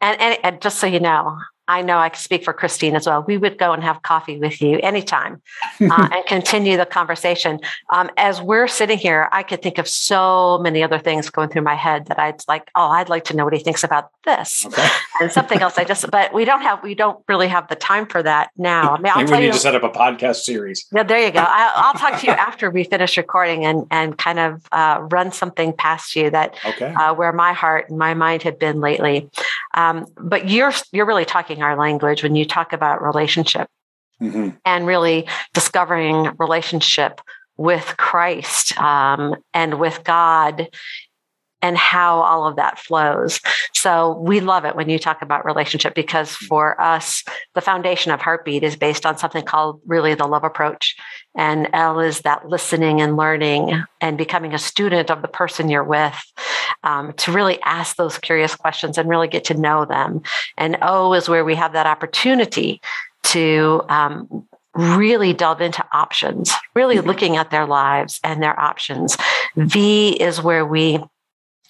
and, 0.00 0.20
and, 0.20 0.38
and 0.42 0.60
just 0.60 0.78
so 0.78 0.86
you 0.86 1.00
know 1.00 1.38
I 1.68 1.82
know 1.82 1.98
I 1.98 2.08
can 2.08 2.20
speak 2.20 2.44
for 2.44 2.52
Christine 2.52 2.94
as 2.94 3.06
well. 3.06 3.22
We 3.22 3.38
would 3.38 3.58
go 3.58 3.72
and 3.72 3.82
have 3.82 4.02
coffee 4.02 4.38
with 4.38 4.60
you 4.60 4.78
anytime 4.82 5.42
uh, 5.80 6.08
and 6.12 6.26
continue 6.26 6.76
the 6.76 6.86
conversation. 6.86 7.60
Um, 7.90 8.10
as 8.16 8.40
we're 8.40 8.68
sitting 8.68 8.98
here, 8.98 9.28
I 9.32 9.42
could 9.42 9.62
think 9.62 9.78
of 9.78 9.88
so 9.88 10.58
many 10.62 10.82
other 10.82 10.98
things 10.98 11.28
going 11.30 11.48
through 11.48 11.62
my 11.62 11.74
head 11.74 12.06
that 12.06 12.18
I'd 12.18 12.42
like, 12.48 12.70
oh, 12.74 12.88
I'd 12.88 13.08
like 13.08 13.24
to 13.24 13.36
know 13.36 13.44
what 13.44 13.52
he 13.52 13.60
thinks 13.60 13.82
about 13.82 14.10
this 14.24 14.66
okay. 14.66 14.88
and 15.20 15.32
something 15.32 15.60
else. 15.60 15.76
I 15.78 15.84
just, 15.84 16.10
but 16.10 16.32
we 16.32 16.44
don't 16.44 16.62
have, 16.62 16.82
we 16.82 16.94
don't 16.94 17.22
really 17.28 17.48
have 17.48 17.68
the 17.68 17.76
time 17.76 18.06
for 18.06 18.22
that 18.22 18.50
now. 18.56 18.94
I 18.94 19.00
mean, 19.00 19.12
I'll 19.14 19.24
we 19.24 19.30
need 19.38 19.46
you, 19.46 19.52
to 19.52 19.58
set 19.58 19.74
up 19.74 19.82
a 19.82 19.90
podcast 19.90 20.36
series. 20.36 20.86
Yeah, 20.92 21.02
there 21.02 21.24
you 21.24 21.32
go. 21.32 21.44
I, 21.46 21.92
will 21.92 21.98
talk 21.98 22.20
to 22.20 22.26
you 22.26 22.32
after 22.32 22.70
we 22.70 22.84
finish 22.84 23.16
recording 23.16 23.64
and 23.64 23.86
and 23.90 24.16
kind 24.18 24.38
of 24.38 24.62
uh, 24.72 25.06
run 25.10 25.32
something 25.32 25.72
past 25.72 26.16
you 26.16 26.30
that 26.30 26.56
okay. 26.64 26.92
uh, 26.92 27.14
where 27.14 27.32
my 27.32 27.52
heart 27.52 27.88
and 27.88 27.98
my 27.98 28.14
mind 28.14 28.42
have 28.42 28.58
been 28.58 28.80
lately. 28.80 29.28
Um, 29.74 30.06
but 30.16 30.48
you're 30.48 30.72
you're 30.92 31.06
really 31.06 31.24
talking 31.24 31.55
our 31.62 31.76
language 31.76 32.22
when 32.22 32.34
you 32.34 32.44
talk 32.44 32.72
about 32.72 33.02
relationship 33.02 33.68
mm-hmm. 34.20 34.50
and 34.64 34.86
really 34.86 35.28
discovering 35.54 36.32
relationship 36.38 37.20
with 37.56 37.94
Christ 37.96 38.78
um, 38.78 39.36
and 39.54 39.80
with 39.80 40.04
God 40.04 40.68
and 41.62 41.76
how 41.76 42.20
all 42.20 42.46
of 42.46 42.56
that 42.56 42.78
flows. 42.78 43.40
So 43.72 44.18
we 44.20 44.40
love 44.40 44.64
it 44.66 44.76
when 44.76 44.90
you 44.90 44.98
talk 44.98 45.22
about 45.22 45.44
relationship 45.44 45.94
because 45.94 46.30
mm-hmm. 46.30 46.46
for 46.46 46.80
us, 46.80 47.24
the 47.54 47.60
foundation 47.60 48.12
of 48.12 48.20
Heartbeat 48.20 48.62
is 48.62 48.76
based 48.76 49.06
on 49.06 49.18
something 49.18 49.44
called 49.44 49.80
really 49.86 50.14
the 50.14 50.26
love 50.26 50.44
approach. 50.44 50.96
And 51.34 51.68
L 51.72 52.00
is 52.00 52.20
that 52.20 52.48
listening 52.48 53.00
and 53.00 53.16
learning 53.16 53.82
and 54.00 54.18
becoming 54.18 54.54
a 54.54 54.58
student 54.58 55.10
of 55.10 55.22
the 55.22 55.28
person 55.28 55.70
you're 55.70 55.82
with 55.82 56.16
um, 56.86 57.12
to 57.14 57.32
really 57.32 57.60
ask 57.62 57.96
those 57.96 58.16
curious 58.16 58.54
questions 58.54 58.96
and 58.96 59.08
really 59.08 59.26
get 59.26 59.44
to 59.46 59.54
know 59.54 59.84
them. 59.84 60.22
And 60.56 60.78
O 60.82 61.12
is 61.12 61.28
where 61.28 61.44
we 61.44 61.56
have 61.56 61.72
that 61.72 61.86
opportunity 61.86 62.80
to 63.24 63.82
um, 63.88 64.46
really 64.74 65.32
delve 65.32 65.60
into 65.60 65.84
options, 65.92 66.52
really 66.74 66.96
mm-hmm. 66.96 67.08
looking 67.08 67.36
at 67.36 67.50
their 67.50 67.66
lives 67.66 68.20
and 68.22 68.40
their 68.40 68.58
options. 68.58 69.16
V 69.56 70.10
is 70.10 70.40
where 70.40 70.64
we 70.64 71.00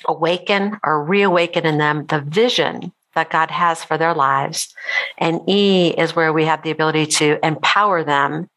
awaken 0.07 0.79
or 0.85 1.03
reawaken 1.03 1.65
in 1.65 1.79
them 1.79 2.05
the 2.07 2.21
vision 2.21 2.93
that 3.15 3.31
God 3.31 3.51
has 3.51 3.83
for 3.83 3.97
their 3.97 4.13
lives. 4.13 4.75
And 5.17 5.41
E 5.49 5.95
is 5.97 6.15
where 6.15 6.35
we 6.35 6.45
have 6.45 6.63
the 6.63 6.71
ability 6.71 7.07
to 7.07 7.39
empower 7.43 8.05
them 8.05 8.51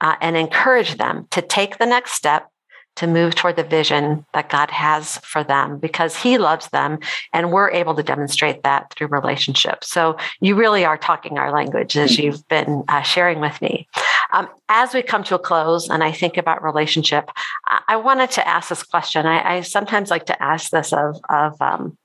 uh, 0.00 0.16
and 0.22 0.38
encourage 0.38 0.96
them 0.96 1.26
to 1.32 1.42
take 1.42 1.76
the 1.76 1.84
next 1.84 2.12
step 2.12 2.50
to 2.98 3.06
move 3.06 3.36
toward 3.36 3.54
the 3.54 3.62
vision 3.62 4.26
that 4.34 4.48
God 4.48 4.70
has 4.70 5.18
for 5.18 5.44
them 5.44 5.78
because 5.78 6.16
He 6.16 6.36
loves 6.36 6.68
them. 6.70 6.98
And 7.32 7.52
we're 7.52 7.70
able 7.70 7.94
to 7.94 8.02
demonstrate 8.02 8.64
that 8.64 8.92
through 8.92 9.06
relationships. 9.06 9.88
So 9.88 10.16
you 10.40 10.56
really 10.56 10.84
are 10.84 10.98
talking 10.98 11.38
our 11.38 11.52
language 11.52 11.96
as 11.96 12.12
mm-hmm. 12.12 12.22
you've 12.22 12.48
been 12.48 12.82
uh, 12.88 13.02
sharing 13.02 13.38
with 13.40 13.62
me. 13.62 13.88
Um, 14.32 14.48
as 14.68 14.94
we 14.94 15.02
come 15.02 15.22
to 15.24 15.36
a 15.36 15.38
close 15.38 15.88
and 15.88 16.02
I 16.02 16.10
think 16.10 16.36
about 16.36 16.62
relationship, 16.62 17.30
I, 17.66 17.82
I 17.88 17.96
wanted 17.96 18.32
to 18.32 18.46
ask 18.46 18.68
this 18.68 18.82
question. 18.82 19.26
I, 19.26 19.56
I, 19.56 19.60
sometimes 19.60 20.10
like 20.10 20.26
to 20.26 20.42
ask 20.42 20.70
this 20.70 20.92
of, 20.92 21.20
of, 21.30 21.60
um, 21.62 21.96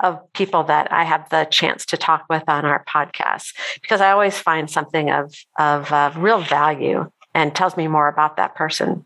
of 0.00 0.32
people 0.34 0.62
that 0.64 0.92
I 0.92 1.02
have 1.02 1.28
the 1.30 1.48
chance 1.50 1.84
to 1.86 1.96
talk 1.96 2.26
with 2.30 2.44
on 2.48 2.64
our 2.64 2.84
podcast 2.84 3.54
because 3.82 4.00
I 4.00 4.12
always 4.12 4.38
find 4.38 4.70
something 4.70 5.10
of, 5.10 5.34
of 5.58 5.90
uh, 5.90 6.12
real 6.16 6.40
value 6.40 7.10
and 7.34 7.54
tells 7.54 7.76
me 7.76 7.88
more 7.88 8.08
about 8.08 8.36
that 8.36 8.54
person. 8.54 9.04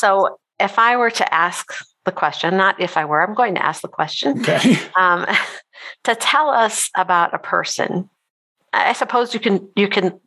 So 0.00 0.38
if 0.58 0.78
I 0.78 0.96
were 0.96 1.10
to 1.10 1.34
ask 1.34 1.66
the 2.06 2.12
question, 2.12 2.56
not 2.56 2.80
if 2.80 2.96
I 2.96 3.04
were, 3.04 3.22
I'm 3.22 3.34
going 3.34 3.54
to 3.56 3.64
ask 3.64 3.82
the 3.82 3.88
question 3.88 4.40
okay. 4.40 4.78
um, 4.98 5.26
to 6.04 6.14
tell 6.14 6.48
us 6.48 6.90
about 6.96 7.34
a 7.34 7.38
person. 7.38 8.08
I 8.72 8.94
suppose 8.94 9.34
you 9.34 9.40
can 9.40 9.68
you 9.76 9.88
can 9.88 10.18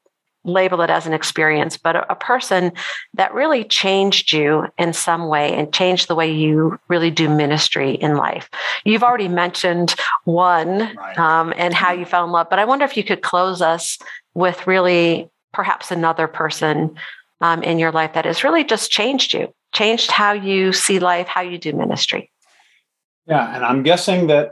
label 0.46 0.82
it 0.82 0.90
as 0.90 1.08
an 1.08 1.14
experience, 1.14 1.78
but 1.78 1.96
a, 1.96 2.12
a, 2.12 2.16
person 2.16 2.74
that 3.14 3.34
really 3.34 3.64
changed 3.64 4.34
you 4.34 4.68
in 4.78 4.92
some 4.92 5.30
way 5.30 5.56
and 5.56 5.74
changed 5.74 6.10
the 6.10 6.16
way 6.16 6.30
you 6.30 6.78
really 6.90 7.10
do 7.10 7.30
ministry 7.30 7.94
in 7.94 8.18
life. 8.18 8.50
You've 8.84 9.04
already 9.04 9.30
mentioned 9.30 9.96
one 10.26 10.94
right. 10.98 11.18
um, 11.18 11.54
and 11.56 11.74
how 11.74 11.94
you 11.94 12.04
fell 12.04 12.26
in 12.26 12.32
love, 12.32 12.50
but 12.50 12.60
I 12.60 12.66
wonder 12.66 12.84
if 12.84 12.98
you 12.98 13.06
could 13.06 13.22
close 13.22 13.62
us 13.62 13.98
with 14.34 14.68
really 14.68 15.30
perhaps 15.54 15.92
another 15.92 16.28
person 16.28 16.98
um, 17.40 17.64
in 17.64 17.80
your 17.80 17.92
life 17.92 18.14
that 18.14 18.26
has 18.26 18.44
really 18.44 18.64
just 18.64 18.92
changed 18.92 19.34
you, 19.34 19.54
changed 19.74 20.12
how 20.12 20.34
you 20.34 20.72
see 20.72 21.00
life, 21.00 21.28
how 21.28 21.42
you 21.42 21.58
do 21.58 21.74
ministry. 21.74 22.32
Yeah, 23.26 23.56
and 23.56 23.64
I'm 23.64 23.84
guessing 23.84 24.28
that 24.28 24.52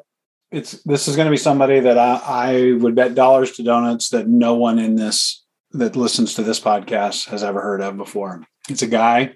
it's 0.51 0.83
this 0.83 1.07
is 1.07 1.15
going 1.15 1.27
to 1.27 1.31
be 1.31 1.37
somebody 1.37 1.79
that 1.79 1.97
I, 1.97 2.21
I 2.25 2.71
would 2.79 2.95
bet 2.95 3.15
dollars 3.15 3.53
to 3.53 3.63
donuts 3.63 4.09
that 4.09 4.27
no 4.27 4.55
one 4.55 4.79
in 4.79 4.95
this 4.95 5.43
that 5.71 5.95
listens 5.95 6.33
to 6.35 6.43
this 6.43 6.59
podcast 6.59 7.27
has 7.29 7.43
ever 7.43 7.61
heard 7.61 7.81
of 7.81 7.97
before. 7.97 8.43
It's 8.69 8.81
a 8.81 8.87
guy 8.87 9.35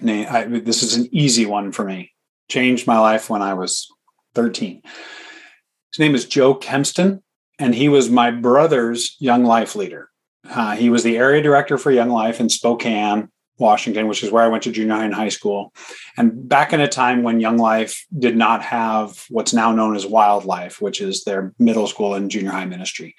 named. 0.00 0.28
I, 0.28 0.44
this 0.44 0.82
is 0.82 0.96
an 0.96 1.08
easy 1.12 1.46
one 1.46 1.72
for 1.72 1.84
me. 1.84 2.12
Changed 2.48 2.86
my 2.86 2.98
life 2.98 3.28
when 3.28 3.42
I 3.42 3.54
was 3.54 3.88
13. 4.34 4.82
His 4.84 5.98
name 5.98 6.14
is 6.14 6.26
Joe 6.26 6.54
Kempston, 6.54 7.22
and 7.58 7.74
he 7.74 7.88
was 7.88 8.10
my 8.10 8.30
brother's 8.30 9.16
young 9.18 9.44
life 9.44 9.74
leader. 9.74 10.10
Uh, 10.48 10.76
he 10.76 10.90
was 10.90 11.02
the 11.02 11.16
area 11.16 11.42
director 11.42 11.76
for 11.76 11.90
Young 11.90 12.10
Life 12.10 12.38
in 12.38 12.48
Spokane, 12.48 13.28
Washington, 13.58 14.08
which 14.08 14.22
is 14.22 14.30
where 14.30 14.42
I 14.42 14.48
went 14.48 14.62
to 14.64 14.72
junior 14.72 14.94
high 14.94 15.04
and 15.04 15.14
high 15.14 15.28
school. 15.28 15.72
And 16.16 16.48
back 16.48 16.72
in 16.72 16.80
a 16.80 16.88
time 16.88 17.22
when 17.22 17.40
Young 17.40 17.56
Life 17.56 18.04
did 18.18 18.36
not 18.36 18.62
have 18.62 19.24
what's 19.30 19.54
now 19.54 19.72
known 19.72 19.96
as 19.96 20.04
WyldLife, 20.04 20.80
which 20.80 21.00
is 21.00 21.24
their 21.24 21.54
middle 21.58 21.86
school 21.86 22.14
and 22.14 22.30
junior 22.30 22.50
high 22.50 22.66
ministry, 22.66 23.16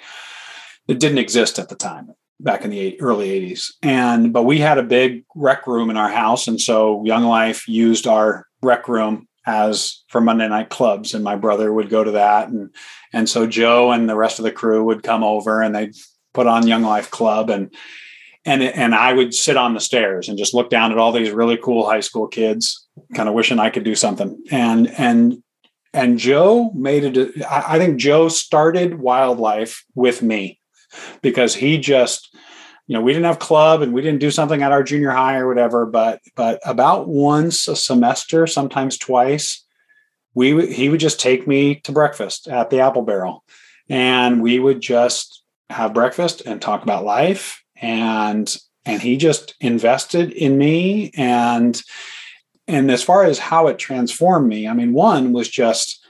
it 0.88 1.00
didn't 1.00 1.18
exist 1.18 1.60
at 1.60 1.70
the 1.70 1.76
time 1.76 2.14
back 2.40 2.64
in 2.64 2.72
the 2.72 3.00
early 3.02 3.30
80s. 3.30 3.72
And 3.82 4.32
but 4.32 4.44
we 4.44 4.60
had 4.60 4.78
a 4.78 4.84
big 4.84 5.24
rec 5.36 5.68
room 5.68 5.90
in 5.90 5.98
our 5.98 6.10
house, 6.10 6.48
and 6.48 6.60
so 6.60 7.04
Young 7.06 7.24
Life 7.24 7.68
used 7.68 8.08
our 8.08 8.46
rec 8.62 8.88
room 8.88 9.28
as 9.46 10.04
for 10.10 10.20
Monday 10.20 10.48
night 10.48 10.70
clubs, 10.70 11.14
and 11.14 11.24
my 11.24 11.36
brother 11.36 11.72
would 11.72 11.90
go 11.90 12.04
to 12.04 12.12
that, 12.12 12.50
and 12.50 12.74
and 13.14 13.30
so 13.30 13.48
Joe 13.48 13.92
and 13.92 14.10
the 14.10 14.16
rest 14.16 14.40
of 14.40 14.44
the 14.44 14.52
crew 14.52 14.84
would 14.84 15.04
come 15.04 15.24
over, 15.24 15.62
and 15.62 15.76
they'd 15.76 15.96
put 16.34 16.48
on 16.48 16.68
Young 16.68 16.84
Life 16.84 17.10
Club. 17.10 17.50
And 17.50 17.74
and 18.48 18.64
and 18.64 18.96
I 18.96 19.14
would 19.14 19.34
sit 19.34 19.58
on 19.58 19.74
the 19.74 19.80
stairs 19.80 20.30
and 20.30 20.38
just 20.38 20.54
look 20.54 20.70
down 20.70 20.92
at 20.92 20.98
all 20.98 21.12
these 21.12 21.32
really 21.32 21.58
cool 21.58 21.86
high 21.86 22.00
school 22.00 22.28
kids, 22.28 22.88
kind 23.14 23.28
of 23.28 23.36
wishing 23.36 23.60
I 23.60 23.70
could 23.70 23.84
do 23.84 23.94
something. 23.94 24.42
And 24.50 24.90
and 24.98 25.44
and 25.94 26.18
Joe 26.18 26.72
made 26.74 27.04
it. 27.04 27.46
I 27.46 27.78
think 27.78 28.00
Joe 28.00 28.30
started 28.30 28.94
WyldLife 28.94 29.84
with 29.96 30.22
me 30.22 30.60
because 31.22 31.56
he 31.56 31.78
just 31.78 32.34
you 32.88 32.94
know, 32.94 33.02
we 33.02 33.12
didn't 33.12 33.26
have 33.26 33.40
club 33.40 33.82
and 33.82 33.92
we 33.92 34.02
didn't 34.02 34.22
do 34.22 34.32
something 34.32 34.64
at 34.64 34.72
our 34.72 34.82
junior 34.82 35.10
high 35.10 35.36
or 35.36 35.48
whatever, 35.50 35.86
but 35.86 36.22
but 36.36 36.62
about 36.66 37.10
once 37.10 37.68
a 37.68 37.76
semester, 37.76 38.48
sometimes 38.48 38.98
twice, 38.98 39.66
we 40.34 40.74
he 40.74 40.88
would 40.88 41.02
just 41.02 41.20
take 41.20 41.48
me 41.48 41.76
to 41.82 41.92
breakfast 41.92 42.48
at 42.48 42.70
the 42.70 42.80
Apple 42.80 43.02
Barrel, 43.02 43.44
and 43.90 44.42
we 44.42 44.58
would 44.58 44.80
just 44.80 45.44
have 45.70 45.94
breakfast 45.94 46.44
and 46.46 46.62
talk 46.62 46.82
about 46.82 47.04
life 47.04 47.62
and 47.82 48.58
and 48.86 49.02
he 49.02 49.18
just 49.18 49.56
invested 49.60 50.32
in 50.32 50.58
me 50.58 51.12
and 51.16 51.82
and 52.68 52.90
as 52.92 53.04
far 53.04 53.24
as 53.24 53.40
how 53.40 53.68
it 53.68 53.78
transformed 53.78 54.48
me 54.48 54.68
i 54.68 54.74
mean 54.74 54.94
one 54.94 55.34
was 55.34 55.50
just 55.50 56.06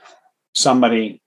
somebody 0.54 1.20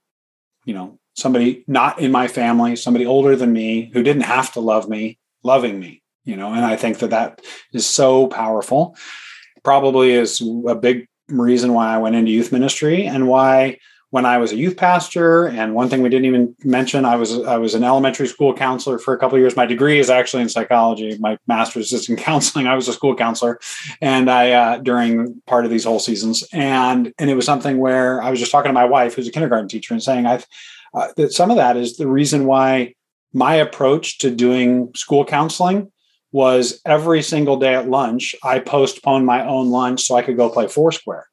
you 0.66 0.74
know 0.74 0.98
somebody 1.16 1.64
not 1.68 2.00
in 2.00 2.12
my 2.12 2.28
family 2.28 2.76
somebody 2.76 3.06
older 3.06 3.36
than 3.36 3.52
me 3.52 3.92
who 3.94 4.04
didn't 4.04 4.24
have 4.24 4.52
to 4.54 4.60
love 4.60 4.90
me 4.90 5.18
loving 5.44 5.80
me 5.80 6.02
you 6.24 6.36
know 6.36 6.54
and 6.54 6.66
i 6.66 6.76
think 6.76 7.00
that 7.00 7.10
that 7.10 7.42
is 7.74 7.86
so 7.86 8.28
powerful. 8.28 8.96
Probably 9.64 10.12
is 10.12 10.42
a 10.68 10.74
big 10.74 11.08
reason 11.28 11.74
why 11.74 11.94
i 11.94 11.98
went 11.98 12.16
into 12.16 12.32
youth 12.32 12.52
ministry 12.52 13.06
and 13.06 13.28
why 13.28 13.78
when 14.12 14.26
I 14.26 14.38
was 14.38 14.52
a 14.52 14.58
youth 14.58 14.78
pastor. 14.78 15.48
And 15.48 15.74
one 15.74 15.90
thing 15.90 16.02
we 16.02 16.10
didn't 16.10 16.26
even 16.26 16.56
mention, 16.64 17.06
I 17.06 17.16
was 17.16 17.40
I 17.40 17.58
was 17.58 17.74
an 17.74 17.84
elementary 17.84 18.28
school 18.28 18.54
counselor 18.54 19.00
for 19.00 19.14
a 19.14 19.18
couple 19.18 19.40
years. 19.40 19.56
My 19.56 19.66
degree 19.66 20.00
is 20.00 20.10
actually 20.10 20.44
in 20.44 20.50
psychology. 20.50 21.18
My 21.18 21.38
master's 21.48 21.92
is 21.92 22.08
in 22.08 22.16
counseling. 22.30 22.68
I 22.68 22.76
was 22.76 22.88
a 22.88 22.94
school 22.94 23.16
counselor, 23.16 23.60
and 24.02 24.30
I 24.30 24.52
uh, 24.52 24.78
during 24.78 25.42
part 25.48 25.66
of 25.66 25.72
these 25.72 25.86
whole 25.86 26.00
seasons, 26.00 26.44
and 26.54 27.12
and 27.18 27.30
it 27.30 27.36
was 27.36 27.46
something 27.46 27.80
where 27.80 28.22
I 28.22 28.30
was 28.30 28.40
just 28.40 28.52
talking 28.52 28.70
to 28.70 28.74
my 28.74 28.86
wife, 28.86 29.16
who's 29.16 29.28
a 29.28 29.32
kindergarten 29.32 29.70
teacher, 29.70 29.94
and 29.94 30.04
saying 30.04 30.26
I've 30.26 30.46
uh, 30.94 31.08
that 31.16 31.32
some 31.32 31.50
of 31.50 31.58
that 31.58 31.78
is 31.78 31.98
the 31.98 32.08
reason 32.08 32.46
why 32.46 32.94
my 33.34 33.56
approach 33.56 34.18
to 34.20 34.30
doing 34.30 34.92
school 34.94 35.24
counseling 35.24 35.90
was 36.34 36.82
every 36.86 37.22
single 37.22 37.58
day 37.58 37.76
at 37.76 37.90
lunch 37.90 38.36
I 38.44 38.60
postponed 38.60 39.26
my 39.26 39.46
own 39.46 39.70
lunch 39.70 40.04
so 40.04 40.16
I 40.16 40.22
could 40.22 40.38
go 40.38 40.50
play 40.50 40.68
Foursquare. 40.68 41.28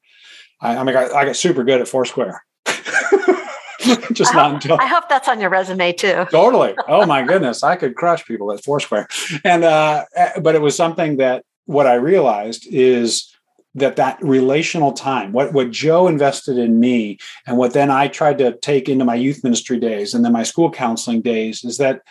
I, 0.60 0.76
I 0.76 0.84
mean, 0.84 0.96
I, 0.96 1.08
I 1.08 1.24
got 1.24 1.36
super 1.36 1.62
good 1.62 1.80
at 1.80 1.88
Foursquare 1.88 2.42
just 4.12 4.34
I 4.34 4.36
not 4.36 4.46
hope, 4.46 4.54
until 4.54 4.78
I 4.80 4.86
hope 4.86 5.08
that's 5.08 5.28
on 5.28 5.40
your 5.40 5.50
resume 5.50 5.92
too. 5.92 6.26
totally. 6.30 6.74
Oh 6.88 7.06
my 7.06 7.22
goodness, 7.22 7.62
I 7.62 7.76
could 7.76 7.94
crush 7.94 8.24
people 8.24 8.52
at 8.52 8.62
Foursquare. 8.64 9.08
And 9.44 9.64
uh, 9.64 10.04
eh, 10.14 10.40
but 10.40 10.54
it 10.54 10.62
was 10.62 10.76
something 10.76 11.16
that 11.18 11.44
what 11.66 11.86
I 11.86 11.94
realized 11.94 12.66
is 12.70 13.32
that 13.74 13.96
that 13.96 14.18
relational 14.22 14.92
time, 14.92 15.32
what 15.32 15.52
what 15.52 15.70
Joe 15.70 16.08
invested 16.08 16.58
in 16.58 16.80
me, 16.80 17.18
and 17.46 17.56
what 17.56 17.72
then 17.72 17.90
I 17.90 18.08
tried 18.08 18.38
to 18.38 18.56
take 18.58 18.88
into 18.88 19.04
my 19.04 19.14
youth 19.14 19.44
ministry 19.44 19.78
days 19.78 20.14
and 20.14 20.24
then 20.24 20.32
my 20.32 20.42
school 20.42 20.70
counseling 20.70 21.22
days, 21.22 21.64
is 21.64 21.78
that 21.78 22.02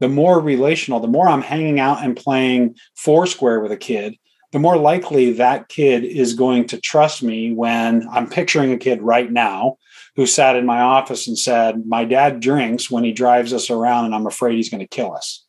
the 0.00 0.08
more 0.08 0.40
relational, 0.40 1.00
the 1.00 1.08
more 1.08 1.28
I'm 1.28 1.42
hanging 1.42 1.80
out 1.80 2.04
and 2.04 2.16
playing 2.16 2.76
Foursquare 2.96 3.60
with 3.60 3.72
a 3.72 3.76
kid, 3.76 4.16
the 4.52 4.58
more 4.58 4.76
likely 4.76 5.32
that 5.32 5.68
kid 5.68 6.04
is 6.04 6.34
going 6.34 6.66
to 6.68 6.80
trust 6.80 7.22
me 7.22 7.52
when 7.52 8.06
I'm 8.10 8.28
picturing 8.28 8.72
a 8.72 8.78
kid 8.78 9.00
right 9.00 9.30
now 9.30 9.78
who 10.16 10.26
sat 10.26 10.56
in 10.56 10.66
my 10.66 10.80
office 10.80 11.26
and 11.26 11.38
said, 11.38 11.86
My 11.86 12.04
dad 12.04 12.40
drinks 12.40 12.90
when 12.90 13.04
he 13.04 13.12
drives 13.12 13.52
us 13.52 13.70
around, 13.70 14.06
and 14.06 14.14
I'm 14.14 14.26
afraid 14.26 14.56
he's 14.56 14.70
going 14.70 14.80
to 14.80 14.86
kill 14.86 15.14
us. 15.14 15.44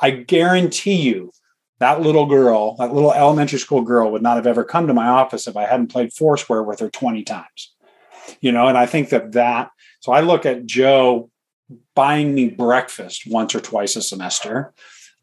I 0.00 0.10
guarantee 0.10 1.00
you 1.02 1.30
that 1.80 2.00
little 2.00 2.26
girl, 2.26 2.76
that 2.76 2.92
little 2.92 3.12
elementary 3.12 3.58
school 3.58 3.82
girl, 3.82 4.10
would 4.12 4.22
not 4.22 4.36
have 4.36 4.46
ever 4.46 4.64
come 4.64 4.86
to 4.86 4.94
my 4.94 5.06
office 5.06 5.46
if 5.46 5.56
I 5.56 5.66
hadn't 5.66 5.92
played 5.92 6.12
Foursquare 6.12 6.62
with 6.62 6.80
her 6.80 6.90
20 6.90 7.22
times. 7.24 7.74
You 8.40 8.52
know, 8.52 8.68
and 8.68 8.78
I 8.78 8.86
think 8.86 9.10
that 9.10 9.32
that, 9.32 9.70
so 10.00 10.12
I 10.12 10.20
look 10.20 10.46
at 10.46 10.66
Joe 10.66 11.30
buying 11.94 12.34
me 12.34 12.48
breakfast 12.48 13.24
once 13.26 13.54
or 13.54 13.60
twice 13.60 13.96
a 13.96 14.02
semester, 14.02 14.72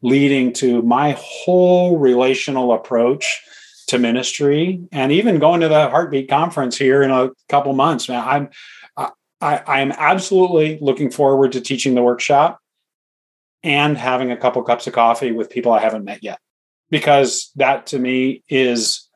leading 0.02 0.52
to 0.54 0.82
my 0.82 1.16
whole 1.18 1.98
relational 1.98 2.72
approach 2.72 3.40
to 3.86 3.98
ministry 3.98 4.80
and 4.92 5.12
even 5.12 5.38
going 5.38 5.60
to 5.60 5.68
the 5.68 5.88
heartbeat 5.88 6.28
conference 6.28 6.76
here 6.76 7.02
in 7.02 7.10
a 7.10 7.30
couple 7.48 7.72
months 7.72 8.08
man. 8.08 8.24
I'm 8.26 8.50
I, 9.40 9.56
I 9.66 9.80
am 9.80 9.90
absolutely 9.90 10.78
looking 10.80 11.10
forward 11.10 11.52
to 11.52 11.60
teaching 11.60 11.96
the 11.96 12.02
workshop 12.02 12.60
and 13.64 13.98
having 13.98 14.30
a 14.30 14.36
couple 14.36 14.62
cups 14.62 14.86
of 14.86 14.92
coffee 14.92 15.32
with 15.32 15.50
people 15.50 15.72
i 15.72 15.80
haven't 15.80 16.04
met 16.04 16.22
yet 16.22 16.38
because 16.90 17.50
that 17.56 17.86
to 17.88 17.98
me 17.98 18.44
is 18.48 19.08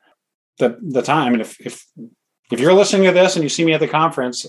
the 0.57 0.77
the 0.81 1.01
time. 1.01 1.33
And 1.33 1.41
if 1.41 1.59
if 1.61 1.85
if 2.51 2.59
you're 2.59 2.73
listening 2.73 3.07
to 3.07 3.13
this 3.13 3.35
and 3.35 3.43
you 3.43 3.49
see 3.49 3.63
me 3.63 3.73
at 3.73 3.79
the 3.79 3.87
conference 3.87 4.45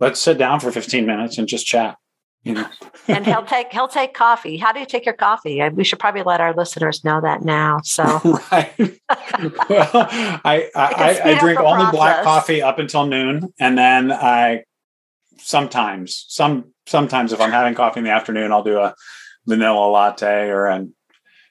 let's 0.00 0.20
sit 0.20 0.38
down 0.38 0.58
for 0.58 0.72
15 0.72 1.06
minutes 1.06 1.38
and 1.38 1.46
just 1.46 1.66
chat 1.66 1.96
you 2.44 2.54
know. 2.54 2.66
and 3.08 3.26
he'll 3.26 3.44
take 3.44 3.72
he'll 3.72 3.88
take 3.88 4.14
coffee. 4.14 4.56
How 4.56 4.72
do 4.72 4.80
you 4.80 4.86
take 4.86 5.04
your 5.04 5.14
coffee? 5.14 5.60
We 5.70 5.82
should 5.82 5.98
probably 5.98 6.22
let 6.22 6.40
our 6.40 6.54
listeners 6.54 7.04
know 7.04 7.20
that 7.20 7.42
now. 7.42 7.80
So 7.82 8.04
right. 8.52 8.72
well, 9.68 9.90
I 9.92 10.70
I, 10.76 11.20
I 11.24 11.38
drink 11.38 11.58
only 11.58 11.84
process. 11.84 11.92
black 11.92 12.24
coffee 12.24 12.62
up 12.62 12.78
until 12.78 13.06
noon, 13.06 13.52
and 13.58 13.76
then 13.76 14.12
I 14.12 14.64
sometimes 15.38 16.26
some 16.28 16.72
sometimes 16.86 17.32
if 17.32 17.40
I'm 17.40 17.50
having 17.50 17.74
coffee 17.74 18.00
in 18.00 18.04
the 18.04 18.12
afternoon, 18.12 18.52
I'll 18.52 18.62
do 18.62 18.78
a 18.78 18.94
vanilla 19.46 19.88
latte 19.90 20.48
or 20.48 20.66
an 20.66 20.94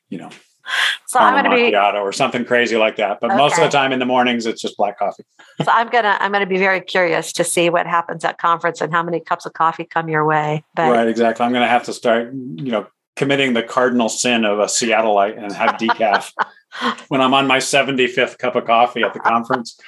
you 0.10 0.20
know 0.20 0.30
so 1.06 1.20
I'm 1.20 1.44
going 1.44 1.58
to 1.58 1.72
be 1.72 1.76
or 1.76 2.12
something 2.12 2.46
crazy 2.46 2.78
like 2.78 2.96
that. 2.98 3.20
But 3.20 3.32
okay. 3.32 3.38
most 3.38 3.58
of 3.58 3.64
the 3.64 3.70
time 3.70 3.92
in 3.92 4.00
the 4.00 4.06
mornings, 4.06 4.46
it's 4.46 4.62
just 4.62 4.78
black 4.78 5.00
coffee. 5.00 5.24
so 5.64 5.72
I'm 5.72 5.90
gonna 5.90 6.18
I'm 6.20 6.32
gonna 6.32 6.46
be 6.46 6.58
very 6.58 6.82
curious 6.82 7.34
to 7.34 7.44
see 7.44 7.70
what 7.70 7.86
happens 7.86 8.24
at 8.26 8.38
conference 8.38 8.82
and 8.82 8.92
how 8.92 9.04
many 9.04 9.20
cups 9.20 9.46
of 9.46 9.54
coffee 9.54 9.86
come 9.86 10.10
your 10.10 10.26
way. 10.26 10.64
But 10.76 10.92
right, 10.92 11.08
exactly. 11.08 11.46
I'm 11.46 11.54
gonna 11.54 11.68
have 11.68 11.84
to 11.84 11.94
start, 11.94 12.34
you 12.34 12.72
know, 12.72 12.88
committing 13.16 13.54
the 13.54 13.64
cardinal 13.64 14.10
sin 14.10 14.46
of 14.46 14.60
a 14.60 14.66
Seattleite 14.66 15.42
and 15.42 15.52
have 15.54 15.76
decaf 15.76 16.32
when 17.10 17.22
I'm 17.22 17.34
on 17.34 17.48
my 17.48 17.58
75th 17.58 18.38
cup 18.38 18.56
of 18.56 18.66
coffee 18.66 19.04
at 19.04 19.14
the 19.14 19.20
conference. 19.20 19.80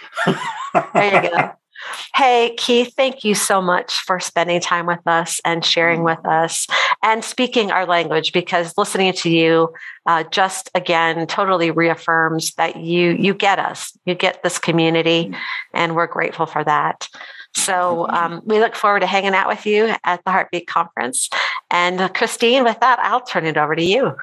there 0.94 1.24
you 1.24 1.30
go. 1.30 1.52
Hey, 2.14 2.56
Keith, 2.58 2.94
thank 2.96 3.24
you 3.24 3.36
so 3.36 3.62
much 3.62 3.94
for 4.02 4.20
spending 4.20 4.62
time 4.62 4.86
with 4.86 5.06
us 5.06 5.40
and 5.46 5.64
sharing 5.64 6.02
mm. 6.02 6.06
with 6.06 6.26
us 6.26 6.68
and 7.04 7.24
speaking 7.24 7.72
our 7.72 7.86
language 7.86 8.34
because 8.34 8.78
listening 8.78 9.14
to 9.14 9.30
you 9.30 9.74
uh, 10.06 10.24
just 10.24 10.70
again 10.76 11.28
totally 11.28 11.72
reaffirms 11.72 12.54
that 12.56 12.78
you 12.78 13.12
you 13.12 13.34
get 13.34 13.60
us, 13.60 13.98
you 14.06 14.16
get 14.16 14.44
this 14.44 14.60
community, 14.60 15.26
mm. 15.26 15.36
and 15.74 15.96
we're 15.96 16.08
grateful 16.08 16.46
for 16.46 16.64
that. 16.64 17.08
So 17.56 18.08
um, 18.10 18.42
we 18.46 18.60
look 18.60 18.76
forward 18.76 19.00
to 19.00 19.08
hanging 19.08 19.34
out 19.34 19.48
with 19.48 19.66
you 19.66 19.96
at 20.04 20.24
the 20.26 20.32
Heartbeat 20.32 20.68
Conference. 20.68 21.30
And 21.72 22.02
uh, 22.02 22.10
Christine, 22.10 22.66
with 22.66 22.82
that, 22.82 23.00
I'll 23.00 23.22
turn 23.22 23.46
it 23.46 23.58
over 23.58 23.76
to 23.76 23.84
you. 23.84 24.16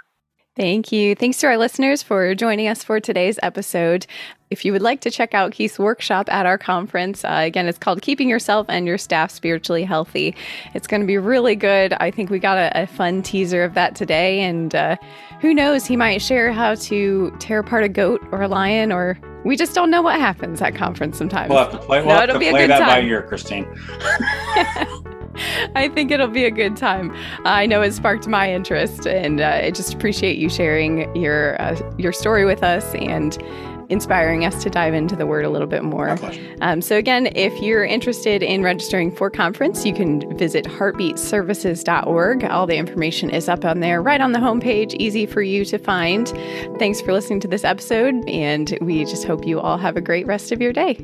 Thank 0.54 0.92
you. 0.92 1.14
Thanks 1.14 1.38
to 1.38 1.46
our 1.46 1.56
listeners 1.56 2.02
for 2.02 2.34
joining 2.34 2.68
us 2.68 2.84
for 2.84 3.00
today's 3.00 3.38
episode. 3.42 4.06
If 4.50 4.66
you 4.66 4.72
would 4.72 4.82
like 4.82 5.00
to 5.00 5.10
check 5.10 5.32
out 5.32 5.52
Keith's 5.52 5.78
workshop 5.78 6.30
at 6.30 6.44
our 6.44 6.58
conference, 6.58 7.24
uh, 7.24 7.40
again, 7.42 7.66
it's 7.68 7.78
called 7.78 8.02
Keeping 8.02 8.28
Yourself 8.28 8.66
and 8.68 8.86
Your 8.86 8.98
Staff 8.98 9.30
Spiritually 9.30 9.82
Healthy. 9.82 10.36
It's 10.74 10.86
going 10.86 11.00
to 11.00 11.06
be 11.06 11.16
really 11.16 11.56
good. 11.56 11.94
I 11.94 12.10
think 12.10 12.28
we 12.28 12.38
got 12.38 12.58
a, 12.58 12.82
a 12.82 12.86
fun 12.86 13.22
teaser 13.22 13.64
of 13.64 13.72
that 13.74 13.94
today. 13.94 14.40
And 14.40 14.74
uh, 14.74 14.96
who 15.40 15.54
knows, 15.54 15.86
he 15.86 15.96
might 15.96 16.20
share 16.20 16.52
how 16.52 16.74
to 16.74 17.34
tear 17.38 17.60
apart 17.60 17.84
a 17.84 17.88
goat 17.88 18.20
or 18.30 18.42
a 18.42 18.48
lion, 18.48 18.92
or 18.92 19.18
we 19.46 19.56
just 19.56 19.74
don't 19.74 19.90
know 19.90 20.02
what 20.02 20.20
happens 20.20 20.60
at 20.60 20.74
conference 20.74 21.16
sometimes. 21.16 21.48
We'll 21.48 21.60
have 21.60 21.72
to 21.72 21.78
play, 21.78 22.00
we'll 22.00 22.08
no, 22.08 22.20
have 22.20 22.28
to 22.28 22.38
play 22.38 22.66
that 22.66 22.78
time. 22.78 22.88
by 22.88 23.00
ear, 23.00 23.22
Christine. 23.22 23.66
I 25.74 25.88
think 25.88 26.10
it'll 26.10 26.28
be 26.28 26.44
a 26.44 26.50
good 26.50 26.76
time. 26.76 27.14
I 27.44 27.66
know 27.66 27.82
it 27.82 27.92
sparked 27.92 28.28
my 28.28 28.52
interest, 28.52 29.06
and 29.06 29.40
uh, 29.40 29.60
I 29.64 29.70
just 29.70 29.94
appreciate 29.94 30.38
you 30.38 30.48
sharing 30.48 31.14
your 31.16 31.60
uh, 31.60 31.78
your 31.98 32.12
story 32.12 32.44
with 32.44 32.62
us 32.62 32.94
and 32.94 33.36
inspiring 33.92 34.44
us 34.44 34.62
to 34.62 34.70
dive 34.70 34.94
into 34.94 35.14
the 35.14 35.26
word 35.26 35.44
a 35.44 35.50
little 35.50 35.66
bit 35.66 35.84
more. 35.84 36.18
Um, 36.60 36.80
so, 36.80 36.96
again, 36.96 37.28
if 37.34 37.60
you're 37.60 37.84
interested 37.84 38.42
in 38.42 38.62
registering 38.62 39.14
for 39.14 39.30
conference, 39.30 39.84
you 39.84 39.92
can 39.92 40.36
visit 40.36 40.64
heartbeatservices.org. 40.64 42.44
All 42.44 42.66
the 42.66 42.76
information 42.76 43.30
is 43.30 43.48
up 43.48 43.64
on 43.64 43.80
there, 43.80 44.02
right 44.02 44.20
on 44.20 44.32
the 44.32 44.38
homepage, 44.38 44.94
easy 44.94 45.26
for 45.26 45.42
you 45.42 45.64
to 45.66 45.78
find. 45.78 46.28
Thanks 46.78 47.00
for 47.00 47.12
listening 47.12 47.40
to 47.40 47.48
this 47.48 47.64
episode, 47.64 48.14
and 48.28 48.76
we 48.80 49.04
just 49.04 49.24
hope 49.24 49.46
you 49.46 49.60
all 49.60 49.76
have 49.76 49.96
a 49.96 50.00
great 50.00 50.26
rest 50.26 50.52
of 50.52 50.60
your 50.60 50.72
day. 50.72 50.98